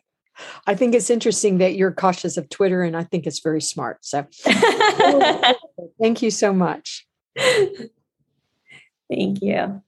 I 0.66 0.74
think 0.74 0.94
it's 0.94 1.10
interesting 1.10 1.58
that 1.58 1.74
you're 1.74 1.92
cautious 1.92 2.36
of 2.36 2.48
Twitter, 2.48 2.82
and 2.82 2.96
I 2.96 3.04
think 3.04 3.26
it's 3.26 3.40
very 3.40 3.60
smart. 3.60 4.04
So 4.04 4.26
thank 6.00 6.22
you 6.22 6.30
so 6.30 6.52
much. 6.52 7.06
Thank 9.08 9.42
you. 9.42 9.82